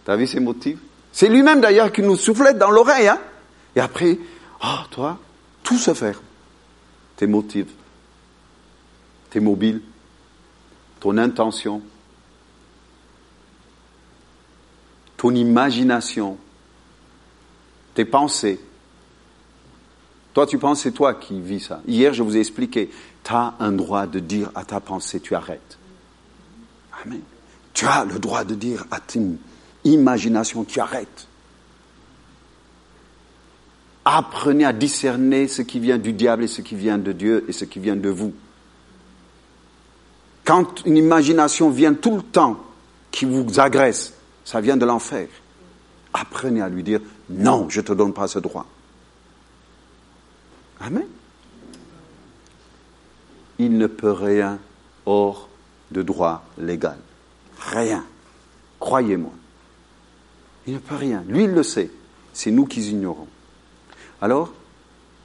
T'as 0.05 0.15
vu 0.15 0.25
ses 0.25 0.39
motifs 0.39 0.79
C'est 1.11 1.27
lui-même 1.27 1.59
d'ailleurs 1.59 1.91
qui 1.91 2.01
nous 2.01 2.15
soufflette 2.15 2.57
dans 2.57 2.71
l'oreille. 2.71 3.09
Hein 3.09 3.19
Et 3.75 3.81
après, 3.81 4.17
oh, 4.63 4.77
toi, 4.89 5.19
tout 5.63 5.77
se 5.77 5.93
fait. 5.93 6.15
Tes 7.17 7.27
motifs, 7.27 7.67
tes 9.29 9.41
mobiles, 9.41 9.81
ton 11.01 11.17
intention, 11.17 11.81
ton 15.17 15.35
imagination, 15.35 16.37
tes 17.95 18.05
pensées. 18.05 18.61
Toi, 20.33 20.47
tu 20.47 20.57
penses, 20.57 20.83
c'est 20.83 20.93
toi 20.93 21.15
qui 21.15 21.41
vis 21.41 21.59
ça. 21.59 21.81
Hier, 21.85 22.13
je 22.13 22.23
vous 22.23 22.37
ai 22.37 22.39
expliqué, 22.39 22.89
tu 23.25 23.33
as 23.33 23.55
un 23.59 23.73
droit 23.73 24.07
de 24.07 24.19
dire 24.19 24.51
à 24.55 24.63
ta 24.63 24.79
pensée, 24.79 25.19
tu 25.19 25.35
arrêtes. 25.35 25.77
Amen. 27.03 27.19
Tu 27.77 27.85
as 27.85 28.05
le 28.05 28.17
droit 28.17 28.43
de 28.43 28.55
dire 28.55 28.87
à 28.89 28.99
ton 28.99 29.37
imagination, 29.83 30.63
tu 30.63 30.79
arrêtes. 30.79 31.27
Apprenez 34.03 34.65
à 34.65 34.73
discerner 34.73 35.47
ce 35.47 35.61
qui 35.61 35.79
vient 35.79 35.99
du 35.99 36.11
diable 36.11 36.45
et 36.45 36.47
ce 36.47 36.61
qui 36.61 36.73
vient 36.73 36.97
de 36.97 37.11
Dieu 37.11 37.45
et 37.47 37.51
ce 37.51 37.65
qui 37.65 37.77
vient 37.77 37.95
de 37.95 38.09
vous. 38.09 38.33
Quand 40.43 40.83
une 40.87 40.97
imagination 40.97 41.69
vient 41.69 41.93
tout 41.93 42.15
le 42.15 42.23
temps 42.23 42.57
qui 43.11 43.25
vous 43.25 43.59
agresse, 43.59 44.15
ça 44.43 44.59
vient 44.59 44.75
de 44.75 44.85
l'enfer. 44.87 45.27
Apprenez 46.13 46.61
à 46.61 46.69
lui 46.69 46.81
dire, 46.81 47.01
non, 47.29 47.69
je 47.69 47.81
ne 47.81 47.85
te 47.85 47.93
donne 47.93 48.13
pas 48.13 48.27
ce 48.27 48.39
droit. 48.39 48.65
Amen. 50.79 51.05
Il 53.59 53.77
ne 53.77 53.85
peut 53.85 54.13
rien 54.13 54.57
hors 55.05 55.47
de 55.91 56.01
droit 56.01 56.43
légal. 56.57 56.97
Rien. 57.59 58.05
Croyez-moi. 58.79 59.31
Il 60.67 60.73
ne 60.75 60.79
peut 60.79 60.95
rien. 60.95 61.23
Lui, 61.27 61.45
il 61.45 61.51
le 61.51 61.63
sait. 61.63 61.89
C'est 62.33 62.51
nous 62.51 62.65
qui 62.65 62.81
ignorons. 62.81 63.27
Alors, 64.21 64.53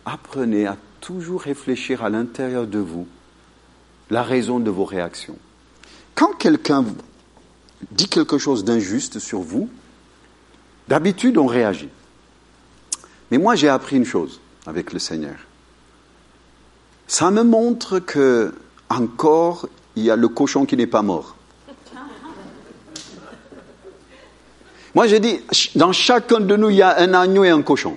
apprenez 0.04 0.66
à 0.66 0.76
toujours 1.00 1.42
réfléchir 1.42 2.04
à 2.04 2.10
l'intérieur 2.10 2.66
de 2.66 2.78
vous 2.78 3.06
la 4.10 4.22
raison 4.22 4.60
de 4.60 4.70
vos 4.70 4.84
réactions. 4.84 5.36
Quand 6.14 6.32
quelqu'un 6.38 6.84
dit 7.90 8.08
quelque 8.08 8.38
chose 8.38 8.64
d'injuste 8.64 9.18
sur 9.18 9.40
vous, 9.40 9.68
d'habitude 10.88 11.38
on 11.38 11.46
réagit. 11.46 11.88
Mais 13.30 13.38
moi 13.38 13.54
j'ai 13.54 13.68
appris 13.68 13.96
une 13.96 14.04
chose 14.04 14.40
avec 14.66 14.92
le 14.92 14.98
Seigneur. 14.98 15.36
Ça 17.06 17.30
me 17.30 17.42
montre 17.42 17.98
que 17.98 18.54
encore 18.88 19.68
il 19.96 20.04
y 20.04 20.10
a 20.10 20.16
le 20.16 20.28
cochon 20.28 20.66
qui 20.66 20.76
n'est 20.76 20.86
pas 20.86 21.02
mort. 21.02 21.36
Moi 24.94 25.06
j'ai 25.06 25.20
dit, 25.20 25.40
dans 25.74 25.92
chacun 25.92 26.40
de 26.40 26.56
nous 26.56 26.70
il 26.70 26.76
y 26.76 26.82
a 26.82 26.98
un 26.98 27.14
agneau 27.14 27.44
et 27.44 27.50
un 27.50 27.62
cochon. 27.62 27.96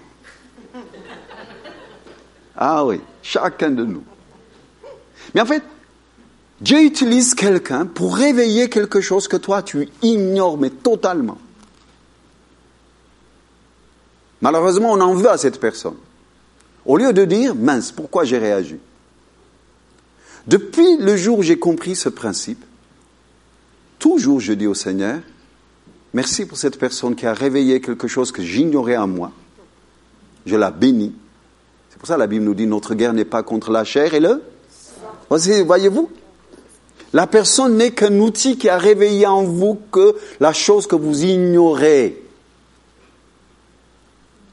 Ah 2.55 2.85
oui, 2.85 3.01
chacun 3.21 3.71
de 3.71 3.83
nous. 3.83 4.03
Mais 5.33 5.41
en 5.41 5.45
fait, 5.45 5.63
Dieu 6.61 6.83
utilise 6.83 7.35
quelqu'un 7.35 7.85
pour 7.85 8.15
réveiller 8.15 8.69
quelque 8.69 9.01
chose 9.01 9.27
que 9.27 9.35
toi 9.35 9.61
tu 9.61 9.89
ignores, 10.01 10.57
mais 10.57 10.69
totalement. 10.69 11.37
Malheureusement, 14.41 14.91
on 14.91 15.01
en 15.01 15.13
veut 15.13 15.29
à 15.29 15.37
cette 15.37 15.59
personne. 15.59 15.97
Au 16.85 16.97
lieu 16.97 17.11
de 17.13 17.25
dire, 17.25 17.55
mince, 17.55 17.91
pourquoi 17.91 18.23
j'ai 18.23 18.37
réagi? 18.37 18.77
Depuis 20.47 20.97
le 20.97 21.17
jour 21.17 21.39
où 21.39 21.43
j'ai 21.43 21.57
compris 21.57 21.95
ce 21.95 22.09
principe, 22.09 22.63
toujours 23.97 24.39
je 24.39 24.53
dis 24.53 24.67
au 24.67 24.75
Seigneur, 24.75 25.19
merci 26.15 26.47
pour 26.47 26.57
cette 26.57 26.79
personne 26.79 27.15
qui 27.15 27.27
a 27.27 27.33
réveillé 27.33 27.81
quelque 27.81 28.07
chose 28.07 28.31
que 28.31 28.41
j'ignorais 28.41 28.97
en 28.97 29.07
moi. 29.07 29.31
Je 30.47 30.55
la 30.55 30.71
bénis. 30.71 31.13
C'est 31.89 31.99
pour 31.99 32.07
ça 32.07 32.15
que 32.15 32.19
la 32.19 32.27
Bible 32.27 32.45
nous 32.45 32.55
dit, 32.55 32.65
notre 32.65 32.95
guerre 32.95 33.13
n'est 33.13 33.25
pas 33.25 33.43
contre 33.43 33.69
la 33.69 33.83
chair 33.83 34.15
et 34.15 34.19
le... 34.19 34.41
Voyez-vous 35.29 36.09
la 37.13 37.27
personne 37.27 37.77
n'est 37.77 37.91
qu'un 37.91 38.19
outil 38.19 38.57
qui 38.57 38.67
a 38.67 38.77
réveillé 38.77 39.25
en 39.25 39.43
vous 39.43 39.79
que 39.89 40.17
la 40.41 40.51
chose 40.51 40.85
que 40.85 40.97
vous 40.97 41.23
ignorez 41.23 42.21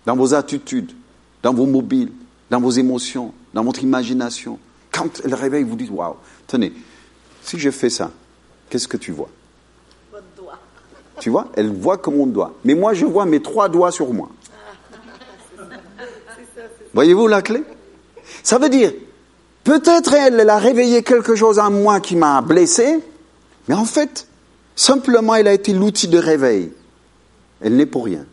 dans 0.07 0.15
vos 0.15 0.35
attitudes, 0.35 0.93
dans 1.43 1.53
vos 1.53 1.67
mobiles, 1.67 2.13
dans 2.51 2.61
vos 2.61 2.71
émotions, 2.71 3.35
dans 3.53 3.65
votre 3.65 3.83
imagination. 3.83 4.61
Quand 4.93 5.23
elle 5.25 5.35
réveille, 5.35 5.65
vous 5.65 5.75
dites, 5.75 5.91
waouh, 5.91 6.15
tenez, 6.47 6.73
si 7.43 7.59
je 7.59 7.71
fais 7.71 7.91
ça, 7.91 8.13
qu'est-ce 8.71 8.87
que 8.87 8.97
tu 8.97 9.11
vois? 9.11 9.31
Tu 11.23 11.31
vois 11.31 11.47
Elle 11.55 11.73
voit 11.73 11.99
comme 11.99 12.19
on 12.19 12.27
doit. 12.27 12.53
Mais 12.65 12.75
moi, 12.75 12.95
je 12.95 13.07
vois 13.07 13.27
mes 13.27 13.41
trois 13.41 13.69
doigts 13.69 13.93
sur 13.93 14.13
moi. 14.13 14.29
Voyez-vous 16.93 17.29
la 17.29 17.43
clé? 17.43 17.63
Ça 18.43 18.59
veut 18.59 18.69
dire, 18.69 18.91
Peut-être 19.63 20.15
elle, 20.15 20.41
elle 20.41 20.51
a 20.51 20.59
réveillé 20.59 21.05
quelque 21.05 21.37
chose 21.37 21.61
en 21.61 21.71
moi 21.71 22.01
qui 22.01 22.17
m'a 22.17 22.41
blessé, 22.41 22.99
mais 23.69 23.77
en 23.77 23.85
fait, 23.85 24.27
simplement 24.75 25.37
elle 25.37 25.47
a 25.47 25.53
été 25.53 25.73
l'outil 25.73 26.09
de 26.09 26.19
réveil. 26.19 26.73
Elle 27.61 27.77
n'est 27.77 27.87
pour 27.87 28.07
rien. 28.07 28.25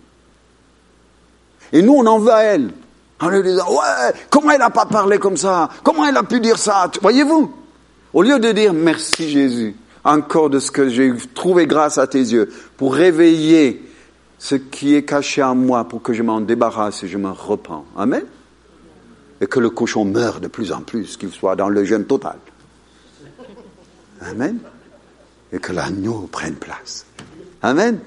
Et 1.71 1.83
nous, 1.83 1.93
on 1.93 2.07
en 2.07 2.17
veut 2.17 2.33
à 2.33 2.41
elle. 2.41 2.71
En 3.21 3.29
lui 3.29 3.43
disant, 3.43 3.69
ouais, 3.69 4.13
comment 4.31 4.49
elle 4.49 4.61
n'a 4.61 4.71
pas 4.71 4.87
parlé 4.87 5.19
comme 5.19 5.37
ça? 5.37 5.69
Comment 5.83 6.07
elle 6.07 6.17
a 6.17 6.23
pu 6.23 6.39
dire 6.39 6.57
ça 6.57 6.89
Voyez-vous? 7.03 7.53
Au 8.13 8.23
lieu 8.23 8.39
de 8.39 8.51
dire, 8.51 8.73
merci 8.73 9.29
Jésus, 9.29 9.75
encore 10.03 10.49
de 10.49 10.59
ce 10.59 10.71
que 10.71 10.89
j'ai 10.89 11.13
trouvé 11.33 11.67
grâce 11.67 11.97
à 11.97 12.07
tes 12.07 12.19
yeux, 12.19 12.49
pour 12.77 12.95
réveiller 12.95 13.83
ce 14.37 14.55
qui 14.55 14.95
est 14.95 15.03
caché 15.03 15.43
en 15.43 15.55
moi, 15.55 15.83
pour 15.83 16.01
que 16.01 16.13
je 16.13 16.23
m'en 16.23 16.41
débarrasse 16.41 17.03
et 17.03 17.07
je 17.07 17.17
me 17.17 17.29
repens. 17.29 17.85
Amen 17.97 18.23
et 19.41 19.47
que 19.47 19.59
le 19.59 19.69
cochon 19.69 20.05
meure 20.05 20.39
de 20.39 20.47
plus 20.47 20.71
en 20.71 20.81
plus, 20.81 21.17
qu'il 21.17 21.31
soit 21.31 21.55
dans 21.55 21.69
le 21.69 21.83
jeûne 21.83 22.05
total. 22.05 22.37
Amen. 24.21 24.59
Et 25.51 25.59
que 25.59 25.71
l'agneau 25.71 26.27
prenne 26.31 26.55
place. 26.55 27.05
Amen. 27.61 27.99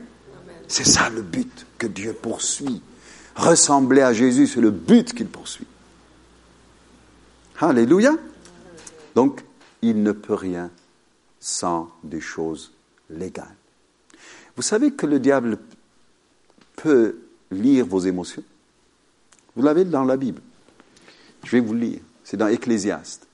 C'est 0.69 0.85
ça 0.85 1.09
le 1.11 1.23
but 1.23 1.67
que 1.79 1.87
Dieu 1.87 2.13
poursuit. 2.13 2.83
Ressembler 3.35 4.03
à 4.03 4.13
Jésus, 4.13 4.47
c'est 4.47 4.61
le 4.61 4.71
but 4.71 5.15
qu'il 5.15 5.27
poursuit. 5.27 5.67
Alléluia. 7.61 8.13
Donc, 9.15 9.41
il 9.81 10.03
ne 10.03 10.13
peut 10.13 10.35
rien 10.35 10.71
sans 11.43 11.91
des 12.05 12.21
choses 12.21 12.71
légales. 13.11 13.57
Vous 14.55 14.63
savez 14.63 14.93
que 14.93 15.07
le 15.07 15.19
diable 15.19 15.59
peut 16.77 17.17
lire 17.51 17.85
vos 17.85 17.99
émotions? 17.99 18.45
Vous 19.57 19.63
l'avez 19.63 19.85
dans 19.85 20.05
la 20.05 20.17
Bible. 20.17 20.41
Je 21.43 21.51
vais 21.51 21.61
vous 21.61 21.75
le 21.75 21.81
lire. 21.81 22.01
C'est 22.23 22.37
dans 22.37 22.47
Ecclésiaste. 22.47 23.27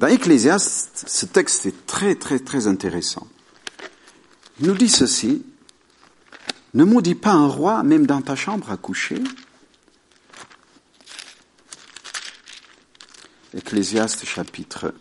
Dans 0.00 0.06
Ecclésiaste, 0.06 1.04
ce 1.06 1.26
texte 1.26 1.66
est 1.66 1.86
très, 1.86 2.14
très, 2.14 2.38
très 2.38 2.66
intéressant. 2.66 3.28
Il 4.60 4.66
nous 4.68 4.74
dit 4.74 4.88
ceci. 4.88 5.44
Ne 6.72 6.84
maudis 6.84 7.14
pas 7.14 7.32
un 7.32 7.48
roi, 7.48 7.82
même 7.82 8.06
dans 8.06 8.22
ta 8.22 8.34
chambre 8.34 8.70
à 8.70 8.78
coucher. 8.78 9.22
Ecclésiaste 13.54 14.24
chapitre 14.24 14.94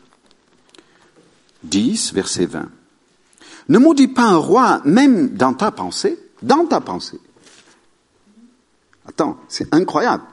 10, 1.63 2.13
verset 2.13 2.45
20. 2.45 2.69
Ne 3.69 3.77
maudis 3.77 4.07
pas 4.07 4.23
un 4.23 4.37
roi, 4.37 4.81
même 4.85 5.29
dans 5.29 5.53
ta 5.53 5.71
pensée, 5.71 6.17
dans 6.41 6.65
ta 6.65 6.81
pensée. 6.81 7.19
Attends, 9.07 9.37
c'est 9.47 9.73
incroyable. 9.73 10.23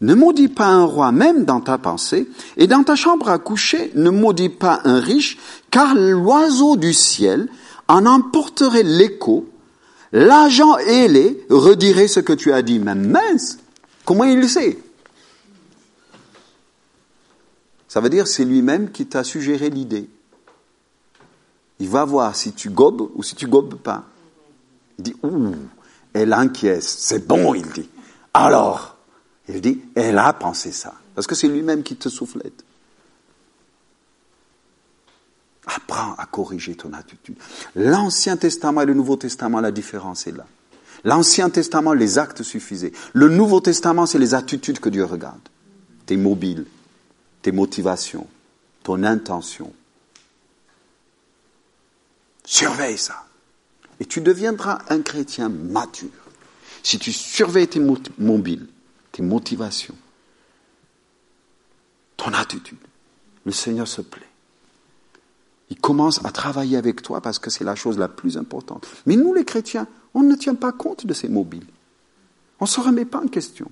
Ne 0.00 0.14
maudis 0.14 0.48
pas 0.48 0.66
un 0.66 0.84
roi 0.84 1.12
même 1.12 1.44
dans 1.44 1.60
ta 1.60 1.78
pensée, 1.78 2.28
et 2.56 2.66
dans 2.66 2.82
ta 2.82 2.96
chambre 2.96 3.28
à 3.28 3.38
coucher, 3.38 3.92
ne 3.94 4.10
maudis 4.10 4.48
pas 4.48 4.80
un 4.84 5.00
riche, 5.00 5.38
car 5.70 5.94
l'oiseau 5.94 6.76
du 6.76 6.92
ciel 6.92 7.48
en 7.88 8.06
emporterait 8.06 8.82
l'écho, 8.82 9.48
l'agent 10.12 10.76
ailé 10.78 11.46
redirait 11.48 12.08
ce 12.08 12.20
que 12.20 12.32
tu 12.32 12.52
as 12.52 12.62
dit. 12.62 12.78
Mais 12.78 12.94
mince, 12.94 13.58
comment 14.04 14.24
il 14.24 14.40
le 14.40 14.48
sait? 14.48 14.78
Ça 17.88 18.00
veut 18.00 18.10
dire 18.10 18.26
c'est 18.26 18.44
lui-même 18.44 18.90
qui 18.90 19.06
t'a 19.06 19.22
suggéré 19.22 19.70
l'idée. 19.70 20.08
Il 21.80 21.88
va 21.88 22.04
voir 22.04 22.36
si 22.36 22.52
tu 22.52 22.70
gobes 22.70 23.10
ou 23.14 23.22
si 23.22 23.34
tu 23.34 23.46
gobes 23.46 23.74
pas. 23.76 24.04
Il 24.98 25.04
dit, 25.04 25.16
ouh, 25.22 25.54
elle 26.12 26.32
enquiesce. 26.32 26.86
C'est 26.98 27.26
bon, 27.26 27.54
il 27.54 27.66
dit. 27.70 27.88
Alors, 28.32 28.96
il 29.48 29.60
dit, 29.60 29.82
elle 29.94 30.18
a 30.18 30.32
pensé 30.32 30.72
ça. 30.72 30.94
Parce 31.14 31.26
que 31.26 31.34
c'est 31.34 31.48
lui-même 31.48 31.82
qui 31.82 31.96
te 31.96 32.08
soufflette. 32.08 32.64
Apprends 35.66 36.14
à 36.18 36.26
corriger 36.26 36.74
ton 36.74 36.92
attitude. 36.92 37.36
L'Ancien 37.74 38.36
Testament 38.36 38.82
et 38.82 38.86
le 38.86 38.94
Nouveau 38.94 39.16
Testament, 39.16 39.60
la 39.60 39.72
différence 39.72 40.26
est 40.26 40.32
là. 40.32 40.46
L'Ancien 41.04 41.50
Testament, 41.50 41.92
les 41.92 42.18
actes 42.18 42.42
suffisaient. 42.42 42.92
Le 43.12 43.28
Nouveau 43.28 43.60
Testament, 43.60 44.06
c'est 44.06 44.18
les 44.18 44.34
attitudes 44.34 44.80
que 44.80 44.88
Dieu 44.88 45.04
regarde. 45.04 45.40
Tes 46.06 46.16
mobiles, 46.16 46.66
tes 47.42 47.52
motivations, 47.52 48.26
ton 48.82 49.02
intention. 49.04 49.72
Surveille 52.44 52.98
ça. 52.98 53.24
Et 54.00 54.04
tu 54.04 54.20
deviendras 54.20 54.78
un 54.88 55.00
chrétien 55.00 55.48
mature. 55.48 56.08
Si 56.82 56.98
tu 56.98 57.12
surveilles 57.12 57.68
tes 57.68 57.80
mobiles, 58.18 58.66
tes 59.12 59.22
motivations, 59.22 59.94
ton 62.16 62.32
attitude, 62.32 62.78
le 63.44 63.52
Seigneur 63.52 63.88
se 63.88 64.02
plaît. 64.02 64.28
Il 65.70 65.80
commence 65.80 66.22
à 66.24 66.30
travailler 66.30 66.76
avec 66.76 67.00
toi 67.00 67.20
parce 67.20 67.38
que 67.38 67.50
c'est 67.50 67.64
la 67.64 67.74
chose 67.74 67.98
la 67.98 68.08
plus 68.08 68.36
importante. 68.36 68.86
Mais 69.06 69.16
nous, 69.16 69.32
les 69.32 69.44
chrétiens, 69.44 69.86
on 70.12 70.22
ne 70.22 70.34
tient 70.34 70.54
pas 70.54 70.72
compte 70.72 71.06
de 71.06 71.14
ces 71.14 71.28
mobiles. 71.28 71.66
On 72.60 72.64
ne 72.64 72.68
se 72.68 72.80
remet 72.80 73.06
pas 73.06 73.20
en 73.20 73.28
question. 73.28 73.70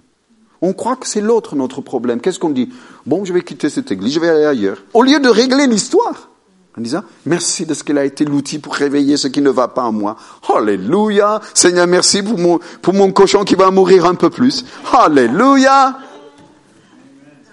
On 0.62 0.72
croit 0.72 0.96
que 0.96 1.06
c'est 1.06 1.20
l'autre 1.20 1.54
notre 1.56 1.80
problème. 1.82 2.20
Qu'est-ce 2.20 2.38
qu'on 2.38 2.50
dit? 2.50 2.72
Bon, 3.04 3.24
je 3.24 3.32
vais 3.32 3.42
quitter 3.42 3.68
cette 3.68 3.90
église, 3.92 4.14
je 4.14 4.20
vais 4.20 4.28
aller 4.28 4.44
ailleurs. 4.44 4.82
Au 4.94 5.02
lieu 5.02 5.20
de 5.20 5.28
régler 5.28 5.66
l'histoire 5.66 6.30
en 6.76 6.80
disant 6.80 7.04
merci 7.26 7.66
de 7.66 7.74
ce 7.74 7.84
qu'elle 7.84 7.98
a 7.98 8.04
été 8.04 8.24
l'outil 8.24 8.58
pour 8.58 8.74
réveiller 8.74 9.16
ce 9.16 9.28
qui 9.28 9.42
ne 9.42 9.50
va 9.50 9.68
pas 9.68 9.84
en 9.84 9.92
moi. 9.92 10.16
Alléluia. 10.54 11.40
Seigneur, 11.54 11.86
merci 11.86 12.22
pour 12.22 12.38
mon, 12.38 12.60
pour 12.80 12.94
mon 12.94 13.12
cochon 13.12 13.44
qui 13.44 13.54
va 13.54 13.70
mourir 13.70 14.06
un 14.06 14.14
peu 14.14 14.30
plus. 14.30 14.64
Alléluia. 14.92 15.98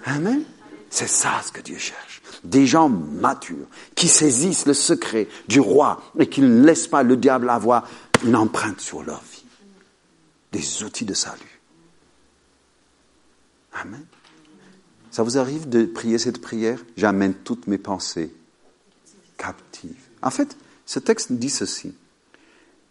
Amen. 0.06 0.42
C'est 0.88 1.08
ça 1.08 1.30
ce 1.44 1.52
que 1.52 1.60
Dieu 1.60 1.76
cherche. 1.78 2.22
Des 2.42 2.66
gens 2.66 2.88
matures 2.88 3.66
qui 3.94 4.08
saisissent 4.08 4.66
le 4.66 4.74
secret 4.74 5.28
du 5.46 5.60
roi 5.60 6.00
et 6.18 6.26
qui 6.26 6.40
ne 6.40 6.64
laissent 6.64 6.88
pas 6.88 7.02
le 7.02 7.16
diable 7.16 7.50
avoir 7.50 7.86
une 8.24 8.34
empreinte 8.34 8.80
sur 8.80 9.02
leur 9.02 9.20
vie. 9.30 9.44
Des 10.52 10.82
outils 10.82 11.04
de 11.04 11.14
salut. 11.14 11.60
Amen. 13.82 14.04
Ça 15.10 15.22
vous 15.22 15.38
arrive 15.38 15.68
de 15.68 15.84
prier 15.84 16.18
cette 16.18 16.40
prière? 16.40 16.78
J'amène 16.96 17.34
toutes 17.34 17.66
mes 17.66 17.78
pensées 17.78 18.32
captive. 19.40 19.96
En 20.22 20.30
fait, 20.30 20.56
ce 20.84 20.98
texte 20.98 21.32
dit 21.32 21.50
ceci. 21.50 21.94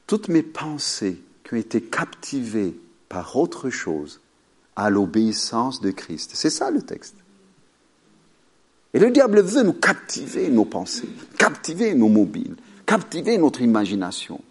Toutes 0.08 0.28
mes 0.30 0.42
pensées 0.42 1.22
qui 1.44 1.54
ont 1.54 1.58
été 1.58 1.82
captivées 1.82 2.76
par 3.08 3.38
autre 3.38 3.70
chose 3.70 4.20
à 4.76 4.90
l'obéissance 4.90 5.80
de 5.82 5.92
Christ. 5.92 6.32
C'est 6.34 6.50
ça 6.50 6.72
le 6.72 6.82
texte. 6.82 7.16
Et 8.94 9.00
le 9.00 9.12
diable 9.12 9.42
veut 9.42 9.62
nous 9.62 9.74
captiver 9.74 10.50
nos 10.50 10.66
pensées, 10.66 11.10
captiver 11.38 11.94
nos 11.94 12.10
mobiles, 12.10 12.56
captiver 12.88 13.38
notre 13.38 13.62
imagination. 13.62 14.42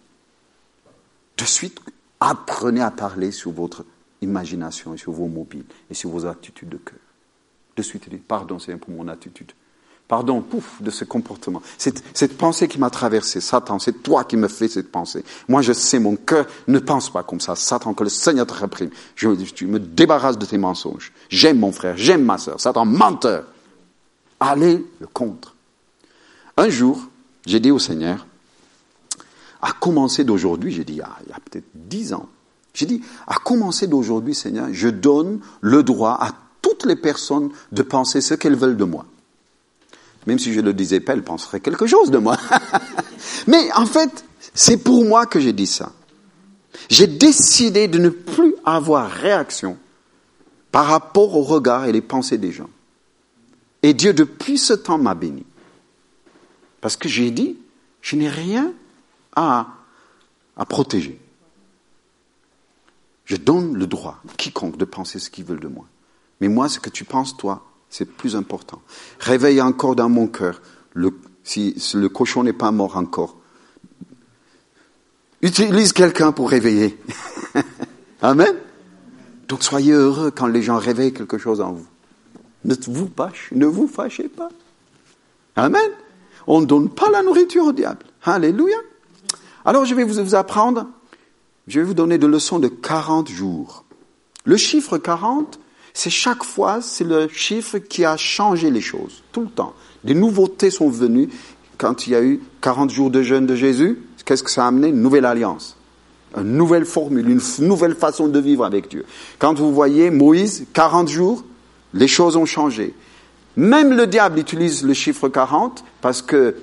De 1.37 1.43
suite, 1.43 1.79
apprenez 2.21 2.81
à 2.81 2.91
parler 2.91 3.31
sur 3.31 3.51
votre 3.51 3.83
imagination 4.21 4.93
et 4.93 4.97
sur 4.97 5.11
vos 5.11 5.27
mobiles 5.27 5.65
et 5.89 5.93
sur 5.93 6.09
vos 6.09 6.25
attitudes 6.25 6.69
de 6.69 6.77
cœur. 6.77 6.99
De 7.75 7.81
suite, 7.81 8.09
pardon, 8.25 8.59
c'est 8.59 8.75
pour 8.77 8.91
mon 8.91 9.09
attitude. 9.09 9.51
Pardon, 10.09 10.41
pouf, 10.41 10.81
de 10.81 10.89
ce 10.89 11.05
comportement. 11.05 11.61
Cette, 11.77 12.03
cette 12.15 12.35
pensée 12.35 12.67
qui 12.67 12.79
m'a 12.79 12.89
traversé, 12.89 13.39
Satan, 13.41 13.77
c'est 13.77 14.01
toi 14.01 14.23
qui 14.23 14.37
me 14.37 14.47
fais 14.47 14.67
cette 14.67 14.91
pensée. 14.91 15.23
Moi, 15.47 15.61
je 15.61 15.71
sais, 15.71 15.99
mon 15.99 16.15
cœur 16.15 16.47
ne 16.67 16.79
pense 16.79 17.11
pas 17.11 17.21
comme 17.21 17.39
ça. 17.39 17.55
Satan, 17.55 17.93
que 17.93 18.03
le 18.03 18.09
Seigneur 18.09 18.47
te 18.47 18.53
réprime. 18.55 18.89
Je, 19.15 19.29
tu 19.29 19.67
me 19.67 19.79
débarrasses 19.79 20.39
de 20.39 20.47
tes 20.47 20.57
mensonges. 20.57 21.13
J'aime 21.29 21.59
mon 21.59 21.71
frère, 21.71 21.95
j'aime 21.95 22.23
ma 22.25 22.39
soeur. 22.39 22.59
Satan, 22.59 22.85
menteur. 22.85 23.45
Allez 24.39 24.83
le 24.99 25.05
contre. 25.05 25.53
Un 26.57 26.69
jour, 26.69 27.07
j'ai 27.45 27.59
dit 27.59 27.69
au 27.69 27.77
Seigneur, 27.77 28.25
à 29.61 29.73
commencer 29.73 30.23
d'aujourd'hui, 30.23 30.71
j'ai 30.71 30.85
dit, 30.85 30.93
il 30.93 30.97
y 31.29 31.33
a 31.33 31.39
peut-être 31.51 31.67
dix 31.75 32.13
ans, 32.13 32.27
j'ai 32.73 32.87
dit, 32.87 33.03
à 33.27 33.35
commencer 33.35 33.85
d'aujourd'hui, 33.85 34.33
Seigneur, 34.33 34.69
je 34.71 34.89
donne 34.89 35.39
le 35.61 35.83
droit 35.83 36.17
à 36.19 36.31
toutes 36.63 36.85
les 36.85 36.95
personnes 36.95 37.51
de 37.71 37.83
penser 37.83 38.21
ce 38.21 38.33
qu'elles 38.33 38.55
veulent 38.55 38.77
de 38.77 38.85
moi. 38.85 39.05
Même 40.27 40.39
si 40.39 40.53
je 40.53 40.59
ne 40.59 40.65
le 40.65 40.73
disais 40.73 40.99
pas, 40.99 41.13
elle 41.13 41.23
penserait 41.23 41.59
quelque 41.59 41.87
chose 41.87 42.11
de 42.11 42.17
moi. 42.17 42.37
Mais 43.47 43.71
en 43.73 43.85
fait, 43.85 44.25
c'est 44.53 44.77
pour 44.77 45.05
moi 45.05 45.25
que 45.25 45.39
j'ai 45.39 45.53
dit 45.53 45.67
ça. 45.67 45.91
J'ai 46.89 47.07
décidé 47.07 47.87
de 47.87 47.99
ne 47.99 48.09
plus 48.09 48.55
avoir 48.65 49.09
réaction 49.09 49.77
par 50.71 50.85
rapport 50.85 51.35
au 51.35 51.41
regard 51.41 51.85
et 51.85 51.91
les 51.91 52.01
pensées 52.01 52.37
des 52.37 52.51
gens. 52.51 52.69
Et 53.81 53.93
Dieu, 53.93 54.13
depuis 54.13 54.57
ce 54.57 54.73
temps, 54.73 54.97
m'a 54.97 55.15
béni. 55.15 55.45
Parce 56.81 56.95
que 56.95 57.09
j'ai 57.09 57.31
dit, 57.31 57.57
je 58.01 58.15
n'ai 58.15 58.29
rien 58.29 58.73
à, 59.35 59.67
protéger. 60.67 61.19
Je 63.25 63.35
donne 63.35 63.75
le 63.75 63.87
droit 63.87 64.21
à 64.27 64.33
quiconque 64.35 64.77
de 64.77 64.85
penser 64.85 65.19
ce 65.19 65.29
qu'ils 65.29 65.45
veulent 65.45 65.59
de 65.59 65.67
moi. 65.67 65.85
Mais 66.41 66.47
moi, 66.47 66.67
ce 66.67 66.79
que 66.79 66.89
tu 66.89 67.05
penses, 67.05 67.37
toi, 67.37 67.68
c'est 67.89 68.05
plus 68.05 68.35
important. 68.35 68.81
Réveille 69.19 69.61
encore 69.61 69.95
dans 69.95 70.09
mon 70.09 70.27
cœur, 70.27 70.61
le, 70.93 71.11
si, 71.43 71.75
le 71.93 72.09
cochon 72.09 72.43
n'est 72.43 72.53
pas 72.53 72.71
mort 72.71 72.97
encore. 72.97 73.37
Utilise 75.41 75.93
quelqu'un 75.93 76.31
pour 76.31 76.49
réveiller. 76.49 76.97
Amen. 78.21 78.55
Donc 79.47 79.63
soyez 79.63 79.93
heureux 79.93 80.31
quand 80.31 80.47
les 80.47 80.61
gens 80.61 80.77
réveillent 80.77 81.13
quelque 81.13 81.37
chose 81.37 81.61
en 81.61 81.71
vous. 81.71 81.87
Ne 82.65 82.75
vous 82.87 83.09
fâchez, 83.15 83.55
ne 83.55 83.65
vous 83.65 83.87
fâchez 83.87 84.27
pas. 84.27 84.49
Amen. 85.55 85.89
On 86.45 86.61
ne 86.61 86.65
donne 86.65 86.89
pas 86.89 87.09
la 87.09 87.23
nourriture 87.23 87.65
au 87.65 87.71
diable. 87.71 88.05
Alléluia. 88.23 88.77
Alors 89.65 89.85
je 89.85 89.95
vais 89.95 90.03
vous 90.03 90.35
apprendre, 90.35 90.87
je 91.67 91.79
vais 91.79 91.85
vous 91.85 91.93
donner 91.93 92.17
des 92.17 92.27
leçons 92.27 92.59
de 92.59 92.67
40 92.67 93.29
jours. 93.29 93.85
Le 94.43 94.57
chiffre 94.57 94.97
40, 94.97 95.59
c'est 95.93 96.09
chaque 96.09 96.43
fois, 96.43 96.79
c'est 96.81 97.03
le 97.03 97.27
chiffre 97.27 97.77
qui 97.77 98.05
a 98.05 98.17
changé 98.17 98.69
les 98.71 98.81
choses, 98.81 99.23
tout 99.31 99.41
le 99.41 99.49
temps. 99.49 99.73
Des 100.03 100.13
nouveautés 100.13 100.71
sont 100.71 100.89
venues 100.89 101.29
quand 101.77 102.07
il 102.07 102.13
y 102.13 102.15
a 102.15 102.21
eu 102.21 102.41
40 102.61 102.89
jours 102.89 103.09
de 103.09 103.21
jeûne 103.21 103.45
de 103.45 103.55
Jésus. 103.55 103.99
Qu'est-ce 104.25 104.43
que 104.43 104.51
ça 104.51 104.65
a 104.65 104.67
amené? 104.67 104.89
Une 104.89 105.01
nouvelle 105.01 105.25
alliance, 105.25 105.75
une 106.37 106.55
nouvelle 106.55 106.85
formule, 106.85 107.29
une 107.29 107.41
nouvelle 107.67 107.95
façon 107.95 108.27
de 108.27 108.39
vivre 108.39 108.63
avec 108.63 108.89
Dieu. 108.89 109.05
Quand 109.39 109.57
vous 109.57 109.73
voyez 109.73 110.11
Moïse, 110.11 110.65
40 110.73 111.07
jours, 111.07 111.43
les 111.93 112.07
choses 112.07 112.35
ont 112.35 112.45
changé. 112.45 112.93
Même 113.55 113.93
le 113.93 114.07
diable 114.07 114.39
utilise 114.39 114.83
le 114.83 114.93
chiffre 114.93 115.27
40 115.27 115.83
parce 116.01 116.21
que 116.21 116.55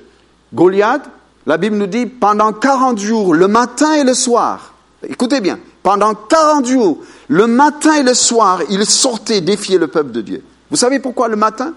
Goliath, 0.54 1.02
la 1.46 1.58
Bible 1.58 1.76
nous 1.76 1.86
dit, 1.86 2.06
pendant 2.06 2.52
40 2.52 2.98
jours, 2.98 3.34
le 3.34 3.48
matin 3.48 3.94
et 3.94 4.04
le 4.04 4.14
soir, 4.14 4.74
écoutez 5.06 5.40
bien, 5.40 5.58
pendant 5.82 6.14
40 6.14 6.66
jours, 6.66 6.98
le 7.28 7.46
matin 7.46 7.94
et 7.94 8.02
le 8.02 8.14
soir, 8.14 8.60
il 8.70 8.86
sortait 8.86 9.40
défier 9.40 9.78
le 9.78 9.88
peuple 9.88 10.12
de 10.12 10.20
Dieu. 10.20 10.44
Vous 10.70 10.76
savez 10.76 11.00
pourquoi 11.00 11.28
le 11.28 11.36
matin? 11.36 11.72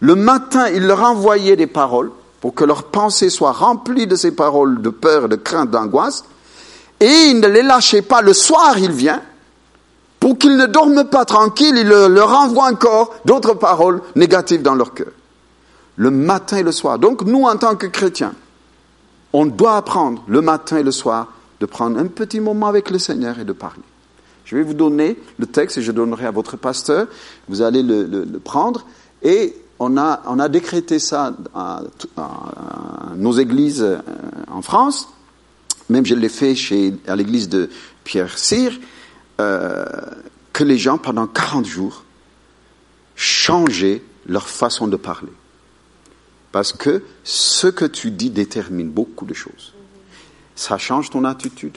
Le 0.00 0.16
matin, 0.16 0.68
il 0.68 0.86
leur 0.86 1.02
envoyait 1.02 1.56
des 1.56 1.66
paroles 1.66 2.10
pour 2.40 2.54
que 2.54 2.64
leurs 2.64 2.84
pensées 2.84 3.30
soient 3.30 3.52
remplies 3.52 4.06
de 4.06 4.16
ces 4.16 4.32
paroles 4.32 4.82
de 4.82 4.90
peur, 4.90 5.28
de 5.28 5.36
crainte, 5.36 5.70
d'angoisse. 5.70 6.24
Et 7.00 7.28
il 7.28 7.40
ne 7.40 7.48
les 7.48 7.62
lâchait 7.62 8.02
pas. 8.02 8.20
Le 8.20 8.32
soir, 8.32 8.78
il 8.78 8.92
vient 8.92 9.22
pour 10.20 10.38
qu'ils 10.38 10.56
ne 10.56 10.66
dorment 10.66 11.04
pas 11.04 11.24
tranquilles. 11.24 11.76
Il 11.78 11.88
leur 11.88 12.30
envoie 12.32 12.70
encore 12.70 13.14
d'autres 13.24 13.54
paroles 13.54 14.02
négatives 14.16 14.62
dans 14.62 14.74
leur 14.74 14.92
cœur. 14.92 15.12
Le 15.96 16.10
matin 16.10 16.58
et 16.58 16.62
le 16.62 16.72
soir. 16.72 16.98
Donc 16.98 17.22
nous, 17.22 17.44
en 17.44 17.56
tant 17.56 17.76
que 17.76 17.86
chrétiens, 17.86 18.34
on 19.32 19.46
doit 19.46 19.76
apprendre 19.76 20.22
le 20.26 20.40
matin 20.40 20.78
et 20.78 20.82
le 20.82 20.90
soir 20.90 21.28
de 21.60 21.66
prendre 21.66 21.98
un 21.98 22.06
petit 22.06 22.40
moment 22.40 22.66
avec 22.66 22.90
le 22.90 22.98
Seigneur 22.98 23.38
et 23.38 23.44
de 23.44 23.52
parler. 23.52 23.82
Je 24.44 24.56
vais 24.56 24.62
vous 24.62 24.74
donner 24.74 25.16
le 25.38 25.46
texte 25.46 25.78
et 25.78 25.82
je 25.82 25.92
donnerai 25.92 26.26
à 26.26 26.30
votre 26.30 26.56
pasteur. 26.56 27.06
Vous 27.48 27.62
allez 27.62 27.82
le, 27.82 28.24
prendre. 28.42 28.86
Et 29.22 29.56
on 29.78 29.96
a, 29.96 30.22
on 30.26 30.38
a 30.38 30.48
décrété 30.48 30.98
ça 30.98 31.34
à, 31.54 31.82
nos 33.16 33.32
églises 33.32 33.82
euh, 33.82 33.98
en 34.50 34.62
France. 34.62 35.08
Même 35.88 36.06
je 36.06 36.14
l'ai 36.14 36.28
fait 36.28 36.54
chez, 36.54 36.94
à 37.06 37.16
l'église 37.16 37.48
de 37.48 37.70
Pierre 38.04 38.38
Cyr. 38.38 38.72
Euh, 39.40 39.84
que 40.52 40.62
les 40.62 40.78
gens, 40.78 40.98
pendant 40.98 41.26
40 41.26 41.66
jours, 41.66 42.04
changeaient 43.16 44.02
leur 44.26 44.48
façon 44.48 44.86
de 44.86 44.96
parler. 44.96 45.32
Parce 46.52 46.72
que 46.72 47.02
ce 47.24 47.66
que 47.66 47.84
tu 47.84 48.12
dis 48.12 48.30
détermine 48.30 48.88
beaucoup 48.88 49.26
de 49.26 49.34
choses. 49.34 49.74
Ça 50.54 50.78
change 50.78 51.10
ton 51.10 51.24
attitude, 51.24 51.76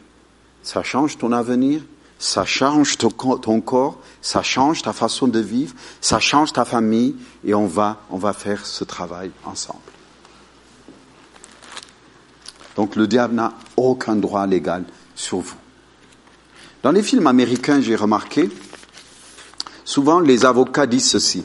ça 0.62 0.84
change 0.84 1.18
ton 1.18 1.32
avenir, 1.32 1.82
ça 2.20 2.46
change 2.46 2.98
ton, 2.98 3.62
corps, 3.62 4.00
ça 4.22 4.42
change 4.42 4.82
ta 4.82 4.94
façon 4.94 5.28
de 5.28 5.40
vivre, 5.40 5.76
ça 6.02 6.20
change 6.20 6.54
ta 6.54 6.66
famille, 6.66 7.16
et 7.46 7.54
on 7.54 7.68
va, 7.68 7.98
faire 8.34 8.66
ce 8.66 8.84
travail 8.84 9.32
ensemble. 9.46 9.80
Donc 12.76 12.96
le 12.96 13.08
diable 13.08 13.36
n'a 13.36 13.54
aucun 13.76 14.16
droit 14.16 14.46
légal 14.46 14.84
sur 15.16 15.40
vous. 15.40 15.56
Dans 16.84 16.92
les 16.92 17.04
films 17.04 17.28
américains, 17.28 17.82
j'ai 17.82 17.96
remarqué, 17.96 18.50
souvent 19.84 20.20
les 20.20 20.46
avocats 20.46 20.86
disent 20.86 21.10
ceci. 21.10 21.44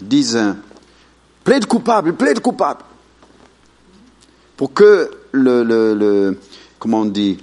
Ils 0.00 0.08
disent, 0.08 0.54
plaide 1.44 1.66
coupable, 1.66 2.14
plaide 2.14 2.40
coupable. 2.40 2.82
Pour 4.56 4.72
que 4.72 5.10
le, 5.32 5.62
le, 5.62 5.94
le 5.94 6.40
comment 6.78 7.00
on 7.00 7.04
dit, 7.04 7.38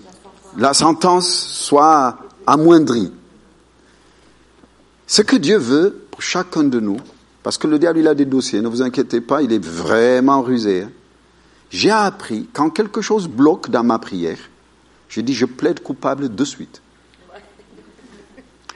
la 0.57 0.73
sentence 0.73 1.29
soit 1.29 2.17
amoindrie. 2.47 3.11
Ce 5.07 5.21
que 5.21 5.35
Dieu 5.35 5.57
veut 5.57 6.05
pour 6.11 6.21
chacun 6.21 6.63
de 6.63 6.79
nous, 6.79 6.97
parce 7.43 7.57
que 7.57 7.67
le 7.67 7.77
diable 7.77 7.99
il 7.99 8.07
a 8.07 8.15
des 8.15 8.25
dossiers, 8.25 8.61
ne 8.61 8.67
vous 8.67 8.81
inquiétez 8.81 9.21
pas, 9.21 9.41
il 9.41 9.53
est 9.53 9.63
vraiment 9.63 10.41
rusé. 10.41 10.83
Hein. 10.83 10.91
J'ai 11.69 11.91
appris 11.91 12.47
quand 12.53 12.69
quelque 12.69 13.01
chose 13.01 13.27
bloque 13.27 13.69
dans 13.69 13.83
ma 13.83 13.99
prière, 13.99 14.39
je 15.09 15.21
dis 15.21 15.33
je 15.33 15.45
plaide 15.45 15.81
coupable 15.81 16.33
de 16.33 16.45
suite. 16.45 16.81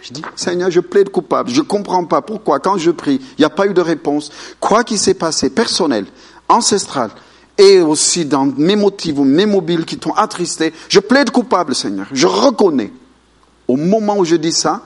Je 0.01 0.13
dis, 0.13 0.21
Seigneur, 0.35 0.71
je 0.71 0.79
plaide 0.79 1.09
coupable. 1.09 1.49
Je 1.49 1.59
ne 1.59 1.65
comprends 1.65 2.05
pas 2.05 2.21
pourquoi, 2.21 2.59
quand 2.59 2.77
je 2.77 2.91
prie, 2.91 3.19
il 3.37 3.41
n'y 3.41 3.45
a 3.45 3.49
pas 3.49 3.67
eu 3.67 3.73
de 3.73 3.81
réponse. 3.81 4.31
Quoi 4.59 4.83
qu'il 4.83 4.97
s'est 4.97 5.13
passé, 5.13 5.49
personnel, 5.49 6.05
ancestral, 6.47 7.11
et 7.57 7.81
aussi 7.81 8.25
dans 8.25 8.45
mes 8.45 8.77
motifs 8.77 9.17
ou 9.17 9.25
mes 9.25 9.45
mobiles 9.45 9.85
qui 9.85 9.97
t'ont 9.97 10.13
attristé, 10.13 10.73
je 10.87 10.99
plaide 11.01 11.31
coupable, 11.31 11.75
Seigneur. 11.75 12.07
Je 12.13 12.25
reconnais. 12.25 12.93
Au 13.69 13.75
moment 13.75 14.17
où 14.17 14.25
je 14.25 14.35
dis 14.35 14.51
ça, 14.51 14.81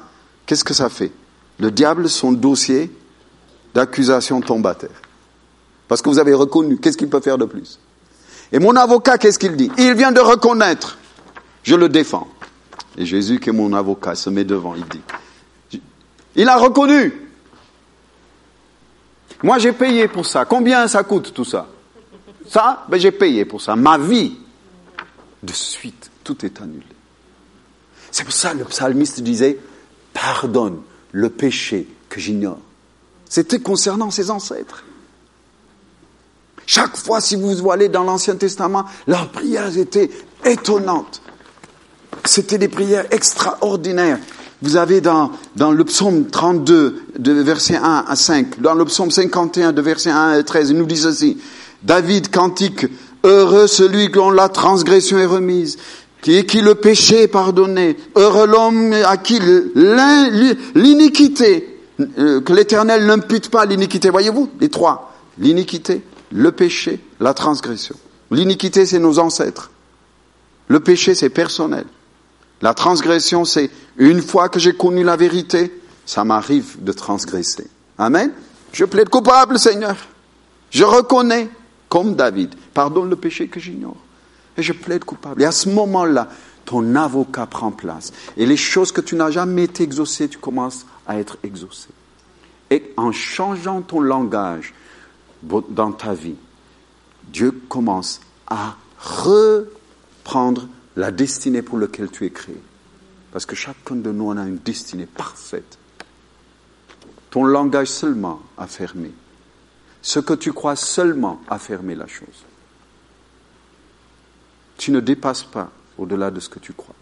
qu'est-ce 0.46 0.66
que 0.66 0.74
ça 0.74 0.90
fait? 0.90 1.14
Le 1.58 1.72
diable, 1.72 2.10
son 2.10 2.34
dossier 2.34 2.92
d'accusation 3.74 4.42
tombe 4.42 4.68
à 4.68 4.76
terre. 4.76 5.02
Parce 5.88 6.02
que 6.02 6.10
vous 6.10 6.20
avez 6.20 6.34
reconnu. 6.34 6.78
Qu'est-ce 6.78 6.98
qu'il 6.98 7.08
peut 7.08 7.22
faire 7.22 7.38
de 7.38 7.46
plus? 7.46 7.80
Et 8.52 8.60
mon 8.60 8.76
avocat, 8.76 9.18
qu'est-ce 9.18 9.40
qu'il 9.40 9.56
dit? 9.56 9.72
Il 9.78 9.94
vient 9.94 10.12
de 10.12 10.20
reconnaître. 10.20 10.98
Je 11.64 11.76
le 11.76 11.88
défends. 11.88 12.28
Et 12.98 13.06
Jésus, 13.06 13.40
qui 13.40 13.52
est 13.52 13.54
mon 13.54 13.72
avocat, 13.72 14.16
se 14.16 14.30
met 14.30 14.44
devant. 14.44 14.76
Il 14.76 14.84
dit, 15.70 15.82
il 16.36 16.50
a 16.50 16.58
reconnu. 16.58 17.14
Moi, 19.44 19.60
j'ai 19.60 19.72
payé 19.72 20.10
pour 20.10 20.26
ça. 20.26 20.44
Combien 20.44 20.90
ça 20.90 21.04
coûte 21.04 21.34
tout 21.34 21.46
ça? 21.46 21.68
Ça, 22.50 22.86
ben, 22.90 22.98
j'ai 23.00 23.14
payé 23.14 23.46
pour 23.46 23.62
ça. 23.62 23.78
Ma 23.78 23.98
vie. 23.98 24.36
De 25.42 25.54
suite, 25.54 26.12
tout 26.22 26.46
est 26.46 26.60
annulé. 26.60 26.84
C'est 28.14 28.24
pour 28.24 28.34
ça 28.34 28.52
que 28.52 28.60
le 28.60 28.66
psalmiste 28.66 29.22
disait, 29.22 29.58
pardonne 30.14 30.78
le 31.12 31.30
péché 31.32 31.88
que 32.10 32.20
j'ignore. 32.20 32.60
C'était 33.28 33.60
concernant 33.60 34.12
ses 34.12 34.30
ancêtres. 34.30 34.84
Chaque 36.68 36.96
fois, 36.96 37.22
si 37.22 37.36
vous 37.36 37.72
allez 37.72 37.90
dans 37.90 38.04
l'Ancien 38.04 38.36
Testament, 38.36 38.86
leurs 39.08 39.30
prières 39.30 39.76
étaient 39.80 40.12
étonnantes. 40.46 41.24
C'était 42.24 42.60
des 42.60 42.68
prières 42.68 43.08
extraordinaires. 43.10 44.20
Vous 44.62 44.78
avez 44.78 45.02
dans, 45.02 45.32
le 45.58 45.84
psaume 45.84 46.28
32, 46.28 47.08
de 47.18 47.32
verset 47.42 47.78
1 47.78 48.06
à 48.08 48.16
5, 48.16 48.62
dans 48.62 48.76
le 48.76 48.86
psaume 48.86 49.10
51, 49.10 49.72
de 49.72 49.82
verset 49.82 50.12
1 50.12 50.28
à 50.34 50.44
13, 50.44 50.70
il 50.70 50.78
nous 50.78 50.86
dit 50.86 50.98
ceci. 50.98 51.40
David 51.82 52.30
cantique, 52.30 52.86
heureux 53.24 53.66
celui 53.66 54.10
dont 54.10 54.30
la 54.30 54.50
transgression 54.50 55.18
est 55.18 55.26
remise, 55.26 55.78
qui, 56.24 56.44
qui 56.46 56.62
le 56.62 56.74
péché 56.74 57.24
est 57.24 57.28
pardonné, 57.28 57.98
heureux 58.16 58.48
l'homme 58.48 58.94
à 59.06 59.18
qui 59.18 59.40
l'iniquité, 60.74 61.80
euh, 62.18 62.42
que 62.42 62.54
l'éternel 62.54 63.06
n'impute 63.06 63.50
pas 63.50 63.66
l'iniquité. 63.66 64.10
Voyez-vous, 64.10 64.50
les 64.60 64.70
trois. 64.70 65.14
L'iniquité, 65.38 66.02
le 66.32 66.52
péché, 66.52 67.00
la 67.20 67.34
transgression. 67.34 67.96
L'iniquité, 68.32 68.86
c'est 68.86 69.00
nos 69.00 69.20
ancêtres. 69.20 69.70
Le 70.70 70.80
péché, 70.80 71.14
c'est 71.14 71.30
personnel. 71.30 71.86
La 72.62 72.74
transgression, 72.74 73.44
c'est 73.44 73.70
une 73.98 74.22
fois 74.22 74.48
que 74.48 74.60
j'ai 74.60 74.74
connu 74.74 75.04
la 75.04 75.18
vérité, 75.18 75.78
ça 76.06 76.24
m'arrive 76.24 76.82
de 76.82 76.94
transgresser. 76.94 77.68
Amen. 77.98 78.32
Je 78.72 78.86
plaide 78.86 79.10
coupable, 79.10 79.60
Seigneur. 79.60 79.98
Je 80.72 80.86
reconnais, 80.86 81.50
comme 81.90 82.16
David, 82.16 82.56
pardonne 82.74 83.10
le 83.10 83.18
péché 83.18 83.50
que 83.50 83.60
j'ignore. 83.60 83.98
Et 84.58 84.64
je 84.64 84.74
plaide 84.74 85.04
coupable. 85.04 85.42
Et 85.42 85.46
à 85.46 85.52
ce 85.52 85.70
moment-là, 85.70 86.30
ton 86.66 86.96
avocat 86.96 87.46
prend 87.46 87.72
place. 87.72 88.14
Et 88.38 88.46
les 88.46 88.58
choses 88.58 88.92
que 88.92 89.02
tu 89.02 89.16
n'as 89.16 89.32
jamais 89.32 89.64
été 89.64 89.84
exaucé, 89.84 90.30
tu 90.30 90.38
commences 90.38 90.86
à 91.08 91.18
être 91.18 91.38
exaucé. 91.44 91.90
Et 92.70 92.94
en 92.98 93.12
changeant 93.12 93.82
ton 93.82 94.00
langage 94.00 94.74
dans 95.42 95.92
ta 95.92 96.14
vie, 96.14 96.36
Dieu 97.28 97.52
commence 97.70 98.22
à 98.48 98.76
reprendre 99.00 100.68
la 100.96 101.12
destinée 101.12 101.62
pour 101.62 101.78
laquelle 101.78 102.10
tu 102.10 102.26
es 102.26 102.30
créé. 102.30 102.62
Parce 103.32 103.46
que 103.46 103.56
chacun 103.56 103.96
de 103.96 104.12
nous, 104.12 104.26
on 104.26 104.38
a 104.38 104.44
une 104.44 104.58
destinée 104.58 105.08
parfaite. 105.08 105.78
Ton 107.32 107.46
langage 107.46 107.88
seulement 107.88 108.42
a 108.58 108.68
fermé. 108.68 109.12
Ce 110.02 110.20
que 110.20 110.34
tu 110.34 110.54
crois 110.54 110.76
seulement 110.76 111.42
a 111.50 111.58
fermé 111.58 111.96
la 111.96 112.08
chose. 112.08 112.46
Tu 114.78 114.92
ne 114.92 115.00
dépasses 115.00 115.44
pas 115.44 115.72
au-delà 115.98 116.32
de 116.32 116.40
ce 116.40 116.50
que 116.50 116.60
tu 116.60 116.74
crois. 116.74 116.96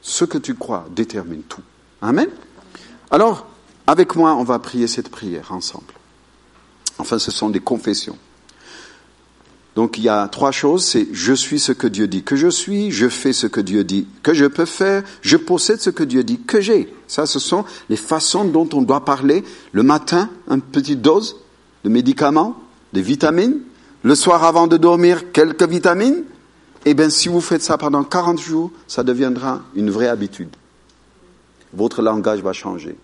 Ce 0.00 0.24
que 0.24 0.38
tu 0.38 0.54
crois 0.54 0.86
détermine 0.90 1.42
tout. 1.42 1.62
Amen. 2.00 2.28
Alors, 3.10 3.46
avec 3.86 4.16
moi, 4.16 4.34
on 4.34 4.44
va 4.44 4.58
prier 4.58 4.86
cette 4.86 5.10
prière 5.10 5.52
ensemble. 5.52 5.92
Enfin, 6.98 7.18
ce 7.18 7.30
sont 7.30 7.50
des 7.50 7.60
confessions. 7.60 8.16
Donc 9.74 9.96
il 9.96 10.04
y 10.04 10.08
a 10.08 10.28
trois 10.28 10.50
choses, 10.50 10.84
c'est 10.84 11.08
je 11.12 11.32
suis 11.32 11.58
ce 11.58 11.72
que 11.72 11.86
Dieu 11.86 12.06
dit 12.06 12.22
que 12.22 12.36
je 12.36 12.48
suis, 12.48 12.90
je 12.90 13.08
fais 13.08 13.32
ce 13.32 13.46
que 13.46 13.60
Dieu 13.60 13.84
dit 13.84 14.06
que 14.22 14.34
je 14.34 14.44
peux 14.44 14.66
faire, 14.66 15.02
je 15.22 15.38
possède 15.38 15.80
ce 15.80 15.88
que 15.88 16.04
Dieu 16.04 16.22
dit 16.24 16.40
que 16.40 16.60
j'ai. 16.60 16.92
Ça, 17.08 17.24
ce 17.24 17.38
sont 17.38 17.64
les 17.88 17.96
façons 17.96 18.44
dont 18.44 18.68
on 18.74 18.82
doit 18.82 19.04
parler. 19.04 19.42
Le 19.72 19.82
matin, 19.82 20.28
une 20.48 20.60
petite 20.60 21.00
dose 21.00 21.36
de 21.84 21.88
médicaments, 21.88 22.56
de 22.92 23.00
vitamines. 23.00 23.60
Le 24.02 24.14
soir, 24.14 24.44
avant 24.44 24.66
de 24.66 24.76
dormir, 24.76 25.32
quelques 25.32 25.66
vitamines. 25.66 26.24
Eh 26.84 26.94
bien, 26.94 27.10
si 27.10 27.28
vous 27.28 27.40
faites 27.40 27.62
ça 27.62 27.78
pendant 27.78 28.02
40 28.02 28.40
jours, 28.40 28.70
ça 28.88 29.02
deviendra 29.02 29.62
une 29.74 29.90
vraie 29.90 30.08
habitude. 30.08 30.50
Votre 31.72 32.02
langage 32.02 32.40
va 32.40 32.52
changer. 32.52 32.96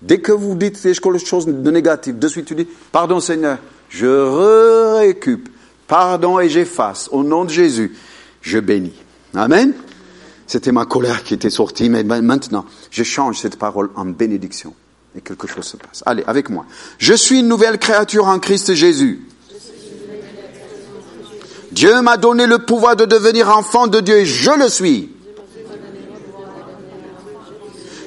Dès 0.00 0.20
que 0.20 0.32
vous 0.32 0.54
dites 0.54 0.80
quelque 0.80 1.18
chose 1.18 1.46
de 1.46 1.70
négatif, 1.70 2.14
de 2.16 2.28
suite 2.28 2.46
tu 2.46 2.54
dis, 2.54 2.68
pardon 2.92 3.20
Seigneur, 3.20 3.58
je 3.88 4.98
récupère 4.98 5.52
Pardon 5.86 6.40
et 6.40 6.48
j'efface. 6.48 7.08
Au 7.12 7.22
nom 7.22 7.44
de 7.44 7.50
Jésus, 7.50 7.94
je 8.42 8.58
bénis. 8.58 8.94
Amen. 9.34 9.72
C'était 10.46 10.72
ma 10.72 10.84
colère 10.84 11.22
qui 11.24 11.34
était 11.34 11.50
sortie, 11.50 11.88
mais 11.88 12.04
maintenant, 12.04 12.64
je 12.90 13.02
change 13.02 13.38
cette 13.38 13.56
parole 13.56 13.90
en 13.96 14.04
bénédiction. 14.04 14.74
et 15.16 15.20
quelque 15.20 15.46
chose 15.46 15.64
se 15.64 15.76
passe. 15.76 16.02
Allez, 16.06 16.24
avec 16.26 16.50
moi. 16.50 16.66
Je 16.98 17.14
suis 17.14 17.40
une 17.40 17.48
nouvelle 17.48 17.78
créature 17.78 18.26
en 18.26 18.38
Christ 18.38 18.74
Jésus. 18.74 19.26
Dieu 21.76 22.00
m'a 22.00 22.16
donné 22.16 22.46
le 22.46 22.58
pouvoir 22.58 22.96
de 22.96 23.04
devenir 23.04 23.54
enfant 23.54 23.86
de 23.86 24.00
Dieu 24.00 24.20
et 24.20 24.24
je 24.24 24.50
le 24.50 24.70
suis. 24.70 25.10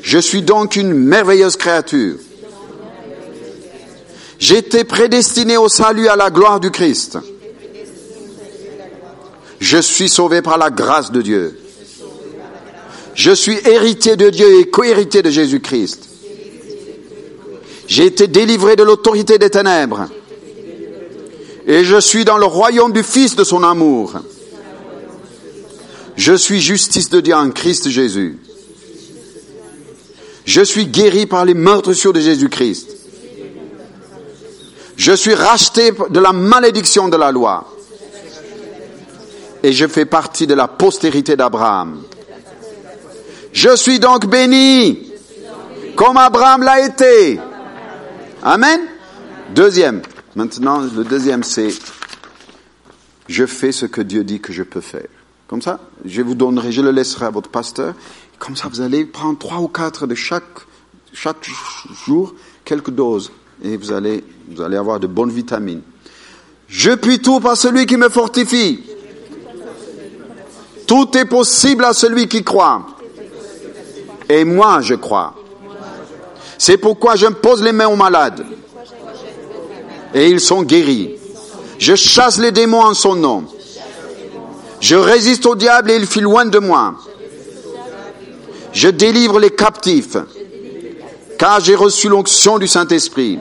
Je 0.02 0.18
suis 0.18 0.42
donc 0.42 0.76
une 0.76 0.92
merveilleuse 0.92 1.56
créature. 1.56 2.16
J'étais 4.40 4.84
prédestiné 4.84 5.56
au 5.56 5.70
salut 5.70 6.08
à 6.08 6.16
la 6.16 6.32
gloire 6.32 6.60
du 6.60 6.72
Christ. 6.72 7.20
Je 9.60 9.78
suis 9.78 10.10
sauvé 10.10 10.42
par 10.42 10.58
la 10.58 10.72
grâce 10.72 11.12
de 11.12 11.22
Dieu. 11.22 11.60
Je 13.14 13.32
suis 13.32 13.60
héritier 13.68 14.16
de 14.16 14.32
Dieu 14.32 14.62
et 14.62 14.70
co-héritier 14.72 15.22
de 15.22 15.30
Jésus-Christ. 15.30 16.10
J'ai 17.86 18.08
été 18.08 18.26
délivré 18.26 18.76
de 18.76 18.82
l'autorité 18.82 19.38
des 19.38 19.52
ténèbres. 19.52 20.10
Et 21.68 21.84
je 21.84 22.00
suis 22.00 22.26
dans 22.26 22.38
le 22.38 22.46
royaume 22.46 22.94
du 22.94 23.04
Fils 23.04 23.36
de 23.36 23.44
son 23.44 23.64
amour. 23.64 24.14
Je 26.16 26.34
suis 26.34 26.60
justice 26.60 27.10
de 27.10 27.22
Dieu 27.22 27.34
en 27.34 27.50
Christ 27.52 27.90
Jésus. 27.90 28.40
Je 30.46 30.62
suis 30.62 30.88
guéri 30.88 31.26
par 31.26 31.46
les 31.46 31.54
meurtrissures 31.54 32.12
de 32.12 32.20
Jésus-Christ. 32.20 32.90
Je 34.98 35.14
suis 35.14 35.34
racheté 35.34 35.92
de 36.10 36.20
la 36.20 36.34
malédiction 36.34 37.08
de 37.08 37.16
la 37.16 37.32
loi. 37.32 37.74
Et 39.64 39.72
je 39.72 39.88
fais 39.88 40.06
partie 40.06 40.48
de 40.48 40.54
la 40.54 40.68
postérité 40.68 41.36
d'Abraham. 41.36 42.04
Je 43.54 43.76
suis 43.76 44.00
donc 44.00 44.26
béni, 44.26 45.12
comme 45.96 46.18
Abraham 46.18 46.64
l'a 46.64 46.86
été. 46.86 47.40
Amen. 48.42 48.82
Deuxième. 49.54 50.02
Maintenant, 50.40 50.80
le 50.80 51.04
deuxième, 51.04 51.44
c'est 51.44 51.68
je 53.28 53.46
fais 53.46 53.74
ce 53.74 53.86
que 53.86 54.00
Dieu 54.00 54.24
dit 54.24 54.40
que 54.40 54.54
je 54.54 54.64
peux 54.64 54.80
faire. 54.80 55.10
Comme 55.50 55.62
ça, 55.62 55.82
je 56.06 56.22
vous 56.22 56.34
donnerai, 56.34 56.72
je 56.72 56.82
le 56.82 56.92
laisserai 56.92 57.26
à 57.26 57.30
votre 57.30 57.50
pasteur. 57.50 57.94
Comme 58.38 58.56
ça, 58.56 58.70
vous 58.70 58.80
allez 58.80 59.04
prendre 59.04 59.38
trois 59.38 59.58
ou 59.58 59.68
quatre 59.68 60.08
de 60.08 60.16
chaque, 60.16 60.46
chaque 61.12 61.46
jour, 62.06 62.34
quelques 62.64 62.92
doses. 62.92 63.34
Et 63.66 63.76
vous 63.76 63.92
allez, 63.92 64.24
vous 64.50 64.62
allez 64.62 64.78
avoir 64.78 65.02
de 65.02 65.08
bonnes 65.08 65.30
vitamines. 65.30 65.82
Je 66.70 66.92
puis 66.92 67.20
tout 67.20 67.42
par 67.42 67.58
celui 67.58 67.86
qui 67.86 67.98
me 67.98 68.08
fortifie. 68.08 68.80
Tout 70.88 71.18
est 71.18 71.26
possible 71.26 71.84
à 71.84 71.92
celui 71.92 72.30
qui 72.30 72.46
croit. 72.46 72.88
Et 74.30 74.46
moi, 74.46 74.80
je 74.80 74.96
crois. 74.96 75.36
C'est 76.58 76.78
pourquoi 76.78 77.18
je 77.18 77.28
pose 77.28 77.62
les 77.62 77.74
mains 77.74 77.90
aux 77.90 77.98
malades. 77.98 78.46
Et 80.14 80.30
ils 80.30 80.40
sont 80.40 80.64
guéris. 80.64 81.16
Je 81.78 81.96
chasse 81.96 82.40
les 82.40 82.52
démons 82.52 82.82
en 82.82 82.94
son 82.94 83.16
nom. 83.16 83.46
Je 84.82 84.96
résiste 84.96 85.46
au 85.46 85.56
diable 85.56 85.92
et 85.92 85.96
il 85.96 86.06
fuit 86.06 86.22
loin 86.22 86.46
de 86.46 86.60
moi. 86.60 86.96
Je 88.72 88.90
délivre 88.90 89.40
les 89.40 89.50
captifs, 89.50 90.18
car 91.38 91.60
j'ai 91.60 91.76
reçu 91.76 92.08
l'onction 92.08 92.60
du 92.60 92.68
Saint-Esprit. 92.68 93.40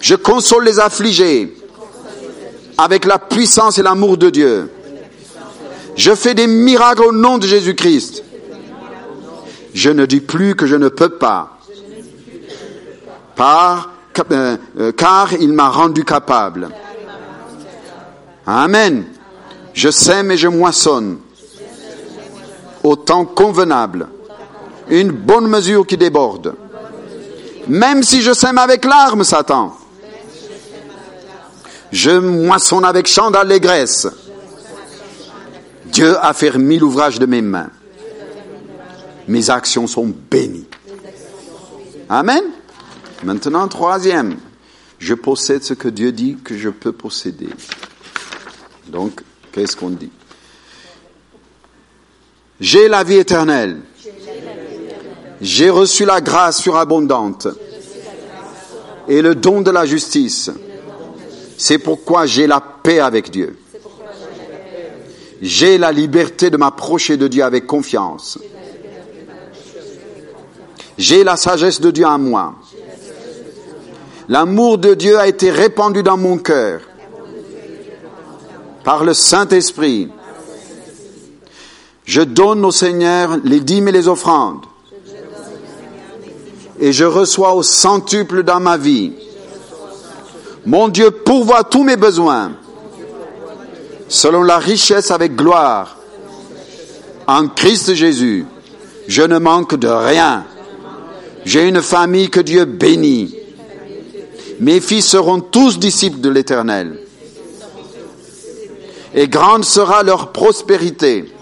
Je 0.00 0.14
console 0.14 0.64
les 0.64 0.80
affligés 0.80 1.54
avec 2.78 3.04
la 3.04 3.18
puissance 3.18 3.78
et 3.78 3.82
l'amour 3.82 4.16
de 4.16 4.30
Dieu. 4.30 4.70
Je 5.96 6.14
fais 6.14 6.34
des 6.34 6.46
miracles 6.46 7.04
au 7.04 7.12
nom 7.12 7.38
de 7.38 7.46
Jésus-Christ. 7.46 8.24
Je 9.74 9.90
ne 9.90 10.06
dis 10.06 10.20
plus 10.20 10.54
que 10.56 10.66
je 10.66 10.76
ne 10.76 10.88
peux 10.88 11.10
pas, 11.10 11.58
par, 13.36 13.90
car 14.96 15.32
il 15.34 15.52
m'a 15.52 15.68
rendu 15.68 16.04
capable. 16.04 16.68
Amen. 18.46 19.04
Je 19.72 19.90
sème 19.90 20.30
et 20.30 20.36
je 20.36 20.48
moissonne 20.48 21.18
au 22.82 22.96
temps 22.96 23.24
convenable, 23.24 24.08
une 24.88 25.12
bonne 25.12 25.46
mesure 25.46 25.86
qui 25.86 25.96
déborde. 25.96 26.54
Même 27.68 28.02
si 28.02 28.22
je 28.22 28.32
sème 28.32 28.58
avec 28.58 28.84
larmes, 28.84 29.22
Satan, 29.22 29.76
je 31.92 32.10
moissonne 32.10 32.84
avec 32.84 33.06
chant 33.06 33.30
d'allégresse. 33.30 34.08
Dieu 35.86 36.16
a 36.20 36.32
fermé 36.32 36.78
l'ouvrage 36.78 37.18
de 37.18 37.26
mes 37.26 37.42
mains. 37.42 37.70
Mes 39.28 39.50
actions 39.50 39.86
sont 39.86 40.12
bénies. 40.30 40.66
Amen. 42.08 42.42
Maintenant, 43.22 43.68
troisième, 43.68 44.36
je 44.98 45.14
possède 45.14 45.62
ce 45.62 45.74
que 45.74 45.88
Dieu 45.88 46.12
dit 46.12 46.38
que 46.42 46.56
je 46.56 46.70
peux 46.70 46.92
posséder. 46.92 47.48
Donc, 48.88 49.22
qu'est-ce 49.52 49.76
qu'on 49.76 49.90
dit? 49.90 50.10
J'ai 52.60 52.88
la 52.88 53.04
vie 53.04 53.16
éternelle. 53.16 53.80
J'ai 55.40 55.70
reçu 55.70 56.04
la 56.04 56.20
grâce 56.20 56.60
surabondante 56.60 57.48
et 59.08 59.22
le 59.22 59.34
don 59.34 59.62
de 59.62 59.70
la 59.70 59.86
justice. 59.86 60.50
C'est 61.56 61.78
pourquoi 61.78 62.26
j'ai 62.26 62.46
la 62.46 62.60
paix 62.60 63.00
avec 63.00 63.30
Dieu. 63.30 63.58
J'ai 65.40 65.78
la 65.78 65.92
liberté 65.92 66.50
de 66.50 66.58
m'approcher 66.58 67.16
de 67.16 67.26
Dieu 67.26 67.42
avec 67.42 67.66
confiance. 67.66 68.38
J'ai 70.98 71.24
la 71.24 71.36
sagesse 71.36 71.80
de 71.80 71.90
Dieu 71.90 72.04
en 72.04 72.18
moi. 72.18 72.59
L'amour 74.30 74.78
de 74.78 74.94
Dieu 74.94 75.18
a 75.18 75.28
été 75.28 75.50
répandu 75.50 76.02
dans 76.02 76.16
mon 76.16 76.38
cœur 76.38 76.80
par 78.82 79.04
le 79.04 79.12
Saint-Esprit 79.12 80.08
je 82.10 82.22
donne 82.22 82.64
au 82.64 82.72
Seigneur 82.72 83.38
les 83.44 83.60
dîmes 83.60 83.86
et 83.86 83.92
les 83.92 84.08
offrandes. 84.08 84.66
Et 86.80 86.92
je 86.92 87.04
reçois 87.04 87.54
au 87.54 87.62
centuple 87.62 88.42
dans 88.42 88.58
ma 88.58 88.76
vie. 88.76 89.12
Mon 90.66 90.88
Dieu 90.88 91.12
pourvoit 91.12 91.62
tous 91.62 91.84
mes 91.84 91.96
besoins 91.96 92.50
selon 94.08 94.42
la 94.42 94.58
richesse 94.58 95.12
avec 95.12 95.36
gloire. 95.36 95.98
En 97.28 97.46
Christ 97.46 97.94
Jésus, 97.94 98.44
je 99.06 99.22
ne 99.22 99.38
manque 99.38 99.76
de 99.76 99.86
rien. 99.86 100.44
J'ai 101.44 101.68
une 101.68 101.80
famille 101.80 102.28
que 102.28 102.40
Dieu 102.40 102.64
bénit. 102.64 103.36
Mes 104.60 104.80
fils 104.80 105.08
seront 105.08 105.40
tous 105.40 105.78
disciples 105.78 106.20
de 106.20 106.28
l'Éternel. 106.28 107.00
Et 109.14 109.26
grande 109.26 109.64
sera 109.64 110.02
leur 110.02 110.32
prospérité. 110.32 111.32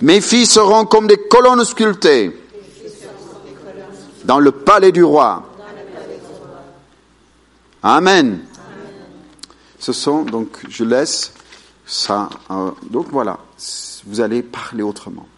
Mes 0.00 0.22
filles 0.22 0.46
seront 0.46 0.86
comme 0.86 1.06
des 1.06 1.18
colonnes 1.18 1.64
sculptées 1.64 2.34
dans 4.24 4.40
le 4.40 4.52
palais 4.52 4.90
du 4.90 5.04
roi. 5.04 5.44
Amen. 7.82 8.40
Ce 9.78 9.92
sont, 9.92 10.22
donc, 10.22 10.58
je 10.68 10.82
laisse 10.82 11.32
ça. 11.84 12.30
Euh, 12.50 12.70
donc 12.90 13.06
voilà, 13.12 13.38
vous 14.06 14.20
allez 14.20 14.42
parler 14.42 14.82
autrement. 14.82 15.28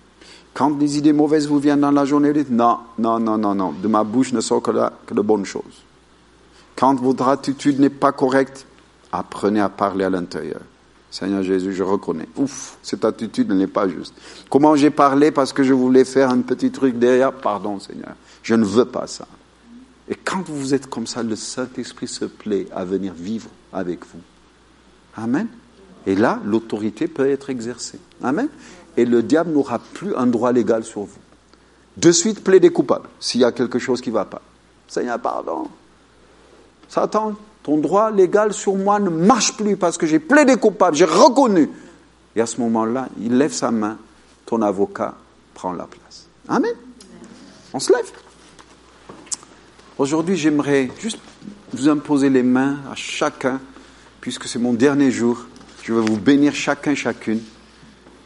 Quand 0.55 0.71
des 0.71 0.99
idées 0.99 1.13
mauvaises 1.13 1.49
vous 1.49 1.59
viennent 1.59 1.81
dans 1.81 1.91
la 1.91 2.05
journée, 2.05 2.29
vous 2.29 2.39
dites 2.39 2.51
non, 2.51 2.79
non, 2.97 3.19
non, 3.19 3.37
non, 3.37 3.55
non, 3.55 3.73
de 3.73 3.89
ma 3.89 4.05
bouche 4.05 4.33
ne 4.33 4.41
sort 4.41 4.63
que, 4.63 4.71
que 5.05 5.15
de 5.15 5.21
bonnes 5.21 5.45
choses. 5.45 5.85
Quand 6.79 6.95
votre 7.01 7.27
attitude 7.27 7.81
n'est 7.81 7.91
pas 7.91 8.13
correcte, 8.13 8.65
apprenez 9.11 9.59
à 9.59 9.69
parler 9.69 10.05
à 10.05 10.11
l'intérieur. 10.11 10.61
Seigneur 11.11 11.43
Jésus, 11.43 11.75
je 11.75 11.83
reconnais. 11.83 12.29
Ouf, 12.37 12.79
cette 12.85 13.05
attitude 13.05 13.51
n'est 13.51 13.67
pas 13.67 13.89
juste. 13.89 14.15
Comment 14.49 14.77
j'ai 14.77 14.91
parlé 14.91 15.33
parce 15.33 15.53
que 15.53 15.65
je 15.65 15.73
voulais 15.73 16.05
faire 16.05 16.31
un 16.31 16.41
petit 16.43 16.71
truc 16.71 16.97
derrière? 16.97 17.33
Pardon, 17.33 17.81
Seigneur. 17.81 18.15
Je 18.45 18.55
ne 18.55 18.65
veux 18.65 18.85
pas 18.85 19.09
ça. 19.09 19.27
Et 20.09 20.15
quand 20.15 20.49
vous 20.49 20.73
êtes 20.73 20.87
comme 20.87 21.09
ça, 21.09 21.25
le 21.25 21.35
Saint-Esprit 21.35 22.07
se 22.07 22.27
plaît 22.27 22.69
à 22.73 22.85
venir 22.85 23.13
vivre 23.13 23.51
avec 23.73 24.07
vous. 24.07 24.21
Amen. 25.17 25.49
Et 26.07 26.15
là, 26.15 26.41
l'autorité 26.45 27.09
peut 27.09 27.29
être 27.29 27.51
exercée. 27.51 27.99
Amen. 28.23 28.49
Et 28.97 29.05
le 29.05 29.25
diable 29.25 29.51
n'aura 29.51 29.81
plus 29.81 30.15
un 30.15 30.29
droit 30.29 30.53
légal 30.53 30.85
sur 30.85 31.01
vous. 31.01 31.19
De 31.97 32.13
suite, 32.13 32.45
plaidez 32.45 32.71
coupable 32.71 33.09
s'il 33.19 33.41
y 33.41 33.45
a 33.45 33.51
quelque 33.51 33.81
chose 33.81 34.01
qui 34.01 34.11
ne 34.11 34.15
va 34.15 34.27
pas. 34.27 34.43
Seigneur, 34.87 35.19
pardon. 35.19 35.67
Satan, 36.89 37.35
ton 37.63 37.79
droit 37.79 38.11
légal 38.11 38.53
sur 38.53 38.75
moi 38.75 38.99
ne 38.99 39.11
marche 39.11 39.57
plus 39.57 39.77
parce 39.77 39.99
que 39.99 40.07
j'ai 40.07 40.19
plaidé 40.19 40.57
coupable, 40.57 40.97
j'ai 40.97 41.05
reconnu. 41.05 41.71
Et 42.35 42.41
à 42.41 42.47
ce 42.47 42.61
moment-là, 42.61 43.09
il 43.21 43.37
lève 43.37 43.53
sa 43.53 43.71
main, 43.71 43.99
ton 44.47 44.63
avocat 44.63 45.15
prend 45.55 45.73
la 45.73 45.87
place. 45.87 46.29
Amen. 46.49 46.73
On 47.75 47.81
se 47.81 47.93
lève. 47.93 48.11
Aujourd'hui, 49.99 50.37
j'aimerais 50.37 50.91
juste 50.99 51.19
vous 51.73 51.89
imposer 51.89 52.31
les 52.31 52.43
mains 52.43 52.79
à 52.91 52.95
chacun, 52.95 53.61
puisque 54.21 54.47
c'est 54.47 54.59
mon 54.59 54.73
dernier 54.73 55.11
jour. 55.11 55.45
Je 55.83 55.93
veux 55.93 56.01
vous 56.01 56.17
bénir 56.17 56.55
chacun, 56.55 56.95
chacune. 56.95 57.41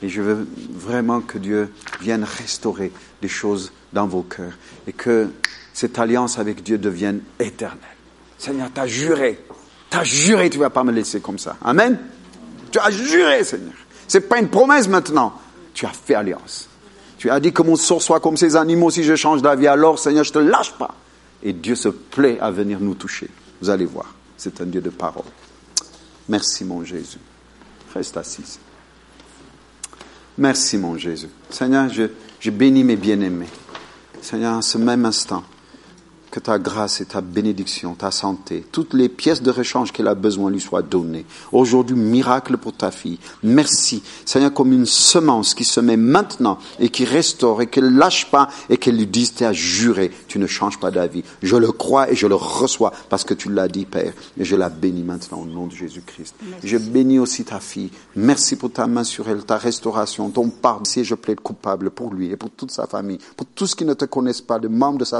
Et 0.02 0.08
je 0.08 0.20
veux 0.20 0.46
vraiment 0.70 1.20
que 1.20 1.38
Dieu 1.38 1.72
vienne 2.00 2.24
restaurer 2.24 2.92
des 3.20 3.28
choses 3.28 3.72
dans 3.92 4.06
vos 4.06 4.22
cœurs. 4.22 4.52
Et 4.86 4.92
que 4.92 5.30
cette 5.72 5.98
alliance 5.98 6.38
avec 6.38 6.62
Dieu 6.62 6.76
devienne 6.76 7.22
éternelle. 7.40 7.91
Seigneur, 8.42 8.70
tu 8.74 8.80
as 8.80 8.88
juré, 8.88 9.38
tu 9.88 9.96
as 9.96 10.02
juré, 10.02 10.50
tu 10.50 10.58
ne 10.58 10.64
vas 10.64 10.70
pas 10.70 10.82
me 10.82 10.90
laisser 10.90 11.20
comme 11.20 11.38
ça. 11.38 11.56
Amen. 11.62 11.96
Tu 12.72 12.78
as 12.80 12.90
juré, 12.90 13.44
Seigneur. 13.44 13.74
Ce 14.08 14.18
n'est 14.18 14.24
pas 14.24 14.40
une 14.40 14.48
promesse 14.48 14.88
maintenant. 14.88 15.34
Tu 15.72 15.86
as 15.86 15.92
fait 15.92 16.16
alliance. 16.16 16.68
Tu 17.18 17.30
as 17.30 17.38
dit 17.38 17.52
que 17.52 17.62
mon 17.62 17.76
sort 17.76 18.02
soit 18.02 18.18
comme 18.18 18.36
ces 18.36 18.56
animaux 18.56 18.90
si 18.90 19.04
je 19.04 19.14
change 19.14 19.42
d'avis. 19.42 19.68
Alors, 19.68 19.96
Seigneur, 19.96 20.24
je 20.24 20.30
ne 20.30 20.34
te 20.34 20.38
lâche 20.40 20.72
pas. 20.72 20.92
Et 21.44 21.52
Dieu 21.52 21.76
se 21.76 21.88
plaît 21.88 22.36
à 22.40 22.50
venir 22.50 22.80
nous 22.80 22.96
toucher. 22.96 23.28
Vous 23.60 23.70
allez 23.70 23.84
voir, 23.84 24.12
c'est 24.36 24.60
un 24.60 24.66
Dieu 24.66 24.80
de 24.80 24.90
parole. 24.90 25.22
Merci, 26.28 26.64
mon 26.64 26.82
Jésus. 26.82 27.20
Reste 27.94 28.16
assise. 28.16 28.58
Merci, 30.36 30.78
mon 30.78 30.98
Jésus. 30.98 31.28
Seigneur, 31.48 31.88
je, 31.90 32.08
je 32.40 32.50
bénis 32.50 32.82
mes 32.82 32.96
bien-aimés. 32.96 33.50
Seigneur, 34.20 34.54
en 34.54 34.62
ce 34.62 34.78
même 34.78 35.04
instant, 35.04 35.44
que 36.32 36.40
ta 36.40 36.58
grâce 36.58 37.02
et 37.02 37.04
ta 37.04 37.20
bénédiction, 37.20 37.94
ta 37.94 38.10
santé, 38.10 38.64
toutes 38.72 38.94
les 38.94 39.10
pièces 39.10 39.42
de 39.42 39.50
rechange 39.50 39.92
qu'elle 39.92 40.08
a 40.08 40.14
besoin 40.14 40.50
lui 40.50 40.60
soient 40.60 40.82
données. 40.82 41.26
Aujourd'hui, 41.52 41.94
miracle 41.94 42.56
pour 42.56 42.72
ta 42.72 42.90
fille. 42.90 43.18
Merci, 43.42 44.02
Seigneur, 44.24 44.54
comme 44.54 44.72
une 44.72 44.86
semence 44.86 45.54
qui 45.54 45.64
se 45.64 45.78
met 45.78 45.98
maintenant 45.98 46.58
et 46.80 46.88
qui 46.88 47.04
restaure 47.04 47.60
et 47.60 47.66
qu'elle 47.66 47.94
lâche 47.94 48.30
pas 48.30 48.48
et 48.70 48.78
qu'elle 48.78 48.96
lui 48.96 49.06
dise, 49.06 49.34
tu 49.34 49.44
as 49.44 49.52
juré, 49.52 50.10
tu 50.26 50.38
ne 50.38 50.46
changes 50.46 50.80
pas 50.80 50.90
d'avis. 50.90 51.22
Je 51.42 51.56
le 51.56 51.70
crois 51.70 52.10
et 52.10 52.16
je 52.16 52.26
le 52.26 52.34
reçois 52.34 52.92
parce 53.10 53.24
que 53.24 53.34
tu 53.34 53.50
l'as 53.50 53.68
dit, 53.68 53.84
Père. 53.84 54.14
Et 54.38 54.44
je 54.44 54.56
la 54.56 54.70
bénis 54.70 55.02
maintenant 55.02 55.42
au 55.42 55.46
nom 55.46 55.66
de 55.66 55.72
Jésus-Christ. 55.72 56.34
Je 56.64 56.78
bénis 56.78 57.18
aussi 57.18 57.44
ta 57.44 57.60
fille. 57.60 57.90
Merci 58.16 58.56
pour 58.56 58.72
ta 58.72 58.86
main 58.86 59.04
sur 59.04 59.28
elle, 59.28 59.44
ta 59.44 59.58
restauration, 59.58 60.30
ton 60.30 60.48
pardon. 60.48 60.84
Si 60.84 61.04
je 61.04 61.14
plaide 61.14 61.40
coupable 61.40 61.90
pour 61.90 62.14
lui 62.14 62.30
et 62.30 62.36
pour 62.36 62.48
toute 62.50 62.70
sa 62.70 62.86
famille, 62.86 63.18
pour 63.36 63.46
tous 63.54 63.74
qui 63.74 63.84
ne 63.84 63.92
te 63.92 64.06
connaissent 64.06 64.40
pas, 64.40 64.58
de 64.58 64.68
membres 64.68 64.98
de 64.98 65.04
sa 65.04 65.10